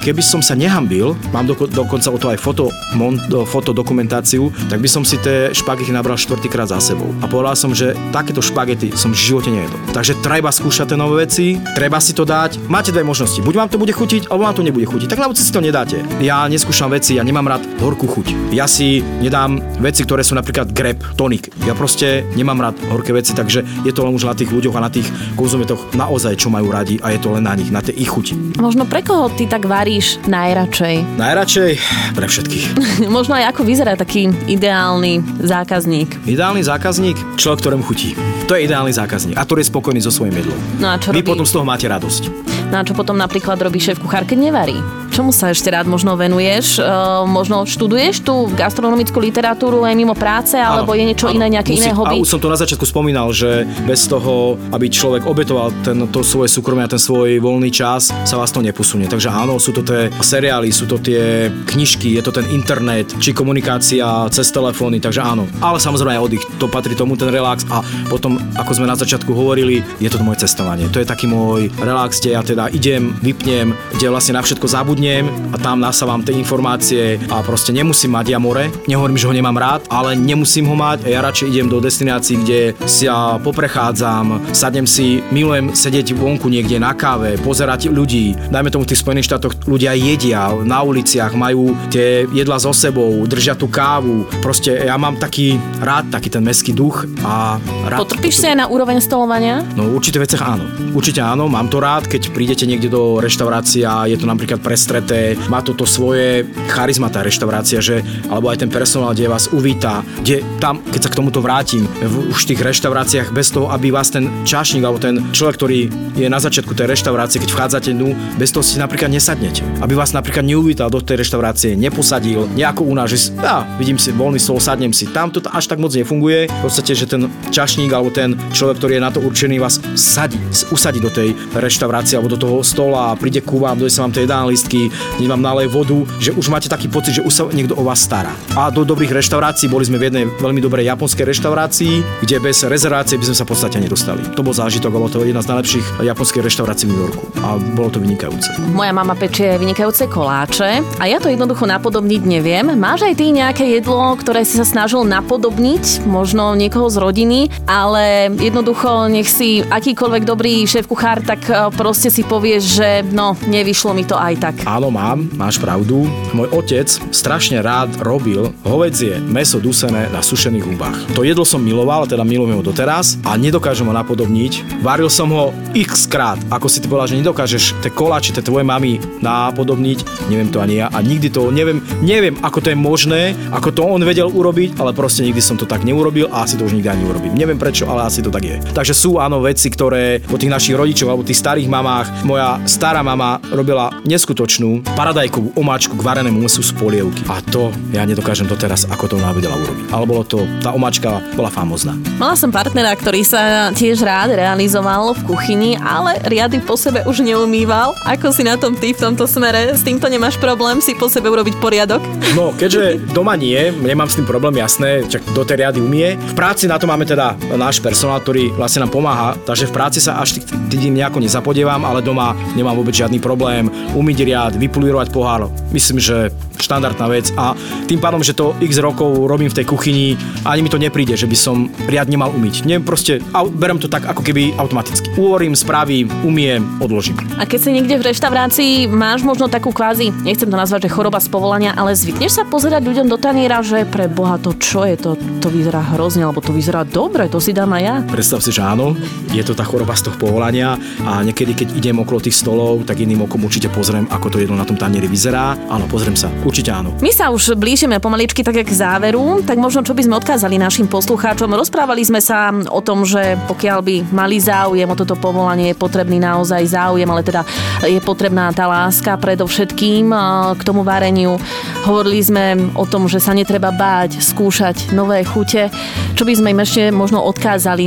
keby 0.00 0.22
som 0.22 0.40
sa 0.40 0.58
nehambil, 0.58 1.14
mám 1.34 1.46
doko, 1.46 1.66
dokonca 1.66 2.08
o 2.10 2.18
to 2.18 2.30
aj 2.32 2.38
foto, 2.38 2.68
mon, 2.96 3.16
foto 3.48 3.70
dokumentáciu, 3.70 4.50
tak 4.68 4.80
by 4.80 4.88
som 4.88 5.02
si 5.02 5.16
tie 5.20 5.50
špagety 5.50 5.90
nabral 5.92 6.18
štvrtýkrát 6.18 6.70
za 6.70 6.78
sebou. 6.80 7.10
A 7.22 7.26
povedal 7.30 7.56
som, 7.56 7.72
že 7.72 7.96
takéto 8.10 8.44
špagety 8.44 8.92
som 8.94 9.12
v 9.12 9.20
živote 9.20 9.50
nejedol. 9.52 9.78
Takže 9.90 10.18
treba 10.20 10.52
skúšať 10.52 10.94
tie 10.94 10.98
nové 10.98 11.26
veci, 11.26 11.58
treba 11.74 11.98
si 12.02 12.12
to 12.12 12.24
dať. 12.26 12.70
Máte 12.70 12.92
dve 12.94 13.06
možnosti. 13.06 13.40
Buď 13.42 13.54
vám 13.66 13.70
to 13.70 13.80
bude 13.80 13.92
chutiť, 13.94 14.28
alebo 14.28 14.46
vám 14.46 14.56
to 14.56 14.66
nebude 14.66 14.86
chutiť. 14.86 15.08
Tak 15.10 15.20
na 15.20 15.28
si 15.34 15.52
to 15.52 15.60
nedáte. 15.62 16.02
Ja 16.20 16.44
neskúšam 16.46 16.90
veci, 16.92 17.16
ja 17.16 17.24
nemám 17.24 17.46
rád 17.48 17.62
horkú 17.80 18.06
chuť. 18.06 18.54
Ja 18.54 18.66
si 18.66 19.00
nedám 19.22 19.62
veci, 19.78 20.04
ktoré 20.04 20.26
sú 20.26 20.34
napríklad 20.36 20.74
grep, 20.74 21.00
tonik. 21.16 21.50
Ja 21.64 21.74
proste 21.74 22.26
nemám 22.34 22.60
rád 22.60 22.76
horké 22.90 23.14
veci, 23.14 23.32
takže 23.32 23.62
je 23.86 23.89
to 23.92 24.02
len 24.02 24.12
už 24.12 24.24
na 24.24 24.34
tých 24.34 24.48
ľuďoch 24.48 24.74
a 24.76 24.80
na 24.80 24.90
tých 24.90 25.06
konzumetoch 25.34 25.92
naozaj, 25.92 26.36
čo 26.36 26.48
majú 26.48 26.70
radi 26.70 26.98
a 27.00 27.10
je 27.10 27.18
to 27.18 27.32
len 27.32 27.44
na 27.44 27.54
nich, 27.54 27.68
na 27.68 27.80
tie 27.80 27.92
ich 27.92 28.08
chuti. 28.08 28.34
Možno 28.56 28.84
pre 28.84 29.00
koho 29.00 29.28
ty 29.30 29.46
tak 29.46 29.64
varíš 29.64 30.20
najradšej? 30.26 30.96
Najradšej 31.22 31.70
pre 32.14 32.26
všetkých. 32.26 32.66
Možno 33.16 33.36
aj 33.36 33.52
ako 33.52 33.62
vyzerá 33.62 33.94
taký 33.94 34.28
ideálny 34.46 35.20
zákazník. 35.40 36.20
Ideálny 36.24 36.62
zákazník? 36.62 37.16
Človek, 37.36 37.58
ktorému 37.60 37.82
chutí. 37.82 38.14
To 38.46 38.58
je 38.58 38.66
ideálny 38.66 38.90
zákazník 38.90 39.38
a 39.38 39.46
ktorý 39.46 39.62
je 39.62 39.70
spokojný 39.70 40.00
so 40.00 40.10
svojím 40.10 40.42
jedlom. 40.42 40.58
No 40.78 40.90
a 40.90 40.98
čo 40.98 41.14
Vy 41.14 41.22
robí? 41.22 41.30
potom 41.30 41.46
z 41.46 41.52
toho 41.54 41.64
máte 41.64 41.86
radosť. 41.86 42.22
No 42.70 42.78
a 42.78 42.86
čo 42.86 42.94
potom 42.94 43.18
napríklad 43.18 43.58
robí 43.58 43.82
šéf 43.82 43.98
kuchár, 43.98 44.22
keď 44.22 44.38
nevarí? 44.46 44.78
Čomu 45.10 45.34
sa 45.34 45.50
ešte 45.50 45.74
rád 45.74 45.90
možno 45.90 46.14
venuješ? 46.14 46.78
E, 46.78 46.86
možno 47.26 47.66
študuješ 47.66 48.22
tú 48.22 48.46
gastronomickú 48.54 49.18
literatúru 49.18 49.82
aj 49.82 49.98
mimo 49.98 50.14
práce, 50.14 50.54
alebo 50.54 50.94
Áno, 50.94 50.98
je 51.02 51.04
niečo 51.10 51.26
áno. 51.26 51.34
iné, 51.34 51.58
nejaké 51.58 51.74
Musí- 51.74 51.82
iné 51.82 51.90
hobby? 51.90 52.14
A 52.14 52.22
už 52.22 52.30
som 52.30 52.38
to 52.38 52.46
na 52.46 52.54
začiatku 52.54 52.86
spomínal, 52.86 53.26
že 53.34 53.66
bez 53.90 54.06
toho, 54.06 54.54
aby 54.70 54.86
človek 54.86 55.26
obetoval 55.26 55.74
ten, 55.82 56.06
to 56.14 56.22
svoje 56.22 56.46
súkromie 56.46 56.86
a 56.86 56.90
ten 56.94 57.02
svoj 57.02 57.42
voľný 57.42 57.74
čas, 57.74 58.14
sa 58.22 58.38
vás 58.38 58.54
to 58.54 58.62
neposunie. 58.62 59.10
Takže 59.10 59.34
áno, 59.34 59.58
sú 59.58 59.74
to 59.74 59.82
tie 59.82 60.06
seriály, 60.22 60.70
sú 60.70 60.86
to 60.86 61.02
tie 61.02 61.50
knižky, 61.66 62.14
je 62.14 62.22
to 62.22 62.30
ten 62.30 62.46
internet, 62.54 63.10
či 63.18 63.34
komunikácia 63.34 64.06
cez 64.30 64.46
telefóny, 64.54 65.02
takže 65.02 65.18
áno. 65.18 65.42
Ale 65.58 65.82
samozrejme 65.82 66.14
aj 66.14 66.22
oddych, 66.22 66.44
to 66.62 66.70
patrí 66.70 66.94
tomu 66.94 67.18
ten 67.18 67.34
relax 67.34 67.66
a 67.66 67.82
potom, 68.06 68.38
ako 68.54 68.78
sme 68.78 68.86
na 68.86 68.94
začiatku 68.94 69.34
hovorili, 69.34 69.82
je 69.98 70.06
to 70.06 70.22
moje 70.22 70.46
cestovanie. 70.46 70.86
To 70.94 71.02
je 71.02 71.06
taký 71.10 71.26
môj 71.26 71.66
relax, 71.82 72.22
kde 72.22 72.38
ja 72.38 72.42
teda 72.46 72.59
idem, 72.68 73.16
vypnem, 73.24 73.72
kde 73.96 74.12
vlastne 74.12 74.36
na 74.36 74.44
všetko 74.44 74.66
zabudnem 74.68 75.30
a 75.54 75.56
tam 75.56 75.80
nasávam 75.80 76.20
tie 76.20 76.36
informácie 76.36 77.16
a 77.32 77.40
proste 77.40 77.72
nemusím 77.72 78.12
mať 78.12 78.26
ja 78.34 78.38
more. 78.42 78.68
Nehovorím, 78.84 79.16
že 79.16 79.28
ho 79.30 79.32
nemám 79.32 79.56
rád, 79.56 79.80
ale 79.88 80.12
nemusím 80.18 80.68
ho 80.68 80.76
mať 80.76 81.06
a 81.06 81.08
ja 81.08 81.20
radšej 81.24 81.48
idem 81.48 81.68
do 81.70 81.80
destinácií, 81.80 82.36
kde 82.42 82.60
sa 82.84 83.38
poprechádzam, 83.40 84.52
sadnem 84.52 84.84
si, 84.84 85.22
milujem 85.30 85.72
sedieť 85.72 86.12
vonku 86.12 86.50
niekde 86.50 86.76
na 86.76 86.92
káve, 86.92 87.38
pozerať 87.40 87.88
ľudí. 87.88 88.34
Dajme 88.50 88.68
tomu 88.68 88.84
v 88.84 88.90
tých 88.92 89.00
Spojených 89.00 89.28
štátoch 89.30 89.54
ľudia 89.64 89.94
jedia 89.94 90.50
na 90.66 90.82
uliciach, 90.82 91.32
majú 91.38 91.72
tie 91.88 92.26
jedla 92.34 92.58
so 92.58 92.74
sebou, 92.74 93.22
držia 93.30 93.54
tú 93.54 93.70
kávu. 93.70 94.26
Proste 94.42 94.74
ja 94.90 94.98
mám 94.98 95.16
taký 95.16 95.54
rád, 95.78 96.10
taký 96.10 96.28
ten 96.32 96.42
meský 96.42 96.74
duch 96.74 97.06
a 97.22 97.62
rád 97.86 98.02
Potrpíš 98.02 98.42
si 98.42 98.46
aj 98.50 98.56
na 98.56 98.66
úroveň 98.66 98.98
stolovania? 98.98 99.62
No 99.76 99.92
v 99.92 100.00
určitých 100.00 100.24
veciach 100.26 100.42
áno. 100.42 100.64
Určite 100.90 101.22
áno, 101.22 101.46
mám 101.46 101.70
to 101.70 101.78
rád, 101.78 102.10
keď 102.10 102.32
prídete 102.50 102.66
niekde 102.66 102.90
do 102.90 103.22
reštaurácie 103.22 103.86
a 103.86 104.10
je 104.10 104.18
to 104.18 104.26
napríklad 104.26 104.58
prestreté, 104.58 105.38
má 105.46 105.62
to 105.62 105.70
to 105.70 105.86
svoje 105.86 106.42
charizma 106.66 107.06
tá 107.06 107.22
reštaurácia, 107.22 107.78
že, 107.78 108.02
alebo 108.26 108.50
aj 108.50 108.66
ten 108.66 108.70
personál, 108.74 109.14
kde 109.14 109.30
vás 109.30 109.54
uvíta, 109.54 110.02
kde 110.26 110.42
tam, 110.58 110.82
keď 110.82 111.00
sa 111.06 111.10
k 111.14 111.18
tomuto 111.22 111.38
vrátim, 111.38 111.86
v 112.02 112.26
už 112.34 112.50
tých 112.50 112.58
reštauráciách 112.58 113.30
bez 113.30 113.54
toho, 113.54 113.70
aby 113.70 113.94
vás 113.94 114.10
ten 114.10 114.26
čašník 114.42 114.82
alebo 114.82 114.98
ten 114.98 115.30
človek, 115.30 115.62
ktorý 115.62 115.78
je 116.18 116.26
na 116.26 116.42
začiatku 116.42 116.74
tej 116.74 116.90
reštaurácie, 116.90 117.38
keď 117.38 117.50
vchádzate 117.54 117.94
dnu, 117.94 118.18
bez 118.34 118.50
toho 118.50 118.66
si 118.66 118.82
napríklad 118.82 119.14
nesadnete. 119.14 119.62
Aby 119.78 119.94
vás 119.94 120.10
napríklad 120.10 120.42
neuvítal 120.42 120.90
do 120.90 120.98
tej 120.98 121.22
reštaurácie, 121.22 121.78
neposadil, 121.78 122.50
nejako 122.50 122.82
u 122.82 122.98
nás, 122.98 123.14
že 123.14 123.30
ja 123.38 123.62
vidím 123.78 123.94
si 123.94 124.10
voľný 124.10 124.42
stôl, 124.42 124.58
sadnem 124.58 124.90
si. 124.90 125.06
Tam 125.06 125.30
to 125.30 125.38
až 125.54 125.70
tak 125.70 125.78
moc 125.78 125.94
nefunguje. 125.94 126.50
V 126.50 126.62
podstate, 126.66 126.98
že 126.98 127.06
ten 127.06 127.30
čašník 127.54 127.94
alebo 127.94 128.10
ten 128.10 128.34
človek, 128.50 128.82
ktorý 128.82 128.98
je 128.98 129.06
na 129.06 129.14
to 129.14 129.22
určený, 129.22 129.62
vás 129.62 129.78
sadí, 129.94 130.42
usadí 130.74 130.98
do 130.98 131.14
tej 131.14 131.38
reštaurácie 131.54 132.18
alebo 132.18 132.32
do 132.32 132.39
toho 132.40 132.64
stola 132.64 133.12
a 133.12 133.18
príde 133.20 133.44
ku 133.44 133.60
vám, 133.60 133.76
doje 133.76 133.92
sa 133.92 134.08
vám 134.08 134.16
tie 134.16 134.24
jedálne 134.24 134.48
listky, 134.48 134.88
hneď 135.20 135.28
vám 135.28 135.42
nalej 135.44 135.68
vodu, 135.68 136.08
že 136.16 136.32
už 136.32 136.48
máte 136.48 136.72
taký 136.72 136.88
pocit, 136.88 137.20
že 137.20 137.22
už 137.22 137.32
sa 137.32 137.44
niekto 137.52 137.76
o 137.76 137.84
vás 137.84 138.00
stará. 138.00 138.32
A 138.56 138.72
do 138.72 138.88
dobrých 138.88 139.12
reštaurácií 139.12 139.68
boli 139.68 139.84
sme 139.84 140.00
v 140.00 140.08
jednej 140.08 140.24
veľmi 140.40 140.64
dobrej 140.64 140.88
japonskej 140.88 141.28
reštaurácii, 141.28 142.24
kde 142.24 142.36
bez 142.40 142.64
rezervácie 142.64 143.20
by 143.20 143.28
sme 143.28 143.36
sa 143.36 143.44
v 143.44 143.50
podstate 143.52 143.76
nedostali. 143.76 144.24
To 144.32 144.40
bol 144.40 144.56
zážitok, 144.56 144.88
bolo 144.88 145.12
to 145.12 145.20
jedna 145.22 145.44
z 145.44 145.52
najlepších 145.52 145.86
japonských 146.00 146.44
reštaurácií 146.48 146.88
v 146.88 146.90
New 146.96 147.02
Yorku 147.04 147.24
a 147.44 147.60
bolo 147.76 147.92
to 147.92 147.98
vynikajúce. 148.00 148.56
Moja 148.72 148.96
mama 148.96 149.12
pečie 149.12 149.60
vynikajúce 149.60 150.08
koláče 150.08 150.80
a 150.96 151.04
ja 151.04 151.20
to 151.20 151.28
jednoducho 151.28 151.68
napodobniť 151.68 152.22
neviem. 152.24 152.72
Máš 152.78 153.04
aj 153.04 153.14
ty 153.20 153.34
nejaké 153.34 153.68
jedlo, 153.68 154.16
ktoré 154.16 154.46
si 154.46 154.56
sa 154.56 154.64
snažil 154.64 155.04
napodobniť, 155.04 156.06
možno 156.08 156.56
niekoho 156.56 156.88
z 156.88 156.96
rodiny, 157.02 157.40
ale 157.66 158.30
jednoducho 158.38 159.10
nech 159.10 159.26
si 159.26 159.60
akýkoľvek 159.66 160.22
dobrý 160.22 160.64
šéf 160.64 160.86
kuchár, 160.86 161.20
tak 161.26 161.42
eh, 161.50 161.68
proste 161.74 162.08
si 162.08 162.22
povieš, 162.30 162.62
že 162.78 162.88
no, 163.10 163.34
nevyšlo 163.34 163.90
mi 163.90 164.06
to 164.06 164.14
aj 164.14 164.34
tak. 164.38 164.54
Áno, 164.62 164.94
mám, 164.94 165.26
máš 165.34 165.58
pravdu. 165.58 166.06
Môj 166.30 166.46
otec 166.54 166.86
strašne 167.10 167.58
rád 167.58 167.90
robil 167.98 168.54
hovedzie 168.62 169.18
meso 169.18 169.58
dusené 169.58 170.06
na 170.14 170.22
sušených 170.22 170.62
hubách. 170.62 170.98
To 171.18 171.26
jedlo 171.26 171.42
som 171.42 171.58
miloval, 171.58 172.06
teda 172.06 172.22
milujem 172.22 172.54
ho 172.54 172.62
doteraz 172.62 173.18
a 173.26 173.34
nedokážem 173.34 173.90
ho 173.90 173.90
napodobniť. 173.90 174.78
Varil 174.86 175.10
som 175.10 175.26
ho 175.34 175.50
x 175.74 176.06
krát, 176.06 176.38
ako 176.54 176.70
si 176.70 176.78
ty 176.78 176.86
povedal, 176.86 177.10
že 177.10 177.18
nedokážeš 177.18 177.82
tie 177.82 177.90
koláče, 177.90 178.30
tie 178.30 178.46
tvoje 178.46 178.62
mamy 178.62 179.02
napodobniť, 179.18 180.30
neviem 180.30 180.54
to 180.54 180.62
ani 180.62 180.78
ja 180.78 180.86
a 180.86 181.02
nikdy 181.02 181.34
to 181.34 181.50
neviem, 181.50 181.82
neviem 181.98 182.38
ako 182.46 182.62
to 182.62 182.70
je 182.70 182.78
možné, 182.78 183.34
ako 183.50 183.74
to 183.74 183.82
on 183.82 184.06
vedel 184.06 184.30
urobiť, 184.30 184.78
ale 184.78 184.94
proste 184.94 185.26
nikdy 185.26 185.42
som 185.42 185.58
to 185.58 185.66
tak 185.66 185.82
neurobil 185.82 186.30
a 186.30 186.46
asi 186.46 186.54
to 186.54 186.62
už 186.62 186.78
nikdy 186.78 186.86
ani 186.86 187.02
urobím. 187.10 187.34
Neviem 187.34 187.58
prečo, 187.58 187.90
ale 187.90 188.06
asi 188.06 188.22
to 188.22 188.30
tak 188.30 188.46
je. 188.46 188.56
Takže 188.70 188.94
sú 188.94 189.18
áno 189.18 189.42
veci, 189.42 189.66
ktoré 189.66 190.22
po 190.22 190.38
tých 190.38 190.52
našich 190.52 190.78
rodičov 190.78 191.10
alebo 191.10 191.26
tých 191.26 191.40
starých 191.40 191.66
mamách, 191.66 192.09
moja 192.22 192.60
stará 192.68 193.00
mama 193.00 193.40
robila 193.50 193.90
neskutočnú 194.04 194.84
paradajkovú 194.94 195.56
omáčku 195.56 195.96
k 195.96 196.02
varenému 196.04 196.40
mesu 196.40 196.60
z 196.60 196.72
polievky. 196.76 197.24
A 197.28 197.40
to 197.42 197.72
ja 197.90 198.04
nedokážem 198.04 198.46
doteraz, 198.46 198.86
ako 198.88 199.10
to 199.10 199.14
ona 199.16 199.32
vedela 199.34 199.56
urobiť. 199.56 199.86
Ale 199.92 200.04
bolo 200.04 200.22
to, 200.26 200.44
tá 200.60 200.74
omáčka 200.74 201.22
bola 201.34 201.48
famózna. 201.48 201.96
Mala 202.20 202.36
som 202.36 202.52
partnera, 202.52 202.92
ktorý 202.94 203.24
sa 203.24 203.72
tiež 203.72 204.04
rád 204.04 204.36
realizoval 204.36 205.16
v 205.16 205.20
kuchyni, 205.30 205.70
ale 205.80 206.20
riady 206.28 206.60
po 206.60 206.76
sebe 206.76 207.02
už 207.08 207.24
neumýval. 207.24 207.96
Ako 208.06 208.32
si 208.34 208.44
na 208.44 208.60
tom 208.60 208.76
ty 208.76 208.92
v 208.92 209.00
tomto 209.00 209.24
smere? 209.24 209.72
S 209.72 209.82
týmto 209.86 210.06
nemáš 210.06 210.36
problém 210.36 210.78
si 210.84 210.92
po 210.96 211.08
sebe 211.08 211.30
urobiť 211.32 211.56
poriadok? 211.58 212.02
No, 212.36 212.52
keďže 212.60 213.00
doma 213.14 213.34
nie, 213.34 213.72
nemám 213.72 214.08
s 214.10 214.18
tým 214.20 214.26
problém, 214.28 214.60
jasné, 214.60 215.04
čak 215.08 215.24
do 215.32 215.42
tej 215.46 215.64
riady 215.64 215.80
umie. 215.80 216.16
V 216.16 216.34
práci 216.36 216.68
na 216.68 216.76
to 216.76 216.84
máme 216.84 217.08
teda 217.08 217.36
náš 217.56 217.80
personál, 217.80 218.20
ktorý 218.20 218.52
vlastne 218.54 218.84
nám 218.84 218.92
pomáha, 218.92 219.36
takže 219.48 219.68
v 219.68 219.74
práci 219.74 219.98
sa 220.02 220.20
až 220.20 220.40
tým 220.70 220.96
nejako 220.96 221.22
nezapodievam, 221.22 221.82
ale 221.86 221.99
doma 222.00 222.36
nemám 222.56 222.76
vôbec 222.76 222.96
žiadny 222.96 223.22
problém 223.22 223.68
umyť 223.94 224.18
riad, 224.24 224.52
vypulírovať 224.56 225.08
pohár. 225.12 225.52
Myslím, 225.70 226.02
že 226.02 226.34
štandardná 226.62 227.06
vec 227.10 227.32
a 227.34 227.56
tým 227.88 227.98
pádom, 227.98 228.20
že 228.20 228.36
to 228.36 228.52
x 228.60 228.78
rokov 228.78 229.26
robím 229.26 229.48
v 229.48 229.56
tej 229.60 229.66
kuchyni, 229.66 230.14
ani 230.46 230.60
mi 230.62 230.70
to 230.70 230.78
nepríde, 230.78 231.16
že 231.16 231.26
by 231.26 231.36
som 231.36 231.72
riad 231.88 232.06
nemal 232.06 232.30
umyť. 232.30 232.68
Nie, 232.68 232.78
proste, 232.78 233.18
berem 233.56 233.80
to 233.80 233.88
tak 233.88 234.06
ako 234.06 234.22
keby 234.22 234.54
automaticky. 234.60 235.10
Uvorím, 235.16 235.56
spravím, 235.56 236.06
umiem, 236.22 236.62
odložím. 236.78 237.18
A 237.40 237.48
keď 237.48 237.58
si 237.58 237.70
niekde 237.74 237.96
v 237.98 238.12
reštaurácii 238.12 238.86
máš 238.86 239.24
možno 239.24 239.48
takú 239.50 239.72
kvázi, 239.72 240.12
nechcem 240.22 240.48
to 240.48 240.56
nazvať, 240.56 240.86
že 240.86 240.94
choroba 240.94 241.18
z 241.18 241.28
povolania, 241.32 241.72
ale 241.74 241.96
zvykneš 241.96 242.40
sa 242.40 242.44
pozerať 242.44 242.84
ľuďom 242.84 243.06
do 243.08 243.16
taniera, 243.16 243.64
že 243.64 243.88
pre 243.88 244.06
Boha 244.06 244.36
to 244.36 244.52
čo 244.60 244.84
je 244.84 244.96
to, 245.00 245.16
to 245.40 245.48
vyzerá 245.48 245.80
hrozne, 245.96 246.28
alebo 246.28 246.44
to 246.44 246.52
vyzerá 246.52 246.84
dobre, 246.84 247.26
to 247.32 247.40
si 247.40 247.56
dám 247.56 247.72
aj 247.76 247.82
ja. 247.82 247.94
Predstav 248.06 248.38
si, 248.44 248.52
že 248.52 248.62
áno, 248.62 248.92
je 249.32 249.42
to 249.42 249.56
tá 249.56 249.64
choroba 249.64 249.96
z 249.96 250.10
toho 250.10 250.16
povolania 250.20 250.76
a 251.06 251.24
niekedy, 251.24 251.56
keď 251.56 251.68
idem 251.76 251.96
okolo 252.02 252.20
tých 252.20 252.36
stolov, 252.36 252.84
tak 252.84 253.00
iným 253.00 253.24
okom 253.24 253.40
určite 253.46 253.72
pozriem, 253.72 254.04
ako 254.10 254.36
to 254.36 254.40
jedlo 254.42 254.58
na 254.58 254.66
tom 254.68 254.76
tanieri 254.76 255.08
vyzerá. 255.08 255.56
Áno, 255.70 255.88
pozriem 255.88 256.14
sa, 256.18 256.28
určite 256.50 256.74
áno. 256.74 256.90
My 256.98 257.14
sa 257.14 257.30
už 257.30 257.54
blížime 257.54 258.02
pomaličky 258.02 258.42
tak 258.42 258.58
k 258.58 258.74
záveru, 258.74 259.46
tak 259.46 259.62
možno 259.62 259.86
čo 259.86 259.94
by 259.94 260.02
sme 260.02 260.18
odkázali 260.18 260.58
našim 260.58 260.90
poslucháčom. 260.90 261.46
Rozprávali 261.54 262.02
sme 262.02 262.18
sa 262.18 262.50
o 262.50 262.82
tom, 262.82 263.06
že 263.06 263.38
pokiaľ 263.46 263.78
by 263.78 263.96
mali 264.10 264.42
záujem 264.42 264.90
o 264.90 264.98
toto 264.98 265.14
povolanie, 265.14 265.70
je 265.70 265.78
potrebný 265.78 266.18
naozaj 266.18 266.74
záujem, 266.74 267.06
ale 267.06 267.22
teda 267.22 267.46
je 267.86 268.02
potrebná 268.02 268.50
tá 268.50 268.66
láska 268.66 269.14
predovšetkým 269.14 270.10
k 270.58 270.62
tomu 270.66 270.82
vareniu. 270.82 271.38
Hovorili 271.86 272.18
sme 272.18 272.44
o 272.74 272.82
tom, 272.82 273.06
že 273.06 273.22
sa 273.22 273.30
netreba 273.30 273.70
báť, 273.70 274.18
skúšať 274.18 274.90
nové 274.90 275.22
chute. 275.22 275.70
Čo 276.18 276.26
by 276.26 276.34
sme 276.34 276.52
im 276.52 276.60
ešte 276.66 276.82
možno 276.90 277.22
odkázali 277.22 277.86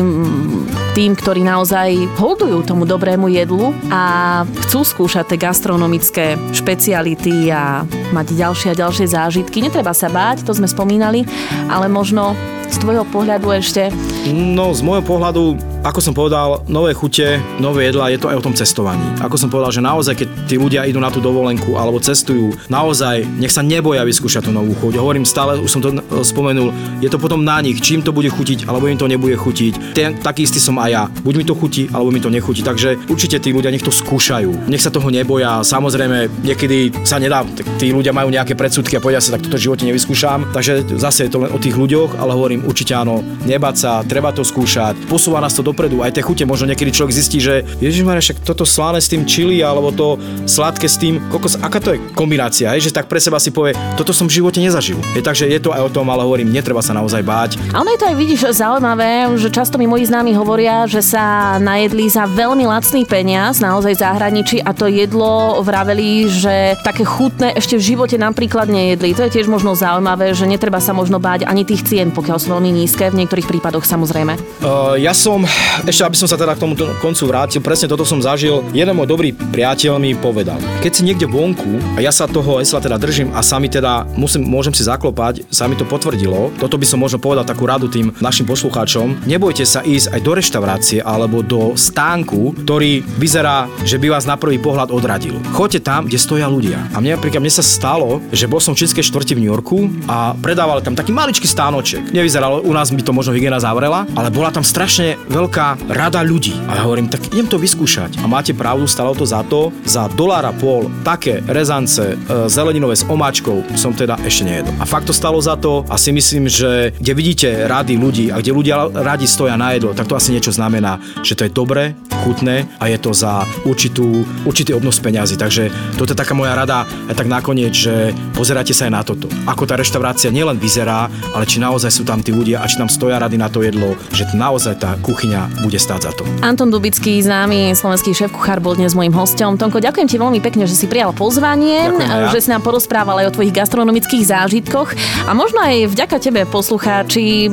tým, 0.94 1.18
ktorí 1.18 1.42
naozaj 1.42 2.22
holdujú 2.22 2.62
tomu 2.70 2.86
dobrému 2.86 3.26
jedlu 3.34 3.74
a 3.90 4.46
chcú 4.66 4.86
skúšať 4.86 5.34
tie 5.34 5.42
gastronomické 5.42 6.26
špeciality 6.54 7.50
a 7.50 7.82
mať 8.14 8.38
ďalšie 8.38 8.70
a 8.74 8.80
ďalšie 8.80 9.10
zážitky. 9.10 9.66
Netreba 9.66 9.92
sa 9.98 10.14
báť, 10.14 10.46
to 10.46 10.54
sme 10.54 10.70
spomínali, 10.70 11.26
ale 11.66 11.90
možno 11.90 12.38
z 12.70 12.78
tvojho 12.78 13.06
pohľadu 13.10 13.50
ešte 13.58 13.90
No, 14.30 14.72
z 14.72 14.86
môjho 14.86 15.04
pohľadu 15.04 15.73
ako 15.84 16.00
som 16.00 16.16
povedal, 16.16 16.64
nové 16.72 16.96
chute, 16.96 17.44
nové 17.60 17.92
jedla, 17.92 18.08
je 18.08 18.16
to 18.16 18.32
aj 18.32 18.40
o 18.40 18.46
tom 18.48 18.56
cestovaní. 18.56 19.04
Ako 19.20 19.36
som 19.36 19.52
povedal, 19.52 19.76
že 19.76 19.84
naozaj, 19.84 20.16
keď 20.16 20.28
tí 20.48 20.56
ľudia 20.56 20.88
idú 20.88 21.04
na 21.04 21.12
tú 21.12 21.20
dovolenku 21.20 21.76
alebo 21.76 22.00
cestujú, 22.00 22.56
naozaj 22.72 23.28
nech 23.36 23.52
sa 23.52 23.60
neboja 23.60 24.08
vyskúšať 24.08 24.48
tú 24.48 24.52
novú 24.56 24.72
chuť. 24.80 24.96
Hovorím 24.96 25.28
stále, 25.28 25.60
už 25.60 25.68
som 25.68 25.84
to 25.84 25.92
spomenul, 26.24 26.72
je 27.04 27.12
to 27.12 27.20
potom 27.20 27.44
na 27.44 27.60
nich, 27.60 27.84
čím 27.84 28.00
to 28.00 28.16
bude 28.16 28.32
chutiť 28.32 28.64
alebo 28.64 28.88
im 28.88 28.96
to 28.96 29.12
nebude 29.12 29.36
chutiť. 29.36 29.92
Ten, 29.92 30.16
taký 30.24 30.48
istý 30.48 30.64
som 30.64 30.80
aj 30.80 30.90
ja. 30.90 31.04
Buď 31.20 31.34
mi 31.36 31.46
to 31.46 31.52
chutí, 31.52 31.92
alebo 31.92 32.16
mi 32.16 32.24
to 32.24 32.32
nechutí. 32.32 32.64
Takže 32.64 33.12
určite 33.12 33.44
tí 33.44 33.52
ľudia 33.52 33.68
nech 33.68 33.84
to 33.84 33.92
skúšajú. 33.92 34.72
Nech 34.72 34.80
sa 34.80 34.88
toho 34.88 35.12
neboja. 35.12 35.68
Samozrejme, 35.68 36.48
niekedy 36.48 36.96
sa 37.04 37.20
nedá, 37.20 37.44
tí 37.76 37.92
ľudia 37.92 38.16
majú 38.16 38.32
nejaké 38.32 38.56
predsudky 38.56 38.96
a 38.96 39.04
povedia 39.04 39.20
sa, 39.20 39.36
tak 39.36 39.44
toto 39.44 39.60
v 39.60 39.68
živote 39.68 39.84
nevyskúšam. 39.84 40.48
Takže 40.56 40.96
zase 40.96 41.28
je 41.28 41.32
to 41.36 41.44
len 41.44 41.52
o 41.52 41.60
tých 41.60 41.76
ľuďoch, 41.76 42.24
ale 42.24 42.32
hovorím 42.32 42.64
určite 42.64 42.96
áno, 42.96 43.20
nebať 43.44 43.76
sa, 43.76 43.92
treba 44.08 44.32
to 44.32 44.48
skúšať. 44.48 45.12
Posúva 45.12 45.44
nás 45.44 45.52
to 45.52 45.73
dopredu. 45.74 46.06
Aj 46.06 46.14
tie 46.14 46.22
chute 46.22 46.46
možno 46.46 46.70
niekedy 46.70 46.94
človek 46.94 47.18
zistí, 47.18 47.42
že 47.42 47.66
Ježiš 47.82 48.06
však 48.06 48.46
toto 48.46 48.64
slané 48.64 49.02
s 49.02 49.10
tým 49.10 49.26
čili 49.26 49.60
alebo 49.66 49.90
to 49.90 50.22
sladké 50.46 50.86
s 50.86 51.02
tým 51.02 51.18
kokos, 51.34 51.58
aká 51.60 51.82
to 51.82 51.98
je 51.98 52.00
kombinácia, 52.14 52.70
hej? 52.72 52.88
že 52.88 52.92
tak 52.94 53.10
pre 53.10 53.18
seba 53.18 53.42
si 53.42 53.50
povie, 53.50 53.74
toto 53.98 54.14
som 54.14 54.30
v 54.30 54.38
živote 54.40 54.62
nezažil. 54.62 55.02
Je, 55.18 55.26
takže 55.26 55.50
je 55.50 55.60
to 55.60 55.74
aj 55.74 55.90
o 55.90 55.92
tom, 55.92 56.08
ale 56.14 56.24
hovorím, 56.24 56.54
netreba 56.54 56.80
sa 56.80 56.94
naozaj 56.94 57.26
báť. 57.26 57.52
Ale 57.74 57.98
je 57.98 58.00
to 58.00 58.08
aj 58.08 58.16
vidíš 58.16 58.42
zaujímavé, 58.54 59.28
že 59.36 59.50
často 59.50 59.82
mi 59.82 59.90
moji 59.90 60.08
známi 60.08 60.32
hovoria, 60.38 60.86
že 60.86 61.02
sa 61.02 61.58
najedli 61.58 62.06
za 62.08 62.30
veľmi 62.30 62.70
lacný 62.70 63.04
peniaz, 63.10 63.60
naozaj 63.60 64.00
zahraničí 64.00 64.62
a 64.62 64.72
to 64.72 64.86
jedlo 64.86 65.60
vraveli, 65.66 66.30
že 66.30 66.78
také 66.86 67.02
chutné 67.02 67.58
ešte 67.58 67.80
v 67.80 67.96
živote 67.96 68.16
napríklad 68.22 68.70
nejedli. 68.70 69.18
To 69.18 69.26
je 69.26 69.34
tiež 69.40 69.50
možno 69.50 69.74
zaujímavé, 69.74 70.38
že 70.38 70.46
netreba 70.46 70.78
sa 70.78 70.94
možno 70.94 71.18
báť 71.18 71.50
ani 71.50 71.66
tých 71.66 71.88
cien, 71.88 72.14
pokiaľ 72.14 72.38
sú 72.38 72.54
veľmi 72.54 72.70
nízke, 72.70 73.10
v 73.10 73.24
niektorých 73.24 73.50
prípadoch 73.50 73.88
samozrejme. 73.88 74.36
Uh, 74.62 75.00
ja 75.00 75.16
som, 75.16 75.48
ešte 75.88 76.04
aby 76.06 76.18
som 76.18 76.30
sa 76.30 76.38
teda 76.38 76.54
k 76.54 76.62
tomu 76.62 76.78
koncu 77.02 77.24
vrátil, 77.26 77.60
presne 77.60 77.90
toto 77.90 78.06
som 78.06 78.22
zažil. 78.22 78.62
Jeden 78.72 78.94
môj 78.94 79.10
dobrý 79.10 79.34
priateľ 79.34 79.98
mi 79.98 80.14
povedal, 80.14 80.62
keď 80.86 80.92
si 80.94 81.02
niekde 81.04 81.26
vonku 81.26 81.98
a 81.98 82.00
ja 82.00 82.14
sa 82.14 82.30
toho 82.30 82.62
esla 82.62 82.80
teda 82.80 83.02
držím 83.02 83.34
a 83.34 83.42
sami 83.42 83.68
teda 83.68 84.06
musím, 84.16 84.46
môžem 84.46 84.72
si 84.72 84.86
zaklopať, 84.86 85.50
sa 85.50 85.66
mi 85.66 85.76
to 85.76 85.84
potvrdilo. 85.84 86.54
Toto 86.62 86.78
by 86.78 86.86
som 86.86 87.02
možno 87.02 87.18
povedal 87.18 87.44
takú 87.44 87.66
radu 87.66 87.90
tým 87.90 88.14
našim 88.22 88.46
poslucháčom. 88.46 89.26
Nebojte 89.26 89.66
sa 89.66 89.82
ísť 89.82 90.14
aj 90.14 90.20
do 90.22 90.32
reštaurácie 90.38 91.00
alebo 91.02 91.42
do 91.42 91.74
stánku, 91.74 92.54
ktorý 92.64 93.02
vyzerá, 93.18 93.66
že 93.84 93.98
by 93.98 94.14
vás 94.14 94.30
na 94.30 94.38
prvý 94.38 94.62
pohľad 94.62 94.94
odradil. 94.94 95.42
Choďte 95.56 95.82
tam, 95.84 96.06
kde 96.06 96.22
stoja 96.22 96.48
ľudia. 96.48 96.78
A 96.94 97.02
mne 97.02 97.18
napríklad 97.18 97.42
mne 97.42 97.54
sa 97.54 97.66
stalo, 97.66 98.22
že 98.30 98.46
bol 98.46 98.62
som 98.62 98.78
v 98.78 98.86
čínskej 98.86 99.06
štvrti 99.10 99.34
v 99.36 99.42
New 99.42 99.52
Yorku 99.52 99.90
a 100.06 100.38
predávali 100.38 100.86
tam 100.86 100.94
taký 100.94 101.10
maličký 101.10 101.50
stánoček. 101.50 102.14
Nevyzeralo, 102.14 102.62
u 102.64 102.72
nás 102.72 102.94
by 102.94 103.02
to 103.02 103.16
možno 103.16 103.34
hygiena 103.34 103.58
zavrela, 103.58 104.06
ale 104.14 104.30
bola 104.30 104.54
tam 104.54 104.62
strašne 104.62 105.18
veľká 105.30 105.53
rada 105.90 106.26
ľudí. 106.26 106.58
A 106.66 106.82
ja 106.82 106.82
hovorím, 106.90 107.08
tak 107.08 107.30
idem 107.30 107.46
to 107.46 107.62
vyskúšať. 107.62 108.18
A 108.22 108.26
máte 108.26 108.58
pravdu, 108.58 108.90
stalo 108.90 109.14
to 109.14 109.26
za 109.26 109.46
to, 109.46 109.70
za 109.86 110.10
dolára 110.18 110.50
pol 110.56 110.90
také 111.06 111.46
rezance 111.46 112.02
e, 112.02 112.16
zeleninové 112.50 112.98
s 112.98 113.06
omáčkou 113.06 113.62
som 113.78 113.94
teda 113.94 114.18
ešte 114.26 114.50
nejedol. 114.50 114.74
A 114.82 114.86
fakt 114.90 115.06
to 115.06 115.14
stalo 115.14 115.38
za 115.38 115.54
to 115.60 115.86
a 115.90 115.96
si 116.00 116.10
myslím, 116.10 116.50
že 116.50 116.96
kde 116.98 117.14
vidíte 117.14 117.50
rady 117.70 117.94
ľudí 118.00 118.26
a 118.34 118.42
kde 118.42 118.52
ľudia 118.56 118.90
radi 118.90 119.30
stoja 119.30 119.54
na 119.54 119.76
jedlo, 119.76 119.94
tak 119.94 120.10
to 120.10 120.18
asi 120.18 120.34
niečo 120.34 120.50
znamená, 120.50 120.98
že 121.22 121.38
to 121.38 121.46
je 121.46 121.52
dobré, 121.54 121.94
chutné 122.24 122.66
a 122.80 122.88
je 122.88 122.98
to 122.98 123.12
za 123.12 123.44
určitú, 123.68 124.24
určitý 124.48 124.72
obnos 124.72 124.98
peňazí. 125.04 125.36
Takže 125.36 125.68
toto 126.00 126.16
je 126.16 126.22
taká 126.22 126.32
moja 126.32 126.56
rada 126.56 126.88
aj 127.12 127.16
tak 127.20 127.28
nakoniec, 127.28 127.76
že 127.76 128.16
pozerajte 128.32 128.72
sa 128.72 128.88
aj 128.88 128.94
na 128.96 129.02
toto. 129.04 129.28
Ako 129.44 129.68
tá 129.68 129.76
reštaurácia 129.76 130.32
nielen 130.32 130.56
vyzerá, 130.56 131.12
ale 131.36 131.44
či 131.44 131.60
naozaj 131.60 131.92
sú 131.92 132.04
tam 132.08 132.24
tí 132.24 132.32
ľudia 132.32 132.64
a 132.64 132.70
či 132.70 132.80
tam 132.80 132.88
stoja 132.88 133.20
rady 133.20 133.36
na 133.36 133.52
to 133.52 133.60
jedlo, 133.60 134.00
že 134.16 134.24
naozaj 134.32 134.80
tá 134.80 134.96
kuchyňa 135.04 135.43
bude 135.64 135.80
stáť 135.80 136.00
za 136.08 136.12
to. 136.14 136.24
Anton 136.44 136.70
Dubický, 136.70 137.22
známy 137.24 137.74
slovenský 137.74 138.12
šéf 138.14 138.32
kuchár, 138.36 138.60
bol 138.60 138.76
dnes 138.76 138.94
môjim 138.94 139.16
hostom. 139.16 139.56
Tonko, 139.56 139.80
ďakujem 139.80 140.08
ti 140.10 140.18
veľmi 140.20 140.44
pekne, 140.44 140.68
že 140.68 140.76
si 140.76 140.86
prijal 140.86 141.16
pozvanie, 141.16 141.90
ja. 141.90 142.30
že 142.30 142.46
si 142.46 142.50
nám 142.52 142.62
porozprával 142.62 143.24
aj 143.24 143.32
o 143.32 143.36
tvojich 143.40 143.56
gastronomických 143.56 144.24
zážitkoch 144.30 144.94
a 145.26 145.32
možno 145.34 145.64
aj 145.64 145.90
vďaka 145.90 146.18
tebe 146.22 146.46
poslucháči 146.46 147.50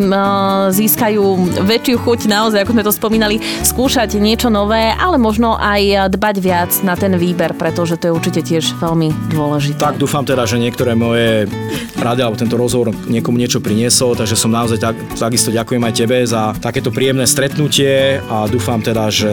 získajú 0.74 1.22
väčšiu 1.64 1.96
chuť 2.02 2.20
naozaj, 2.28 2.66
ako 2.66 2.74
sme 2.76 2.84
to 2.84 2.92
spomínali, 2.92 3.36
skúšať 3.64 4.20
niečo 4.20 4.52
nové, 4.52 4.92
ale 4.92 5.16
možno 5.16 5.56
aj 5.56 6.12
dbať 6.12 6.36
viac 6.42 6.70
na 6.84 6.98
ten 6.98 7.16
výber, 7.16 7.56
pretože 7.56 7.96
to 7.96 8.10
je 8.10 8.12
určite 8.12 8.40
tiež 8.44 8.76
veľmi 8.76 9.32
dôležité. 9.32 9.80
Tak 9.80 9.96
dúfam 9.96 10.26
teda, 10.26 10.44
že 10.44 10.60
niektoré 10.60 10.92
moje 10.92 11.48
rady 11.96 12.20
alebo 12.20 12.36
tento 12.36 12.60
rozhovor 12.60 12.92
niekomu 13.08 13.40
niečo 13.40 13.64
priniesol, 13.64 14.12
takže 14.12 14.36
som 14.36 14.52
naozaj 14.52 14.78
tak, 14.80 14.96
takisto 15.16 15.48
ďakujem 15.48 15.82
aj 15.84 15.94
tebe 15.96 16.16
za 16.26 16.52
takéto 16.60 16.92
príjemné 16.92 17.24
stretnutie 17.24 17.79
a 18.28 18.46
dúfam 18.48 18.80
teda, 18.80 19.08
že 19.08 19.32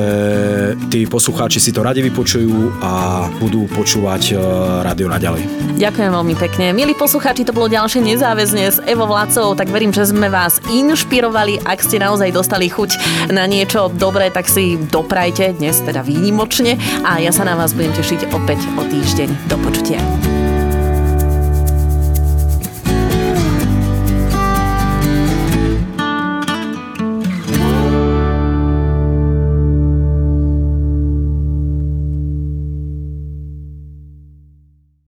tí 0.87 1.05
poslucháči 1.05 1.59
si 1.59 1.71
to 1.73 1.83
radi 1.83 2.03
vypočujú 2.05 2.79
a 2.81 3.25
budú 3.39 3.67
počúvať 3.71 4.33
e, 4.33 4.39
rádio 4.83 5.07
naďalej. 5.11 5.43
Ďakujem 5.77 6.11
veľmi 6.11 6.35
pekne. 6.37 6.65
Milí 6.73 6.93
poslucháči, 6.97 7.45
to 7.45 7.55
bolo 7.55 7.69
ďalšie 7.69 8.01
nezáväzne 8.03 8.63
s 8.67 8.77
Evo 8.87 9.05
Vlácov, 9.05 9.59
tak 9.59 9.69
verím, 9.69 9.91
že 9.91 10.09
sme 10.09 10.31
vás 10.31 10.59
inšpirovali. 10.67 11.63
Ak 11.67 11.83
ste 11.83 12.01
naozaj 12.01 12.33
dostali 12.33 12.71
chuť 12.71 12.97
na 13.35 13.45
niečo 13.45 13.91
dobré, 13.93 14.31
tak 14.31 14.47
si 14.49 14.79
doprajte 14.79 15.59
dnes 15.59 15.83
teda 15.83 16.01
výnimočne 16.01 16.79
a 17.03 17.21
ja 17.21 17.29
sa 17.35 17.45
na 17.45 17.59
vás 17.59 17.75
budem 17.75 17.93
tešiť 17.93 18.31
opäť 18.33 18.59
o 18.79 18.83
týždeň. 18.87 19.29
Do 19.51 19.57
počutia. 19.61 19.99